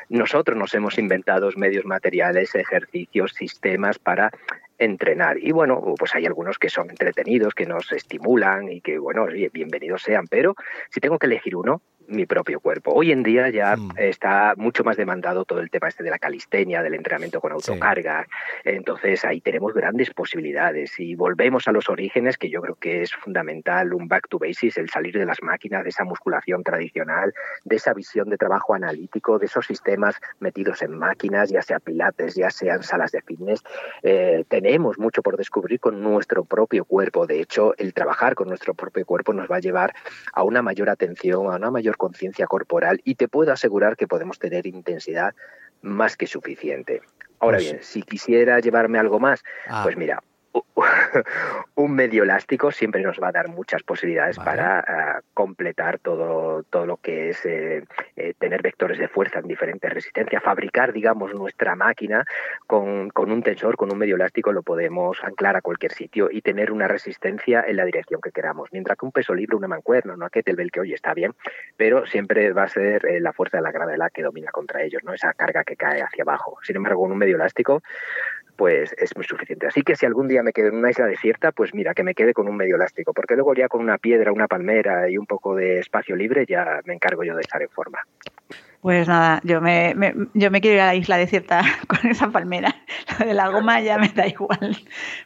Nosotros 0.09 0.57
nos 0.57 0.73
hemos 0.73 0.97
inventado 0.97 1.49
medios 1.55 1.85
materiales, 1.85 2.55
ejercicios, 2.55 3.33
sistemas 3.33 3.99
para 3.99 4.31
entrenar. 4.77 5.37
Y 5.37 5.51
bueno, 5.51 5.93
pues 5.97 6.15
hay 6.15 6.25
algunos 6.25 6.57
que 6.57 6.69
son 6.69 6.89
entretenidos, 6.89 7.53
que 7.53 7.65
nos 7.65 7.91
estimulan 7.91 8.71
y 8.71 8.81
que, 8.81 8.97
bueno, 8.97 9.27
bienvenidos 9.53 10.01
sean, 10.01 10.27
pero 10.27 10.55
si 10.89 10.99
tengo 10.99 11.19
que 11.19 11.27
elegir 11.27 11.55
uno, 11.55 11.81
mi 12.11 12.25
propio 12.25 12.59
cuerpo. 12.59 12.91
Hoy 12.93 13.11
en 13.11 13.23
día 13.23 13.49
ya 13.49 13.75
mm. 13.75 13.93
está 13.97 14.53
mucho 14.57 14.83
más 14.83 14.97
demandado 14.97 15.45
todo 15.45 15.59
el 15.59 15.69
tema 15.69 15.87
este 15.87 16.03
de 16.03 16.09
la 16.09 16.19
calistenia, 16.19 16.83
del 16.83 16.93
entrenamiento 16.93 17.41
con 17.41 17.51
autocarga. 17.51 18.23
Sí. 18.63 18.69
Entonces 18.69 19.25
ahí 19.25 19.41
tenemos 19.41 19.73
grandes 19.73 20.11
posibilidades 20.11 20.99
y 20.99 21.15
volvemos 21.15 21.67
a 21.67 21.71
los 21.71 21.89
orígenes, 21.89 22.37
que 22.37 22.49
yo 22.49 22.61
creo 22.61 22.75
que 22.75 23.01
es 23.01 23.13
fundamental, 23.13 23.93
un 23.93 24.07
back 24.07 24.27
to 24.29 24.39
basics, 24.39 24.77
el 24.77 24.89
salir 24.89 25.17
de 25.17 25.25
las 25.25 25.41
máquinas, 25.41 25.83
de 25.83 25.89
esa 25.89 26.03
musculación 26.03 26.63
tradicional, 26.63 27.33
de 27.63 27.75
esa 27.75 27.93
visión 27.93 28.29
de 28.29 28.37
trabajo 28.37 28.73
analítico, 28.73 29.39
de 29.39 29.45
esos 29.45 29.65
sistemas 29.65 30.15
metidos 30.39 30.81
en 30.81 30.97
máquinas, 30.97 31.49
ya 31.49 31.61
sea 31.61 31.79
pilates, 31.79 32.35
ya 32.35 32.49
sean 32.49 32.83
salas 32.83 33.11
de 33.11 33.21
fitness. 33.21 33.63
Eh, 34.03 34.43
tenemos 34.47 34.97
mucho 34.99 35.21
por 35.21 35.37
descubrir 35.37 35.79
con 35.79 36.01
nuestro 36.01 36.43
propio 36.43 36.85
cuerpo. 36.85 37.27
De 37.27 37.41
hecho, 37.41 37.73
el 37.77 37.93
trabajar 37.93 38.35
con 38.35 38.47
nuestro 38.47 38.73
propio 38.73 39.05
cuerpo 39.05 39.33
nos 39.33 39.49
va 39.49 39.57
a 39.57 39.59
llevar 39.59 39.93
a 40.33 40.43
una 40.43 40.61
mayor 40.61 40.89
atención, 40.89 41.51
a 41.51 41.55
una 41.55 41.71
mayor 41.71 41.97
conciencia 42.01 42.47
corporal 42.47 42.99
y 43.03 43.13
te 43.13 43.27
puedo 43.27 43.53
asegurar 43.53 43.95
que 43.95 44.07
podemos 44.07 44.39
tener 44.39 44.65
intensidad 44.65 45.35
más 45.83 46.17
que 46.17 46.25
suficiente. 46.25 47.01
Ahora 47.39 47.57
pues, 47.57 47.71
bien, 47.71 47.83
si 47.83 48.01
quisiera 48.01 48.59
llevarme 48.59 48.97
algo 48.97 49.19
más, 49.19 49.43
ah. 49.67 49.81
pues 49.83 49.97
mira, 49.97 50.23
un 51.75 51.93
medio 51.93 52.23
elástico 52.23 52.71
siempre 52.71 53.01
nos 53.01 53.19
va 53.21 53.29
a 53.29 53.31
dar 53.31 53.49
muchas 53.49 53.83
posibilidades 53.83 54.37
vale. 54.37 54.49
para 54.49 54.79
uh, 54.79 55.21
completar 55.33 55.99
todo, 55.99 56.63
todo 56.63 56.85
lo 56.85 56.97
que 56.97 57.29
es 57.29 57.45
eh, 57.45 57.83
eh, 58.15 58.33
tener 58.37 58.61
vectores 58.61 58.97
de 58.97 59.07
fuerza 59.07 59.39
en 59.39 59.47
diferentes 59.47 59.91
resistencias, 59.91 60.43
fabricar, 60.43 60.93
digamos, 60.93 61.33
nuestra 61.33 61.75
máquina 61.75 62.25
con, 62.67 63.09
con, 63.09 63.31
un 63.31 63.43
tensor, 63.43 63.77
con 63.77 63.91
un 63.91 63.97
medio 63.97 64.15
elástico, 64.15 64.51
lo 64.51 64.63
podemos 64.63 65.23
anclar 65.23 65.55
a 65.55 65.61
cualquier 65.61 65.91
sitio 65.91 66.29
y 66.31 66.41
tener 66.41 66.71
una 66.71 66.87
resistencia 66.87 67.63
en 67.67 67.77
la 67.77 67.85
dirección 67.85 68.21
que 68.21 68.31
queramos. 68.31 68.69
Mientras 68.71 68.97
que 68.97 69.05
un 69.05 69.11
peso 69.11 69.33
libre, 69.33 69.55
una 69.55 69.67
mancuerna, 69.67 70.13
una 70.13 70.29
kettlebell, 70.29 70.71
que 70.71 70.81
hoy 70.81 70.93
está 70.93 71.13
bien, 71.13 71.33
pero 71.77 72.05
siempre 72.05 72.53
va 72.53 72.63
a 72.63 72.67
ser 72.67 73.05
eh, 73.05 73.19
la 73.19 73.33
fuerza 73.33 73.57
de 73.57 73.63
la 73.63 73.71
gravedad 73.71 74.11
que 74.13 74.23
domina 74.23 74.51
contra 74.51 74.83
ellos, 74.83 75.03
¿no? 75.03 75.13
esa 75.13 75.33
carga 75.33 75.63
que 75.63 75.75
cae 75.75 76.01
hacia 76.01 76.23
abajo. 76.23 76.57
Sin 76.63 76.75
embargo, 76.75 77.01
con 77.01 77.11
un 77.11 77.17
medio 77.17 77.35
elástico 77.35 77.81
pues 78.61 78.93
es 78.95 79.15
muy 79.15 79.25
suficiente. 79.25 79.65
Así 79.65 79.81
que 79.81 79.95
si 79.95 80.05
algún 80.05 80.27
día 80.27 80.43
me 80.43 80.53
quedo 80.53 80.67
en 80.67 80.75
una 80.75 80.91
isla 80.91 81.07
desierta, 81.07 81.51
pues 81.51 81.73
mira, 81.73 81.95
que 81.95 82.03
me 82.03 82.13
quede 82.13 82.31
con 82.31 82.47
un 82.47 82.55
medio 82.55 82.75
elástico, 82.75 83.11
porque 83.11 83.33
luego 83.33 83.55
ya 83.55 83.67
con 83.67 83.81
una 83.81 83.97
piedra, 83.97 84.31
una 84.31 84.47
palmera 84.47 85.09
y 85.09 85.17
un 85.17 85.25
poco 85.25 85.55
de 85.55 85.79
espacio 85.79 86.15
libre 86.15 86.45
ya 86.47 86.79
me 86.85 86.93
encargo 86.93 87.23
yo 87.23 87.33
de 87.33 87.41
estar 87.41 87.59
en 87.63 87.69
forma. 87.69 88.05
Pues 88.81 89.07
nada, 89.07 89.41
yo 89.43 89.61
me, 89.61 89.93
me, 89.93 90.15
yo 90.33 90.49
me 90.49 90.59
quiero 90.59 90.77
ir 90.77 90.81
a 90.81 90.87
la 90.87 90.95
isla 90.95 91.17
desierta 91.17 91.61
con 91.87 92.09
esa 92.09 92.31
palmera. 92.31 92.75
Lo 93.19 93.27
de 93.27 93.35
la 93.35 93.49
goma 93.49 93.79
ya 93.79 93.99
me 93.99 94.09
da 94.09 94.25
igual. 94.25 94.75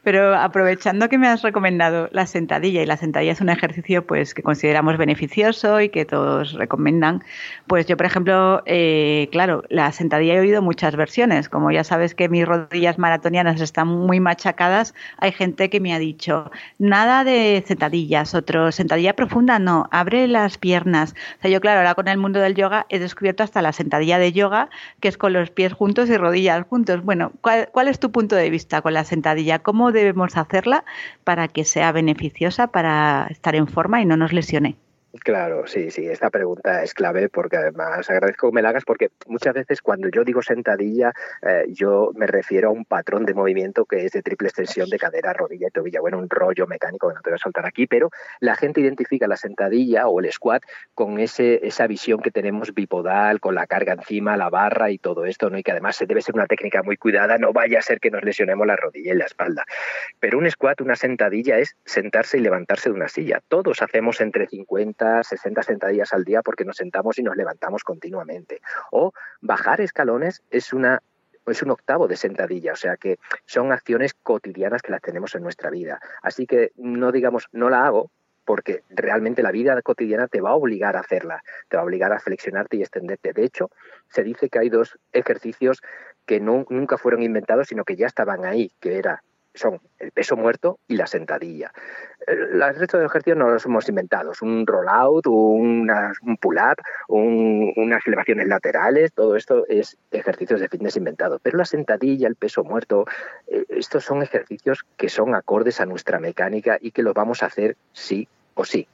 Pero 0.03 0.35
aprovechando 0.35 1.07
que 1.07 1.17
me 1.17 1.29
has 1.29 1.41
recomendado 1.41 2.09
la 2.11 2.27
sentadilla, 2.27 2.83
y 2.83 2.85
la 2.85 2.97
sentadilla 2.97 3.31
es 3.31 3.39
un 3.39 3.47
ejercicio 3.47 4.05
pues 4.05 4.33
que 4.33 4.43
consideramos 4.43 4.97
beneficioso 4.97 5.79
y 5.79 5.87
que 5.87 6.03
todos 6.03 6.51
recomiendan, 6.53 7.23
pues 7.65 7.85
yo, 7.85 7.95
por 7.95 8.05
ejemplo, 8.05 8.61
eh, 8.65 9.29
claro, 9.31 9.63
la 9.69 9.89
sentadilla 9.93 10.33
he 10.33 10.39
oído 10.41 10.61
muchas 10.61 10.97
versiones. 10.97 11.47
Como 11.47 11.71
ya 11.71 11.85
sabes 11.85 12.13
que 12.13 12.27
mis 12.27 12.45
rodillas 12.45 12.97
maratonianas 12.97 13.61
están 13.61 13.87
muy 13.87 14.19
machacadas, 14.19 14.93
hay 15.17 15.31
gente 15.31 15.69
que 15.69 15.79
me 15.79 15.93
ha 15.93 15.99
dicho, 15.99 16.51
nada 16.77 17.23
de 17.23 17.63
sentadillas, 17.65 18.35
otro, 18.35 18.73
sentadilla 18.73 19.15
profunda, 19.15 19.59
no, 19.59 19.87
abre 19.91 20.27
las 20.27 20.57
piernas. 20.57 21.15
O 21.39 21.41
sea, 21.43 21.51
yo, 21.51 21.61
claro, 21.61 21.79
ahora 21.79 21.95
con 21.95 22.09
el 22.09 22.17
mundo 22.17 22.41
del 22.41 22.55
yoga 22.55 22.85
he 22.89 22.99
descubierto 22.99 23.44
hasta 23.45 23.61
la 23.61 23.71
sentadilla 23.71 24.19
de 24.19 24.33
yoga, 24.33 24.69
que 24.99 25.07
es 25.07 25.17
con 25.17 25.33
los 25.33 25.49
pies 25.51 25.73
juntos 25.73 26.09
y 26.09 26.17
rodillas 26.17 26.65
juntos. 26.67 27.03
Bueno, 27.03 27.31
¿cuál, 27.41 27.69
¿cuál, 27.71 27.87
es 27.87 27.99
tu 27.99 28.11
punto 28.11 28.35
de 28.35 28.49
vista 28.49 28.81
con 28.81 28.93
la 28.93 29.05
sentadilla? 29.05 29.59
¿Cómo 29.59 29.91
debemos 29.91 30.35
hacerla 30.37 30.83
para 31.23 31.47
que 31.47 31.63
sea 31.63 31.91
beneficiosa, 31.91 32.67
para 32.67 33.27
estar 33.29 33.55
en 33.55 33.67
forma 33.67 34.01
y 34.01 34.05
no 34.05 34.17
nos 34.17 34.33
lesione? 34.33 34.75
Claro, 35.23 35.65
sí, 35.65 35.91
sí, 35.91 36.07
esta 36.07 36.29
pregunta 36.29 36.83
es 36.83 36.93
clave 36.93 37.29
porque 37.29 37.57
además 37.57 38.09
agradezco 38.09 38.49
que 38.49 38.55
me 38.55 38.61
la 38.61 38.69
hagas 38.69 38.83
porque 38.83 39.09
muchas 39.27 39.53
veces 39.53 39.81
cuando 39.81 40.09
yo 40.09 40.23
digo 40.23 40.41
sentadilla 40.41 41.13
eh, 41.41 41.65
yo 41.69 42.11
me 42.15 42.27
refiero 42.27 42.69
a 42.69 42.71
un 42.71 42.85
patrón 42.85 43.25
de 43.25 43.33
movimiento 43.33 43.85
que 43.85 44.05
es 44.05 44.11
de 44.11 44.21
triple 44.21 44.49
extensión 44.49 44.89
de 44.89 44.97
cadera, 44.97 45.31
rodilla 45.31 45.67
y 45.67 45.71
tobilla, 45.71 46.01
bueno, 46.01 46.17
un 46.17 46.29
rollo 46.29 46.67
mecánico 46.67 47.07
que 47.07 47.15
no 47.15 47.21
te 47.21 47.29
voy 47.29 47.35
a 47.35 47.39
soltar 47.39 47.65
aquí, 47.65 47.87
pero 47.87 48.09
la 48.39 48.55
gente 48.55 48.81
identifica 48.81 49.27
la 49.27 49.37
sentadilla 49.37 50.07
o 50.07 50.19
el 50.19 50.31
squat 50.31 50.63
con 50.93 51.19
ese, 51.19 51.65
esa 51.65 51.87
visión 51.87 52.19
que 52.19 52.31
tenemos 52.31 52.73
bipodal, 52.73 53.39
con 53.39 53.55
la 53.55 53.67
carga 53.67 53.93
encima, 53.93 54.35
la 54.35 54.49
barra 54.49 54.91
y 54.91 54.97
todo 54.97 55.25
esto, 55.25 55.49
¿no? 55.49 55.57
y 55.57 55.63
que 55.63 55.71
además 55.71 56.03
debe 56.05 56.21
ser 56.21 56.35
una 56.35 56.47
técnica 56.47 56.83
muy 56.83 56.97
cuidada, 56.97 57.37
no 57.37 57.53
vaya 57.53 57.79
a 57.79 57.81
ser 57.81 57.99
que 57.99 58.11
nos 58.11 58.23
lesionemos 58.23 58.67
la 58.67 58.75
rodilla 58.75 59.13
y 59.13 59.17
la 59.17 59.25
espalda. 59.25 59.65
Pero 60.19 60.39
un 60.39 60.49
squat, 60.49 60.81
una 60.81 60.95
sentadilla 60.95 61.57
es 61.59 61.77
sentarse 61.85 62.37
y 62.37 62.41
levantarse 62.41 62.89
de 62.89 62.95
una 62.95 63.07
silla. 63.07 63.41
Todos 63.47 63.81
hacemos 63.81 64.19
entre 64.19 64.47
50 64.47 65.04
60 65.23 65.63
sentadillas 65.63 66.13
al 66.13 66.23
día 66.23 66.41
porque 66.41 66.65
nos 66.65 66.77
sentamos 66.77 67.17
y 67.17 67.23
nos 67.23 67.35
levantamos 67.35 67.83
continuamente. 67.83 68.61
O 68.91 69.13
bajar 69.41 69.81
escalones 69.81 70.43
es 70.49 70.73
una 70.73 71.01
es 71.47 71.61
un 71.61 71.69
octavo 71.69 72.07
de 72.07 72.15
sentadilla, 72.15 72.73
o 72.73 72.75
sea 72.75 72.97
que 72.97 73.19
son 73.45 73.71
acciones 73.71 74.15
cotidianas 74.15 74.81
que 74.81 74.91
las 74.91 75.01
tenemos 75.01 75.35
en 75.35 75.43
nuestra 75.43 75.69
vida. 75.69 75.99
Así 76.23 76.47
que 76.47 76.71
no 76.75 77.11
digamos 77.11 77.47
no 77.51 77.69
la 77.69 77.85
hago 77.85 78.09
porque 78.45 78.83
realmente 78.89 79.41
la 79.43 79.51
vida 79.51 79.81
cotidiana 79.81 80.27
te 80.27 80.39
va 80.39 80.51
a 80.51 80.55
obligar 80.55 80.95
a 80.95 80.99
hacerla, 81.01 81.43
te 81.67 81.77
va 81.77 81.81
a 81.81 81.85
obligar 81.85 82.13
a 82.13 82.19
flexionarte 82.19 82.77
y 82.77 82.81
extenderte. 82.81 83.33
De 83.33 83.43
hecho, 83.43 83.71
se 84.09 84.23
dice 84.23 84.49
que 84.49 84.59
hay 84.59 84.69
dos 84.69 84.97
ejercicios 85.11 85.81
que 86.25 86.39
no, 86.39 86.65
nunca 86.69 86.97
fueron 86.97 87.23
inventados, 87.23 87.67
sino 87.67 87.83
que 87.83 87.95
ya 87.95 88.07
estaban 88.07 88.45
ahí, 88.45 88.71
que 88.79 88.97
era 88.97 89.23
son 89.55 89.79
el 89.99 90.11
peso 90.11 90.35
muerto 90.35 90.79
y 90.87 90.95
la 90.95 91.07
sentadilla. 91.07 91.71
El 92.27 92.59
resto 92.75 92.97
de 92.97 93.05
ejercicios 93.05 93.37
no 93.37 93.49
los 93.49 93.65
hemos 93.65 93.87
inventado, 93.89 94.31
un 94.41 94.65
rollout, 94.65 95.27
un 95.27 96.37
pull-up, 96.39 96.81
unas 97.07 98.07
elevaciones 98.07 98.47
laterales, 98.47 99.13
todo 99.13 99.35
esto 99.35 99.65
es 99.67 99.97
ejercicios 100.11 100.59
de 100.59 100.69
fitness 100.69 100.97
inventados. 100.97 101.39
Pero 101.41 101.57
la 101.57 101.65
sentadilla, 101.65 102.27
el 102.27 102.35
peso 102.35 102.63
muerto, 102.63 103.05
eh, 103.47 103.65
estos 103.69 104.03
son 104.03 104.23
ejercicios 104.23 104.85
que 104.97 105.09
son 105.09 105.35
acordes 105.35 105.81
a 105.81 105.85
nuestra 105.85 106.19
mecánica 106.19 106.77
y 106.79 106.91
que 106.91 107.03
los 107.03 107.13
vamos 107.13 107.43
a 107.43 107.47
hacer 107.47 107.77
sí 107.93 108.27
o 108.55 108.65
sí. 108.65 108.87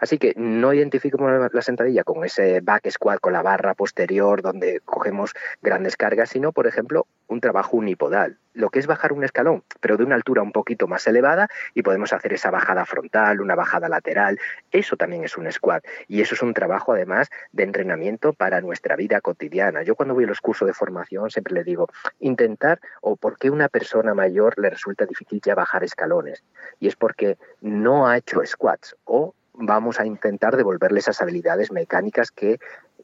Así 0.00 0.18
que 0.18 0.34
no 0.36 0.72
identificamos 0.72 1.50
la 1.52 1.62
sentadilla 1.62 2.04
con 2.04 2.24
ese 2.24 2.60
back 2.60 2.90
squat 2.90 3.20
con 3.20 3.32
la 3.32 3.42
barra 3.42 3.74
posterior 3.74 4.42
donde 4.42 4.80
cogemos 4.84 5.32
grandes 5.62 5.96
cargas, 5.96 6.30
sino, 6.30 6.52
por 6.52 6.66
ejemplo, 6.66 7.06
un 7.28 7.40
trabajo 7.40 7.76
unipodal, 7.76 8.38
lo 8.54 8.70
que 8.70 8.78
es 8.78 8.86
bajar 8.86 9.12
un 9.12 9.24
escalón, 9.24 9.64
pero 9.80 9.96
de 9.96 10.04
una 10.04 10.14
altura 10.14 10.42
un 10.42 10.52
poquito 10.52 10.86
más 10.86 11.06
elevada 11.06 11.48
y 11.74 11.82
podemos 11.82 12.12
hacer 12.12 12.32
esa 12.32 12.50
bajada 12.50 12.86
frontal, 12.86 13.40
una 13.40 13.54
bajada 13.54 13.88
lateral. 13.88 14.38
Eso 14.70 14.96
también 14.96 15.24
es 15.24 15.36
un 15.36 15.50
squat 15.52 15.84
y 16.08 16.22
eso 16.22 16.34
es 16.34 16.42
un 16.42 16.54
trabajo 16.54 16.92
además 16.92 17.28
de 17.52 17.64
entrenamiento 17.64 18.32
para 18.32 18.60
nuestra 18.60 18.96
vida 18.96 19.20
cotidiana. 19.20 19.82
Yo 19.82 19.96
cuando 19.96 20.14
voy 20.14 20.24
a 20.24 20.28
los 20.28 20.40
cursos 20.40 20.66
de 20.66 20.74
formación 20.74 21.30
siempre 21.30 21.54
le 21.54 21.64
digo, 21.64 21.88
intentar 22.20 22.80
o 23.02 23.16
por 23.16 23.38
qué 23.38 23.50
una 23.50 23.68
persona 23.68 24.14
mayor 24.14 24.58
le 24.58 24.70
resulta 24.70 25.04
difícil 25.04 25.40
ya 25.44 25.54
bajar 25.54 25.84
escalones 25.84 26.44
y 26.78 26.88
es 26.88 26.96
porque 26.96 27.36
no 27.60 28.08
ha 28.08 28.16
hecho 28.16 28.40
squats 28.44 28.96
o 29.04 29.34
vamos 29.54 30.00
a 30.00 30.06
intentar 30.06 30.56
devolverle 30.56 30.98
esas 30.98 31.20
habilidades 31.20 31.72
mecánicas 31.72 32.30
que 32.30 32.58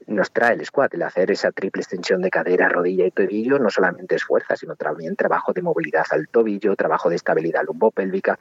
nos 0.07 0.33
trae 0.33 0.55
el 0.55 0.65
squat, 0.65 0.95
el 0.95 1.03
hacer 1.03 1.31
esa 1.31 1.53
triple 1.53 1.83
extensión 1.83 2.23
de 2.23 2.31
cadera, 2.31 2.69
rodilla 2.69 3.07
y 3.07 3.11
tobillo, 3.11 3.59
no 3.59 3.71
solamente 3.71 4.17
es 4.17 4.25
fuerza, 4.25 4.57
sino 4.57 4.75
también 4.77 5.17
trabajo 5.17 5.53
de 5.53 5.63
movilidad 5.63 6.07
al 6.11 6.29
tobillo, 6.29 6.77
trabajo 6.77 7.09
de 7.09 7.17
estabilidad 7.17 7.65
lumbopélvica. 7.65 8.39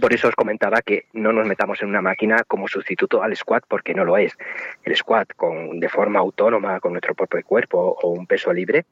Por 0.00 0.12
eso 0.12 0.28
os 0.28 0.34
comentaba 0.34 0.82
que 0.82 1.06
no 1.14 1.32
nos 1.32 1.46
metamos 1.46 1.80
en 1.80 1.88
una 1.88 2.02
máquina 2.02 2.44
como 2.46 2.68
sustituto 2.68 3.22
al 3.22 3.34
squat, 3.36 3.64
porque 3.66 3.94
no 3.94 4.04
lo 4.04 4.18
es. 4.18 4.36
El 4.84 4.94
squat 4.96 5.32
con, 5.34 5.80
de 5.80 5.88
forma 5.88 6.18
autónoma 6.18 6.78
con 6.80 6.92
nuestro 6.92 7.14
propio 7.14 7.42
cuerpo 7.42 7.96
o 8.02 8.10
un 8.10 8.26
peso 8.26 8.52
libre 8.52 8.84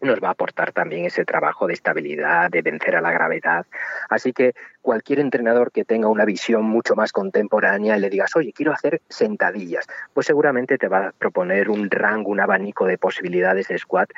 nos 0.00 0.20
va 0.20 0.28
a 0.28 0.32
aportar 0.32 0.72
también 0.72 1.04
ese 1.04 1.24
trabajo 1.24 1.66
de 1.66 1.74
estabilidad, 1.74 2.50
de 2.50 2.62
vencer 2.62 2.96
a 2.96 3.00
la 3.00 3.12
gravedad. 3.12 3.66
Así 4.08 4.32
que 4.32 4.54
cualquier 4.82 5.20
entrenador 5.20 5.72
que 5.72 5.84
tenga 5.84 6.08
una 6.08 6.24
visión 6.24 6.64
mucho 6.64 6.94
más 6.94 7.12
contemporánea 7.12 7.96
y 7.96 8.00
le 8.00 8.10
digas, 8.10 8.36
oye, 8.36 8.52
quiero 8.52 8.72
hacer 8.72 9.00
sentadillas, 9.08 9.86
pues 10.12 10.26
seguramente 10.26 10.78
te 10.78 10.88
va 10.88 11.08
a 11.08 11.12
proponer 11.12 11.70
un 11.70 11.90
rango, 11.90 12.30
un 12.30 12.40
abanico 12.40 12.86
de 12.86 12.98
posibilidades 12.98 13.68
de 13.68 13.78
squat 13.78 14.10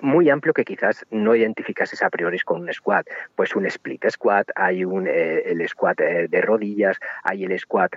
muy 0.00 0.28
amplio 0.28 0.52
que 0.52 0.64
quizás 0.64 1.04
no 1.10 1.34
identificases 1.34 2.02
a 2.02 2.10
priori 2.10 2.38
con 2.40 2.62
un 2.62 2.72
squat. 2.72 3.06
Pues 3.34 3.56
un 3.56 3.66
split 3.66 4.04
squat, 4.10 4.48
hay 4.54 4.84
un, 4.84 5.06
eh, 5.06 5.42
el 5.46 5.66
squat 5.68 6.00
eh, 6.00 6.28
de 6.28 6.40
rodillas, 6.42 6.98
hay 7.22 7.44
el 7.44 7.58
squat 7.58 7.94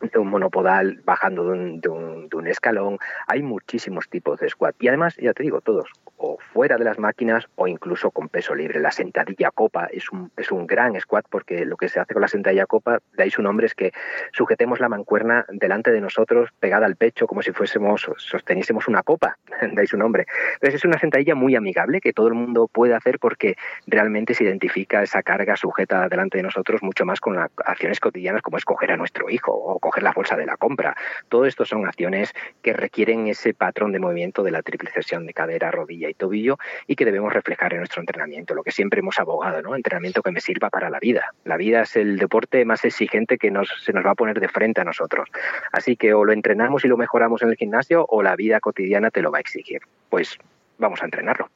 de 0.00 0.18
un 0.18 0.28
monopodal 0.28 1.00
bajando 1.04 1.44
de 1.44 1.50
un, 1.50 1.80
de, 1.80 1.88
un, 1.88 2.28
de 2.28 2.36
un, 2.36 2.46
escalón. 2.46 2.98
Hay 3.26 3.42
muchísimos 3.42 4.08
tipos 4.08 4.40
de 4.40 4.48
squat. 4.48 4.74
Y 4.80 4.88
además, 4.88 5.16
ya 5.16 5.32
te 5.32 5.42
digo, 5.42 5.60
todos 5.60 5.90
o 6.22 6.38
fuera 6.52 6.76
de 6.76 6.84
las 6.84 6.98
máquinas 6.98 7.48
o 7.56 7.66
incluso 7.66 8.10
con 8.10 8.28
peso 8.28 8.54
libre. 8.54 8.80
La 8.80 8.90
sentadilla 8.90 9.50
copa 9.50 9.86
es 9.86 10.10
un, 10.10 10.30
es 10.36 10.50
un 10.50 10.66
gran 10.66 10.98
squat 11.00 11.26
porque 11.30 11.64
lo 11.64 11.76
que 11.76 11.88
se 11.88 12.00
hace 12.00 12.12
con 12.14 12.20
la 12.20 12.28
sentadilla 12.28 12.66
copa, 12.66 12.98
de 13.14 13.22
ahí 13.22 13.30
su 13.30 13.42
nombre, 13.42 13.66
es 13.66 13.74
que 13.74 13.92
sujetemos 14.32 14.80
la 14.80 14.88
mancuerna 14.88 15.46
delante 15.48 15.90
de 15.90 16.00
nosotros, 16.00 16.50
pegada 16.58 16.86
al 16.86 16.96
pecho, 16.96 17.26
como 17.26 17.42
si 17.42 17.52
fuésemos, 17.52 18.10
sosteniésemos 18.16 18.88
una 18.88 19.02
copa, 19.02 19.38
de 19.60 19.80
ahí 19.80 19.86
nombre. 19.96 20.26
Entonces 20.54 20.76
es 20.76 20.84
una 20.84 20.98
sentadilla 20.98 21.34
muy 21.34 21.56
amigable 21.56 22.00
que 22.00 22.12
todo 22.12 22.28
el 22.28 22.34
mundo 22.34 22.68
puede 22.68 22.94
hacer 22.94 23.18
porque 23.18 23.56
realmente 23.86 24.34
se 24.34 24.44
identifica 24.44 25.02
esa 25.02 25.22
carga 25.22 25.56
sujeta 25.56 26.08
delante 26.08 26.38
de 26.38 26.42
nosotros 26.42 26.82
mucho 26.82 27.04
más 27.04 27.20
con 27.20 27.36
las 27.36 27.50
acciones 27.64 28.00
cotidianas 28.00 28.42
como 28.42 28.56
es 28.56 28.64
coger 28.64 28.92
a 28.92 28.96
nuestro 28.96 29.30
hijo 29.30 29.52
o 29.52 29.78
coger 29.78 30.02
la 30.02 30.12
bolsa 30.12 30.36
de 30.36 30.46
la 30.46 30.56
compra. 30.56 30.96
Todo 31.28 31.46
esto 31.46 31.64
son 31.64 31.86
acciones 31.86 32.32
que 32.62 32.72
requieren 32.72 33.28
ese 33.28 33.54
patrón 33.54 33.92
de 33.92 33.98
movimiento 33.98 34.42
de 34.42 34.50
la 34.50 34.62
triple 34.62 34.90
sesión 34.90 35.26
de 35.26 35.32
cadera, 35.32 35.70
rodilla 35.70 36.09
y 36.10 36.14
tobillo 36.14 36.58
y 36.86 36.96
que 36.96 37.04
debemos 37.04 37.32
reflejar 37.32 37.72
en 37.72 37.78
nuestro 37.78 38.00
entrenamiento, 38.00 38.54
lo 38.54 38.62
que 38.62 38.72
siempre 38.72 39.00
hemos 39.00 39.18
abogado, 39.18 39.62
¿no? 39.62 39.74
Entrenamiento 39.74 40.22
que 40.22 40.30
me 40.30 40.40
sirva 40.40 40.70
para 40.70 40.90
la 40.90 40.98
vida. 40.98 41.32
La 41.44 41.56
vida 41.56 41.82
es 41.82 41.96
el 41.96 42.18
deporte 42.18 42.64
más 42.64 42.84
exigente 42.84 43.38
que 43.38 43.52
se 43.82 43.92
nos 43.92 44.04
va 44.04 44.10
a 44.10 44.14
poner 44.14 44.40
de 44.40 44.48
frente 44.48 44.80
a 44.80 44.84
nosotros. 44.84 45.28
Así 45.72 45.96
que 45.96 46.14
o 46.14 46.24
lo 46.24 46.32
entrenamos 46.32 46.84
y 46.84 46.88
lo 46.88 46.96
mejoramos 46.96 47.42
en 47.42 47.50
el 47.50 47.56
gimnasio 47.56 48.04
o 48.08 48.22
la 48.22 48.36
vida 48.36 48.60
cotidiana 48.60 49.10
te 49.10 49.22
lo 49.22 49.30
va 49.30 49.38
a 49.38 49.40
exigir. 49.40 49.80
Pues 50.08 50.38
vamos 50.78 51.02
a 51.02 51.04
entrenarlo. 51.04 51.48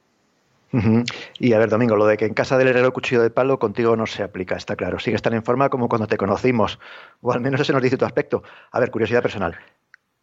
Y 1.39 1.53
a 1.53 1.59
ver, 1.59 1.69
Domingo, 1.69 1.95
lo 1.95 2.05
de 2.05 2.17
que 2.17 2.25
en 2.25 2.33
casa 2.33 2.57
del 2.57 2.67
herrero 2.67 2.91
cuchillo 2.91 3.21
de 3.21 3.29
palo 3.29 3.59
contigo 3.59 3.95
no 3.95 4.05
se 4.05 4.23
aplica, 4.23 4.55
está 4.55 4.75
claro. 4.75 4.99
Sigues 4.99 5.21
tan 5.21 5.33
en 5.33 5.43
forma 5.43 5.69
como 5.69 5.87
cuando 5.87 6.07
te 6.07 6.17
conocimos, 6.17 6.79
o 7.21 7.31
al 7.31 7.39
menos 7.39 7.61
ese 7.61 7.71
nos 7.71 7.81
dice 7.81 7.95
tu 7.97 8.03
aspecto. 8.03 8.43
A 8.71 8.79
ver, 8.81 8.91
curiosidad 8.91 9.21
personal. 9.21 9.57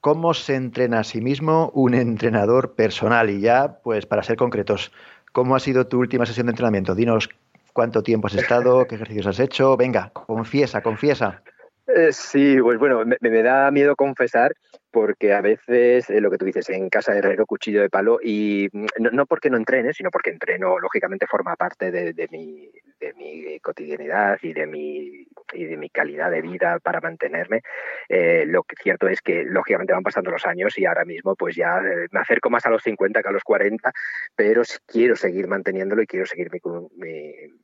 ¿Cómo 0.03 0.34
se 0.34 0.57
entrena 0.57 0.98
a 0.98 1.05
sí 1.05 1.20
mismo 1.20 1.70
un 1.74 1.94
entrenador 1.94 2.74
personal? 2.74 3.30
Y 3.30 3.40
ya, 3.40 3.78
pues 3.84 4.05
para 4.05 4.24
ser 4.24 4.34
concretos, 4.34 4.90
¿cómo 5.30 5.55
ha 5.55 5.61
sido 5.61 5.86
tu 5.86 6.00
última 6.00 6.26
sesión 6.26 6.46
de 6.46 6.50
entrenamiento? 6.50 6.96
Dinos 6.96 7.28
cuánto 7.72 8.03
tiempo 8.03 8.26
has 8.26 8.34
estado, 8.34 8.84
qué 8.88 8.96
ejercicios 8.96 9.28
has 9.28 9.38
hecho. 9.38 9.76
Venga, 9.76 10.11
confiesa, 10.12 10.82
confiesa. 10.82 11.44
Eh, 11.86 12.09
sí, 12.11 12.57
pues 12.61 12.80
bueno, 12.80 13.05
me, 13.20 13.42
da 13.44 13.70
miedo 13.70 13.94
confesar 13.94 14.53
porque 14.93 15.32
a 15.32 15.40
veces 15.40 16.09
eh, 16.11 16.20
lo 16.20 16.30
que 16.30 16.38
tú 16.38 16.45
dices 16.45 16.68
en 16.70 16.88
casa 16.90 17.12
de 17.12 17.18
herrero 17.18 17.47
cuchillo 17.47 17.80
de 17.80 17.90
palo 17.90 18.18
y 18.22 18.68
mm, 18.72 18.86
no, 19.12 19.26
porque 19.26 19.51
no 19.51 19.57
entrene, 19.57 19.93
sino 19.93 20.11
porque 20.11 20.30
entreno 20.30 20.78
lógicamente 20.78 21.26
forma 21.26 21.57
parte 21.57 21.90
de, 21.90 22.28
mi, 22.30 22.70
de 23.01 23.14
mi 23.14 23.59
cotidianidad 23.61 24.38
y 24.43 24.53
de 24.53 24.66
mi 24.66 25.26
y 25.55 25.64
de 25.64 25.76
mi 25.76 25.90
calidad 25.90 26.30
de 26.30 26.43
vida 26.43 26.78
para 26.80 27.01
mantenerme. 27.01 27.62
Eh, 28.09 28.45
lo 28.47 28.62
que 28.62 28.76
cierto 28.76 29.09
es 29.09 29.20
que 29.20 29.45
lógicamente 29.45 29.93
van 29.93 30.03
pasando 30.03 30.30
los 30.30 30.47
años 30.47 30.78
y 30.78 30.86
ahora 30.86 31.05
mismo 31.05 31.34
pues 31.36 31.57
ya 31.57 31.80
me 32.11 32.20
acerco 32.20 32.51
más 32.51 32.66
a 32.66 32.70
los 32.70 32.82
50 32.82 33.22
que 33.22 33.28
a 33.28 33.32
los 33.32 33.45
40, 33.45 33.93
pero 34.36 34.62
quiero 34.86 35.16
seguir 35.16 35.47
manteniéndolo 35.47 36.03
y 36.03 36.07
quiero 36.07 36.26
seguir 36.26 36.51
mi, 36.53 36.61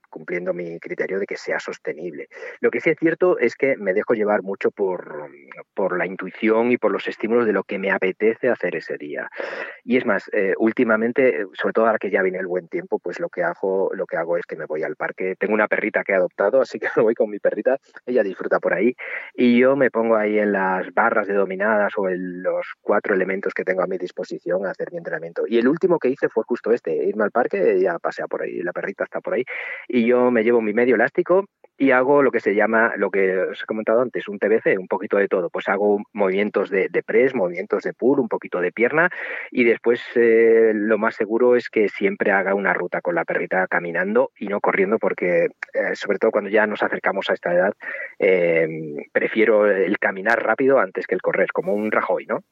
cumpliendo 0.08 0.52
mi 0.52 0.78
criterio 0.80 1.18
de 1.18 1.26
que 1.26 1.36
sea 1.36 1.58
sostenible. 1.60 2.28
Lo 2.60 2.70
que 2.70 2.80
sí 2.80 2.90
es 2.90 2.98
cierto 2.98 3.38
es 3.38 3.54
que 3.54 3.76
me 3.76 3.94
dejo 3.94 4.14
llevar 4.14 4.42
mucho 4.42 4.70
por, 4.70 5.30
por 5.74 5.96
la 5.96 6.06
intuición 6.06 6.72
y 6.72 6.78
por 6.78 6.92
los 6.92 7.06
estímulos 7.18 7.46
de 7.46 7.52
lo 7.52 7.64
que 7.64 7.78
me 7.78 7.90
apetece 7.90 8.48
hacer 8.48 8.76
ese 8.76 8.96
día. 8.96 9.28
Y 9.84 9.96
es 9.96 10.06
más, 10.06 10.30
eh, 10.32 10.54
últimamente, 10.56 11.44
sobre 11.54 11.72
todo 11.72 11.86
ahora 11.86 11.98
que 11.98 12.10
ya 12.10 12.22
viene 12.22 12.38
el 12.38 12.46
buen 12.46 12.68
tiempo, 12.68 13.00
pues 13.00 13.18
lo 13.18 13.28
que 13.28 13.42
hago, 13.42 13.90
lo 13.92 14.06
que 14.06 14.16
hago 14.16 14.36
es 14.36 14.46
que 14.46 14.56
me 14.56 14.66
voy 14.66 14.84
al 14.84 14.94
parque. 14.94 15.34
Tengo 15.36 15.54
una 15.54 15.66
perrita 15.66 16.04
que 16.04 16.12
he 16.12 16.14
adoptado, 16.14 16.60
así 16.60 16.78
que 16.78 16.86
me 16.96 17.02
voy 17.02 17.14
con 17.14 17.28
mi 17.28 17.40
perrita, 17.40 17.78
ella 18.06 18.22
disfruta 18.22 18.60
por 18.60 18.72
ahí, 18.72 18.94
y 19.34 19.58
yo 19.58 19.74
me 19.74 19.90
pongo 19.90 20.16
ahí 20.16 20.38
en 20.38 20.52
las 20.52 20.92
barras 20.94 21.26
de 21.26 21.34
dominadas 21.34 21.92
o 21.96 22.08
en 22.08 22.42
los 22.42 22.66
cuatro 22.80 23.14
elementos 23.14 23.52
que 23.52 23.64
tengo 23.64 23.82
a 23.82 23.86
mi 23.88 23.98
disposición 23.98 24.64
a 24.64 24.70
hacer 24.70 24.92
mi 24.92 24.98
entrenamiento. 24.98 25.42
Y 25.48 25.58
el 25.58 25.66
último 25.66 25.98
que 25.98 26.08
hice 26.10 26.28
fue 26.28 26.44
justo 26.46 26.70
este, 26.70 26.94
irme 26.94 27.24
al 27.24 27.32
parque, 27.32 27.80
ya 27.80 27.98
pasea 27.98 28.28
por 28.28 28.42
ahí, 28.42 28.62
la 28.62 28.72
perrita 28.72 29.04
está 29.04 29.20
por 29.20 29.34
ahí, 29.34 29.44
y 29.88 30.06
yo 30.06 30.30
me 30.30 30.44
llevo 30.44 30.60
mi 30.60 30.72
medio 30.72 30.94
elástico 30.94 31.46
y 31.78 31.92
hago 31.92 32.24
lo 32.24 32.32
que 32.32 32.40
se 32.40 32.56
llama, 32.56 32.94
lo 32.96 33.10
que 33.10 33.38
os 33.38 33.62
he 33.62 33.66
comentado 33.66 34.02
antes, 34.02 34.26
un 34.26 34.40
TBC, 34.40 34.78
un 34.78 34.88
poquito 34.88 35.16
de 35.16 35.28
todo. 35.28 35.48
Pues 35.48 35.68
hago 35.68 36.02
movimientos 36.12 36.70
de, 36.70 36.90
press, 37.06 37.34
movimientos 37.34 37.84
de 37.84 37.94
pull, 37.94 38.18
un 38.18 38.28
poquito 38.28 38.60
de 38.60 38.72
pierna 38.72 39.10
y 39.52 39.62
después 39.62 40.02
eh, 40.16 40.72
lo 40.74 40.98
más 40.98 41.14
seguro 41.14 41.54
es 41.54 41.70
que 41.70 41.88
siempre 41.88 42.32
haga 42.32 42.54
una 42.54 42.74
ruta 42.74 43.00
con 43.00 43.14
la 43.14 43.24
perrita 43.24 43.68
caminando 43.68 44.32
y 44.38 44.48
no 44.48 44.60
corriendo 44.60 44.98
porque 44.98 45.50
eh, 45.72 45.94
sobre 45.94 46.18
todo 46.18 46.32
cuando 46.32 46.50
ya 46.50 46.66
nos 46.66 46.82
acercamos 46.82 47.30
a 47.30 47.34
esta 47.34 47.54
edad 47.54 47.74
eh, 48.18 48.68
prefiero 49.12 49.70
el 49.70 49.98
caminar 49.98 50.42
rápido 50.42 50.80
antes 50.80 51.06
que 51.06 51.14
el 51.14 51.22
correr, 51.22 51.52
como 51.52 51.74
un 51.74 51.92
Rajoy, 51.92 52.26
¿no? 52.26 52.42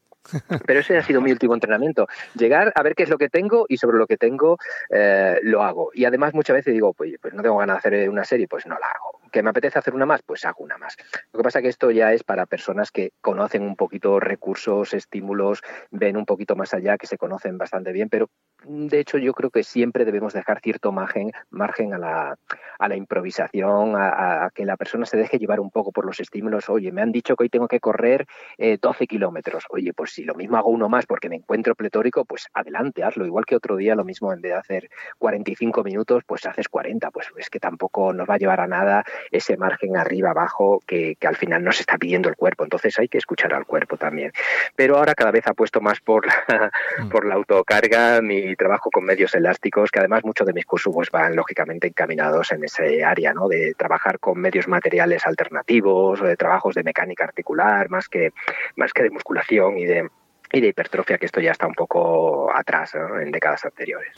Pero 0.67 0.81
ese 0.81 0.99
ha 0.99 1.03
sido 1.03 1.21
mi 1.21 1.33
último 1.33 1.55
entrenamiento. 1.55 2.07
Llegar 2.35 2.73
a 2.75 2.83
ver 2.83 2.95
qué 2.95 3.05
es 3.05 3.09
lo 3.09 3.19
que 3.19 3.29
tengo 3.29 3.67
y 3.69 3.77
sobre 3.77 3.99
lo 3.99 4.07
que 4.07 4.17
tengo 4.17 4.59
eh, 4.91 5.39
lo 5.43 5.63
hago. 5.63 5.91
Y 5.95 6.05
además 6.05 6.35
muchas 6.35 6.57
veces 6.57 6.75
digo, 6.75 6.93
pues, 6.93 7.15
pues 7.21 7.35
no 7.35 7.43
tengo 7.43 7.59
ganas 7.59 7.83
de 7.83 7.89
hacer 7.89 8.09
una 8.09 8.25
serie, 8.25 8.49
pues 8.49 8.67
no 8.67 8.79
la 8.79 8.87
hago. 8.87 9.21
¿Que 9.37 9.43
me 9.43 9.51
apetece 9.51 9.79
hacer 9.79 9.95
una 9.95 10.07
más? 10.07 10.23
Pues 10.23 10.47
hago 10.47 10.65
una 10.65 10.79
más. 10.79 10.97
Lo 11.31 11.37
que 11.39 11.45
pasa 11.45 11.59
es 11.59 11.63
que 11.65 11.69
esto 11.69 11.91
ya 11.91 12.15
es 12.15 12.25
para 12.25 12.47
personas 12.47 12.91
que 12.91 13.11
conocen 13.21 13.65
un 13.65 13.77
poquito 13.77 14.19
recursos, 14.19 14.95
estímulos, 14.95 15.61
ven 15.91 16.17
un 16.17 16.25
poquito 16.25 16.57
más 16.57 16.73
allá, 16.73 16.97
que 16.97 17.07
se 17.07 17.19
conocen 17.19 17.59
bastante 17.59 17.93
bien, 17.93 18.09
pero 18.09 18.31
de 18.65 18.99
hecho 18.99 19.19
yo 19.19 19.35
creo 19.35 19.51
que 19.51 19.63
siempre 19.63 20.07
debemos 20.07 20.33
dejar 20.33 20.61
cierto 20.61 20.91
margen, 20.91 21.33
margen 21.51 21.93
a, 21.93 21.99
la, 21.99 22.39
a 22.79 22.89
la 22.89 22.97
improvisación, 22.97 23.95
a, 23.95 24.49
que 24.55 24.65
la 24.65 24.79
persona 24.79 25.05
se 25.05 25.19
deje 25.19 25.39
llevar 25.39 25.61
un 25.61 25.71
poco 25.71 25.93
por 25.93 26.07
los 26.07 26.19
estímulos. 26.19 26.71
Oye, 26.71 26.91
me 26.91 27.03
han 27.03 27.13
dicho 27.13 27.37
que 27.37 27.45
hoy 27.45 27.51
tengo 27.51 27.69
que 27.69 27.79
correr 27.79 28.27
12 28.57 29.05
eh, 29.05 29.07
kilómetros. 29.07 29.65
Oye, 29.69 29.93
pues 29.93 30.13
si 30.13 30.25
lo 30.25 30.35
mismo 30.35 30.57
hago 30.57 30.71
uno 30.71 30.89
más 30.89 31.05
porque 31.05 31.29
me 31.29 31.37
encuentro 31.37 31.75
pletórico, 31.75 32.25
pues 32.25 32.47
adelante, 32.55 33.05
hazlo. 33.05 33.27
Igual 33.27 33.45
que 33.45 33.57
otro 33.57 33.77
día, 33.77 33.95
lo 33.95 34.05
mismo 34.05 34.33
en 34.33 34.41
vez 34.41 34.53
de 34.53 34.59
hacer 34.59 34.91
45 35.19 35.85
minutos, 35.85 36.23
pues 36.27 36.47
haces 36.47 36.71
40. 36.71 37.11
Pues 37.11 37.29
es 37.37 37.51
que 37.51 37.61
tampoco 37.61 38.15
nos 38.15 38.27
va 38.27 38.35
a 38.35 38.39
llevar 38.39 38.61
a 38.61 38.67
nada 38.67 39.05
ese 39.31 39.57
margen 39.57 39.97
arriba, 39.97 40.31
abajo, 40.31 40.83
que, 40.87 41.17
al 41.27 41.37
final 41.37 41.65
nos 41.65 41.81
está 41.81 41.99
pidiendo 41.99 42.29
el 42.29 42.37
cuerpo. 42.37 42.65
Entonces 42.65 42.99
hay 42.99 43.09
que 43.09 43.19
escuchar 43.19 43.53
al 43.55 43.67
cuerpo 43.67 43.97
también. 43.97 44.33
Pero 44.75 44.97
ahora 44.97 45.15
cada 45.15 45.31
vez 45.31 45.47
apuesto 45.47 45.81
más 45.81 46.01
por 46.01 46.27
la, 46.27 46.71
mm. 46.99 47.09
por 47.09 47.27
la 47.27 47.35
autocarga, 47.35 48.21
mi 48.23 48.55
trabajo 48.57 48.91
con 48.91 49.05
medios 49.05 49.35
elásticos, 49.35 49.91
que 49.91 49.99
además 49.99 50.25
muchos 50.25 50.47
de 50.47 50.53
mis 50.53 50.67
cursos 50.67 50.93
pues, 50.95 51.11
van 51.11 51.35
lógicamente 51.35 51.89
encaminados 51.89 52.53
en 52.53 52.65
ese 52.65 53.05
área, 53.05 53.33
¿no? 53.33 53.49
De 53.49 53.75
trabajar 53.75 54.19
con 54.19 54.39
medios 54.39 54.69
materiales 54.69 55.27
alternativos, 55.27 56.23
de 56.23 56.37
trabajos 56.37 56.75
de 56.75 56.83
mecánica 56.83 57.25
articular, 57.25 57.91
más 57.91 58.09
que, 58.09 58.33
más 58.77 58.93
que 58.93 59.03
de 59.03 59.11
musculación 59.11 59.79
y 59.79 59.87
de 59.87 60.09
y 60.53 60.61
de 60.61 60.69
hipertrofia, 60.69 61.19
que 61.19 61.27
esto 61.27 61.41
ya 61.41 61.53
está 61.53 61.67
un 61.67 61.75
poco 61.75 62.51
atrás 62.55 62.93
en 62.95 63.31
décadas 63.31 63.65
anteriores. 63.65 64.13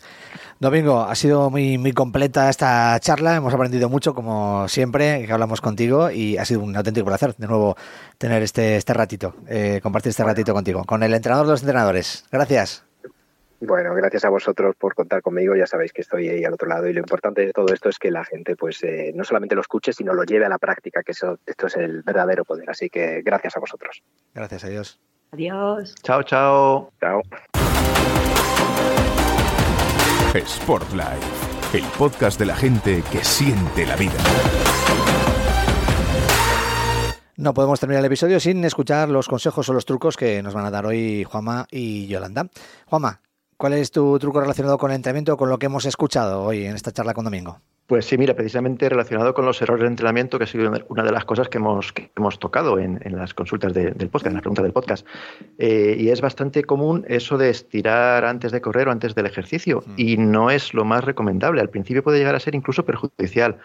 Domingo, 0.59 1.03
ha 1.03 1.15
sido 1.15 1.51
muy, 1.51 1.79
muy 1.79 1.93
completa 1.93 2.51
esta 2.51 2.99
charla, 3.01 3.37
hemos 3.37 3.55
aprendido 3.55 3.89
mucho, 3.89 4.15
como 4.15 4.69
siempre, 4.69 5.25
que 5.27 5.33
hablamos 5.33 5.61
contigo, 5.61 6.11
y 6.11 6.37
ha 6.37 6.45
sido 6.45 6.61
un 6.61 6.77
auténtico 6.77 7.07
placer 7.07 7.35
de 7.37 7.47
nuevo 7.47 7.77
tener 8.19 8.43
este, 8.43 8.77
este 8.77 8.95
ratito, 8.95 9.35
eh, 9.49 9.81
compartir 9.83 10.11
este 10.11 10.25
ratito 10.25 10.53
contigo, 10.53 10.85
con 10.85 11.03
el 11.03 11.15
entrenador 11.15 11.47
de 11.47 11.53
los 11.53 11.63
entrenadores. 11.63 12.25
Gracias. 12.31 12.85
Bueno, 13.61 13.93
gracias 13.93 14.25
a 14.25 14.29
vosotros 14.29 14.77
por 14.77 14.95
contar 14.95 15.21
conmigo. 15.21 15.57
Ya 15.57 15.67
sabéis 15.67 15.93
que 15.93 16.03
estoy 16.03 16.29
ahí 16.29 16.45
al 16.45 16.55
otro 16.55 16.69
lado 16.69 16.89
y 16.89 16.93
lo 16.93 17.01
importante 17.01 17.45
de 17.45 17.53
todo 17.53 17.75
esto 17.75 17.89
es 17.89 17.99
que 17.99 18.11
la 18.11 18.25
gente, 18.25 18.55
pues, 18.55 18.85
eh, 18.85 19.11
no 19.15 19.25
solamente 19.25 19.57
lo 19.57 19.63
escuche, 19.63 19.93
sino 19.93 20.15
lo 20.15 20.23
lleve 20.23 20.47
a 20.47 20.49
la 20.49 20.59
práctica, 20.59 21.03
que 21.03 21.11
eso, 21.11 21.39
esto 21.45 21.67
es 21.67 21.77
el 21.77 22.03
verdadero 22.03 22.45
poder. 22.45 22.71
Así 22.71 22.89
que 22.89 23.21
gracias 23.23 23.57
a 23.57 23.61
vosotros. 23.61 24.03
Gracias 24.33 24.63
a 24.63 24.69
Dios. 24.69 25.01
Adiós. 25.33 25.95
Chao, 26.03 26.23
chao. 26.23 26.91
Chao. 27.01 27.23
Sport 30.35 30.93
Life, 30.93 31.77
el 31.77 31.85
podcast 31.99 32.39
de 32.39 32.47
la 32.47 32.57
gente 32.57 33.03
que 33.11 33.25
siente 33.25 33.87
la 33.87 33.97
vida. 33.97 34.15
No 37.37 37.55
podemos 37.55 37.79
terminar 37.79 38.01
el 38.01 38.07
episodio 38.07 38.41
sin 38.41 38.65
escuchar 38.65 39.09
los 39.09 39.29
consejos 39.29 39.69
o 39.69 39.73
los 39.73 39.85
trucos 39.85 40.17
que 40.17 40.43
nos 40.43 40.55
van 40.55 40.67
a 40.67 40.71
dar 40.71 40.87
hoy 40.87 41.25
Juama 41.25 41.67
y 41.71 42.07
Yolanda. 42.07 42.49
Juama, 42.87 43.21
¿cuál 43.57 43.75
es 43.75 43.91
tu 43.91 44.19
truco 44.19 44.41
relacionado 44.41 44.79
con 44.79 44.91
el 44.91 44.97
entrenamiento, 44.97 45.37
con 45.37 45.49
lo 45.49 45.59
que 45.59 45.67
hemos 45.67 45.85
escuchado 45.85 46.43
hoy 46.43 46.67
en 46.67 46.75
esta 46.75 46.93
charla 46.93 47.15
con 47.15 47.25
Domingo? 47.25 47.61
Pues 47.89 48.05
sí, 48.05 48.19
mira, 48.19 48.35
precisamente 48.35 48.87
relacionado 48.87 49.33
con 49.33 49.47
los 49.47 49.63
errores 49.63 49.85
de 49.85 49.89
entrenamiento, 49.89 50.37
que 50.37 50.45
ha 50.45 50.47
sido 50.47 50.71
una 50.89 51.03
de 51.03 51.11
las 51.11 51.25
cosas 51.25 51.49
que 51.49 51.57
hemos, 51.57 51.95
hemos 52.17 52.39
tocado 52.39 52.79
en, 52.79 53.01
las 53.17 53.33
consultas 53.33 53.73
del 53.73 53.95
podcast, 54.11 54.27
en 54.27 54.35
las 54.35 54.43
preguntas 54.43 54.63
del 54.63 54.75
podcast. 54.75 55.07
Eh, 55.57 55.97
y 55.99 56.11
es 56.11 56.21
bastante 56.21 56.65
común 56.65 57.07
eso 57.09 57.39
de 57.39 57.49
estirar 57.49 58.27
antes 58.27 58.53
de 58.53 58.61
correr 58.61 58.89
o 58.89 58.91
antes 58.91 59.15
del 59.15 59.25
ejercicio. 59.25 59.83
Mm. 59.87 59.95
Y 59.97 60.17
no 60.19 60.51
es 60.51 60.75
lo 60.75 60.85
más 60.85 61.03
recomendable. 61.03 61.63
Al 61.63 61.71
principio 61.71 62.03
puede 62.03 62.19
llegar 62.19 62.35
a 62.35 62.41
ser 62.41 62.55
incluso 62.55 62.85
perjudicial 62.85 63.57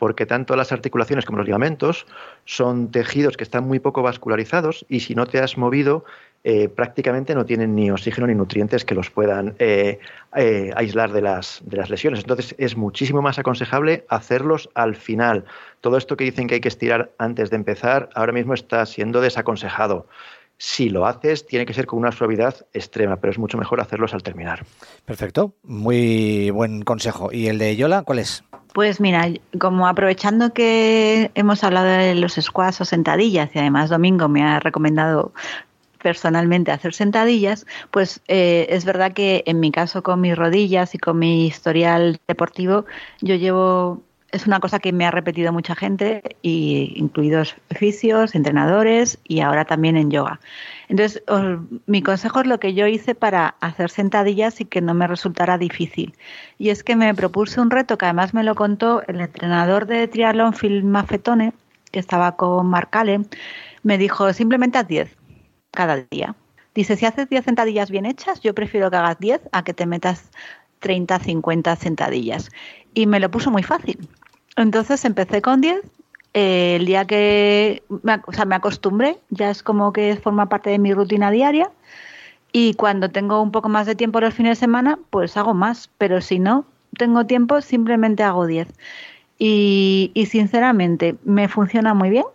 porque 0.00 0.24
tanto 0.24 0.56
las 0.56 0.72
articulaciones 0.72 1.26
como 1.26 1.36
los 1.36 1.46
ligamentos 1.46 2.06
son 2.46 2.90
tejidos 2.90 3.36
que 3.36 3.44
están 3.44 3.64
muy 3.64 3.80
poco 3.80 4.00
vascularizados 4.00 4.86
y 4.88 5.00
si 5.00 5.14
no 5.14 5.26
te 5.26 5.40
has 5.40 5.58
movido 5.58 6.06
eh, 6.42 6.70
prácticamente 6.70 7.34
no 7.34 7.44
tienen 7.44 7.74
ni 7.74 7.90
oxígeno 7.90 8.26
ni 8.26 8.34
nutrientes 8.34 8.86
que 8.86 8.94
los 8.94 9.10
puedan 9.10 9.56
eh, 9.58 9.98
eh, 10.34 10.70
aislar 10.74 11.12
de 11.12 11.20
las, 11.20 11.60
de 11.66 11.76
las 11.76 11.90
lesiones. 11.90 12.20
Entonces 12.20 12.54
es 12.56 12.78
muchísimo 12.78 13.20
más 13.20 13.38
aconsejable 13.38 14.06
hacerlos 14.08 14.70
al 14.72 14.96
final. 14.96 15.44
Todo 15.82 15.98
esto 15.98 16.16
que 16.16 16.24
dicen 16.24 16.46
que 16.46 16.54
hay 16.54 16.60
que 16.62 16.68
estirar 16.68 17.10
antes 17.18 17.50
de 17.50 17.56
empezar, 17.56 18.08
ahora 18.14 18.32
mismo 18.32 18.54
está 18.54 18.86
siendo 18.86 19.20
desaconsejado. 19.20 20.06
Si 20.56 20.88
lo 20.88 21.04
haces, 21.04 21.46
tiene 21.46 21.66
que 21.66 21.74
ser 21.74 21.84
con 21.84 21.98
una 21.98 22.10
suavidad 22.10 22.66
extrema, 22.72 23.16
pero 23.16 23.32
es 23.32 23.38
mucho 23.38 23.58
mejor 23.58 23.82
hacerlos 23.82 24.14
al 24.14 24.22
terminar. 24.22 24.64
Perfecto, 25.04 25.52
muy 25.62 26.48
buen 26.48 26.82
consejo. 26.82 27.30
¿Y 27.32 27.48
el 27.48 27.58
de 27.58 27.76
Yola, 27.76 28.02
cuál 28.02 28.20
es? 28.20 28.44
Pues 28.72 29.00
mira, 29.00 29.28
como 29.58 29.88
aprovechando 29.88 30.52
que 30.52 31.32
hemos 31.34 31.64
hablado 31.64 31.86
de 31.86 32.14
los 32.14 32.34
squats 32.34 32.80
o 32.80 32.84
sentadillas 32.84 33.50
y 33.54 33.58
además 33.58 33.90
Domingo 33.90 34.28
me 34.28 34.42
ha 34.42 34.60
recomendado 34.60 35.32
personalmente 36.02 36.70
hacer 36.72 36.94
sentadillas, 36.94 37.66
pues 37.90 38.22
eh, 38.28 38.66
es 38.70 38.84
verdad 38.84 39.12
que 39.12 39.42
en 39.46 39.60
mi 39.60 39.70
caso 39.70 40.02
con 40.02 40.20
mis 40.20 40.36
rodillas 40.36 40.94
y 40.94 40.98
con 40.98 41.18
mi 41.18 41.46
historial 41.46 42.20
deportivo, 42.28 42.86
yo 43.20 43.34
llevo, 43.34 44.02
es 44.32 44.46
una 44.46 44.60
cosa 44.60 44.78
que 44.78 44.92
me 44.92 45.06
ha 45.06 45.10
repetido 45.10 45.52
mucha 45.52 45.74
gente, 45.74 46.22
y 46.42 46.92
incluidos 46.96 47.56
fisios, 47.70 48.34
entrenadores 48.34 49.18
y 49.24 49.40
ahora 49.40 49.64
también 49.64 49.96
en 49.96 50.10
yoga. 50.10 50.40
Entonces, 50.88 51.22
mi 51.86 52.02
consejo 52.02 52.40
es 52.40 52.46
lo 52.46 52.58
que 52.60 52.74
yo 52.74 52.86
hice 52.86 53.14
para 53.14 53.54
hacer 53.60 53.90
sentadillas 53.90 54.60
y 54.60 54.64
que 54.64 54.80
no 54.80 54.94
me 54.94 55.06
resultara 55.06 55.58
difícil. 55.58 56.14
Y 56.58 56.70
es 56.70 56.82
que 56.82 56.96
me 56.96 57.14
propuse 57.14 57.60
un 57.60 57.70
reto 57.70 57.98
que 57.98 58.06
además 58.06 58.34
me 58.34 58.44
lo 58.44 58.54
contó 58.54 59.02
el 59.06 59.20
entrenador 59.20 59.86
de 59.86 60.08
triatlón 60.08 60.52
Phil 60.52 60.84
Maffetone, 60.84 61.52
que 61.90 61.98
estaba 61.98 62.36
con 62.36 62.66
Mark 62.66 62.90
Allen, 62.92 63.28
me 63.82 63.98
dijo 63.98 64.32
simplemente 64.32 64.78
haz 64.78 64.88
10 64.88 65.16
cada 65.70 66.04
día. 66.10 66.34
Dice, 66.74 66.96
si 66.96 67.06
haces 67.06 67.28
10 67.28 67.44
sentadillas 67.44 67.90
bien 67.90 68.06
hechas, 68.06 68.40
yo 68.40 68.54
prefiero 68.54 68.90
que 68.90 68.96
hagas 68.96 69.18
10 69.18 69.40
a 69.52 69.64
que 69.64 69.74
te 69.74 69.86
metas 69.86 70.30
30, 70.78 71.18
50 71.18 71.76
sentadillas. 71.76 72.50
Y 72.94 73.06
me 73.06 73.20
lo 73.20 73.30
puso 73.30 73.50
muy 73.50 73.62
fácil. 73.62 74.08
Entonces 74.60 75.04
empecé 75.04 75.40
con 75.40 75.60
10. 75.60 75.80
Eh, 76.34 76.76
el 76.76 76.86
día 76.86 77.06
que 77.06 77.82
me, 78.02 78.14
o 78.14 78.54
acostumbré, 78.54 79.18
ya 79.30 79.50
es 79.50 79.62
como 79.62 79.92
que 79.92 80.16
forma 80.16 80.48
parte 80.48 80.70
de 80.70 80.78
mi 80.78 80.92
rutina 80.92 81.30
diaria. 81.30 81.70
Y 82.52 82.74
cuando 82.74 83.08
tengo 83.08 83.40
un 83.40 83.52
poco 83.52 83.68
más 83.68 83.86
de 83.86 83.94
tiempo 83.94 84.20
los 84.20 84.34
fines 84.34 84.58
de 84.58 84.60
semana, 84.60 84.98
pues 85.10 85.36
hago 85.36 85.54
más. 85.54 85.88
Pero 85.98 86.20
si 86.20 86.38
no 86.38 86.66
tengo 86.98 87.24
tiempo, 87.26 87.60
simplemente 87.62 88.22
hago 88.22 88.46
10. 88.46 88.68
Y, 89.38 90.12
sinceramente, 90.30 91.16
me 91.24 91.48
funciona 91.48 91.94
muy 91.94 92.10
bien 92.10 92.26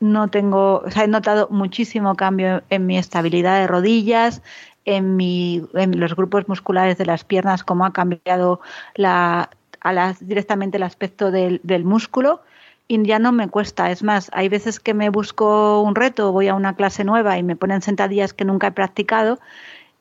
no 0.00 0.26
tengo, 0.26 0.82
o 0.84 0.90
sea, 0.90 1.04
he 1.04 1.06
notado 1.06 1.46
muchísimo 1.48 2.16
cambio 2.16 2.64
en 2.70 2.86
mi 2.86 2.98
estabilidad 2.98 3.60
de 3.60 3.68
rodillas, 3.68 4.42
en, 4.84 5.16
en 5.20 6.00
los 6.00 6.16
grupos 6.16 6.48
musculares 6.48 6.98
de 6.98 7.06
las 7.06 7.22
piernas, 7.22 7.62
cómo 7.62 7.86
ha 7.86 7.92
cambiado 7.92 8.60
la, 8.96 9.48
a 9.82 9.92
las, 9.92 10.26
directamente 10.26 10.76
el 10.76 10.82
aspecto 10.82 11.30
del, 11.30 11.60
del 11.62 11.84
músculo 11.84 12.40
y 12.88 13.02
ya 13.04 13.18
no 13.18 13.32
me 13.32 13.48
cuesta. 13.48 13.90
Es 13.90 14.02
más, 14.02 14.30
hay 14.32 14.48
veces 14.48 14.80
que 14.80 14.94
me 14.94 15.10
busco 15.10 15.80
un 15.82 15.94
reto, 15.94 16.32
voy 16.32 16.48
a 16.48 16.54
una 16.54 16.74
clase 16.74 17.04
nueva 17.04 17.38
y 17.38 17.42
me 17.42 17.56
ponen 17.56 17.82
sentadillas 17.82 18.32
que 18.32 18.44
nunca 18.44 18.68
he 18.68 18.72
practicado 18.72 19.38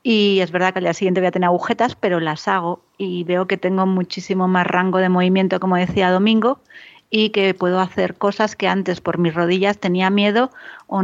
y 0.03 0.39
es 0.39 0.51
verdad 0.51 0.73
que 0.73 0.79
al 0.79 0.85
día 0.85 0.93
siguiente 0.93 1.21
voy 1.21 1.27
a 1.27 1.31
tener 1.31 1.47
agujetas, 1.47 1.95
pero 1.95 2.19
las 2.19 2.47
hago 2.47 2.81
y 2.97 3.23
veo 3.23 3.45
que 3.47 3.57
tengo 3.57 3.85
muchísimo 3.85 4.47
más 4.47 4.65
rango 4.65 4.97
de 4.97 5.09
movimiento, 5.09 5.59
como 5.59 5.75
decía 5.75 6.11
Domingo, 6.11 6.59
y 7.09 7.29
que 7.29 7.53
puedo 7.53 7.79
hacer 7.79 8.15
cosas 8.15 8.55
que 8.55 8.67
antes 8.67 9.01
por 9.01 9.17
mis 9.19 9.33
rodillas 9.33 9.77
tenía 9.77 10.09
miedo 10.09 10.49
o 10.87 11.01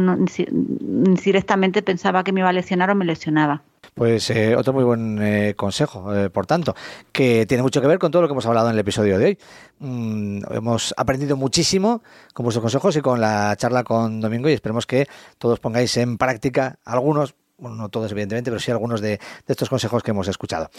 directamente 1.24 1.82
pensaba 1.82 2.24
que 2.24 2.32
me 2.32 2.40
iba 2.40 2.48
a 2.48 2.52
lesionar 2.52 2.90
o 2.90 2.94
me 2.94 3.04
lesionaba. 3.04 3.62
Pues 3.94 4.30
eh, 4.30 4.54
otro 4.56 4.72
muy 4.72 4.84
buen 4.84 5.20
eh, 5.20 5.54
consejo, 5.56 6.14
eh, 6.14 6.30
por 6.30 6.46
tanto, 6.46 6.74
que 7.12 7.46
tiene 7.46 7.62
mucho 7.62 7.80
que 7.80 7.86
ver 7.86 7.98
con 7.98 8.10
todo 8.10 8.22
lo 8.22 8.28
que 8.28 8.32
hemos 8.32 8.46
hablado 8.46 8.68
en 8.68 8.74
el 8.74 8.78
episodio 8.80 9.18
de 9.18 9.24
hoy. 9.24 9.38
Mm, 9.78 10.42
hemos 10.50 10.94
aprendido 10.96 11.36
muchísimo 11.36 12.02
con 12.32 12.44
vuestros 12.44 12.62
consejos 12.62 12.96
y 12.96 13.00
con 13.00 13.20
la 13.20 13.54
charla 13.56 13.84
con 13.84 14.20
Domingo 14.20 14.48
y 14.48 14.52
esperemos 14.52 14.86
que 14.86 15.06
todos 15.38 15.60
pongáis 15.60 15.96
en 15.96 16.18
práctica 16.18 16.78
algunos, 16.84 17.34
bueno, 17.58 17.76
no 17.76 17.88
todos 17.88 18.10
evidentemente, 18.12 18.50
pero 18.50 18.60
sí 18.60 18.70
algunos 18.70 19.00
de, 19.00 19.18
estos 19.46 19.68
consejos 19.68 20.02
que 20.02 20.10
hemos 20.10 20.28
escuchado. 20.28 20.70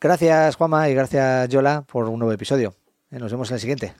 Gracias 0.00 0.56
Juanma 0.56 0.88
y 0.88 0.94
gracias 0.94 1.48
Yola 1.48 1.82
por 1.82 2.08
un 2.08 2.18
nuevo 2.18 2.32
episodio. 2.32 2.74
Nos 3.10 3.30
vemos 3.30 3.50
en 3.50 3.54
el 3.54 3.60
siguiente. 3.60 3.94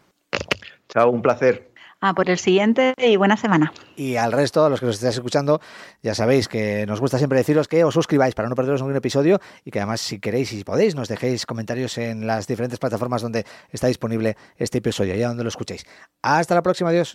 Chao, 0.89 1.11
un 1.11 1.23
placer. 1.23 1.74
Ah, 2.07 2.13
por 2.13 2.29
el 2.29 2.37
siguiente 2.37 2.93
y 2.99 3.17
buena 3.17 3.39
semana. 3.39 3.73
Y 3.97 4.17
al 4.17 4.31
resto, 4.31 4.63
a 4.63 4.69
los 4.69 4.79
que 4.79 4.85
nos 4.85 4.97
estáis 4.97 5.15
escuchando, 5.15 5.63
ya 6.03 6.15
sabéis 6.15 6.49
que 6.49 6.85
nos 6.85 7.01
gusta 7.01 7.17
siempre 7.17 7.39
deciros 7.39 7.67
que 7.67 7.83
os 7.83 7.95
suscribáis 7.95 8.35
para 8.35 8.47
no 8.47 8.55
perderos 8.55 8.83
ningún 8.83 8.95
episodio 8.95 9.41
y 9.65 9.71
que 9.71 9.79
además, 9.79 10.03
si 10.03 10.19
queréis 10.19 10.53
y 10.53 10.65
podéis, 10.65 10.95
nos 10.95 11.09
dejéis 11.09 11.47
comentarios 11.47 11.97
en 11.97 12.27
las 12.27 12.47
diferentes 12.47 12.79
plataformas 12.79 13.23
donde 13.23 13.47
está 13.73 13.87
disponible 13.87 14.37
este 14.59 14.79
episodio, 14.79 15.15
allá 15.15 15.29
donde 15.29 15.45
lo 15.45 15.49
escuchéis. 15.49 15.87
Hasta 16.21 16.55
la 16.55 16.61
próxima, 16.61 16.91
adiós. 16.91 17.15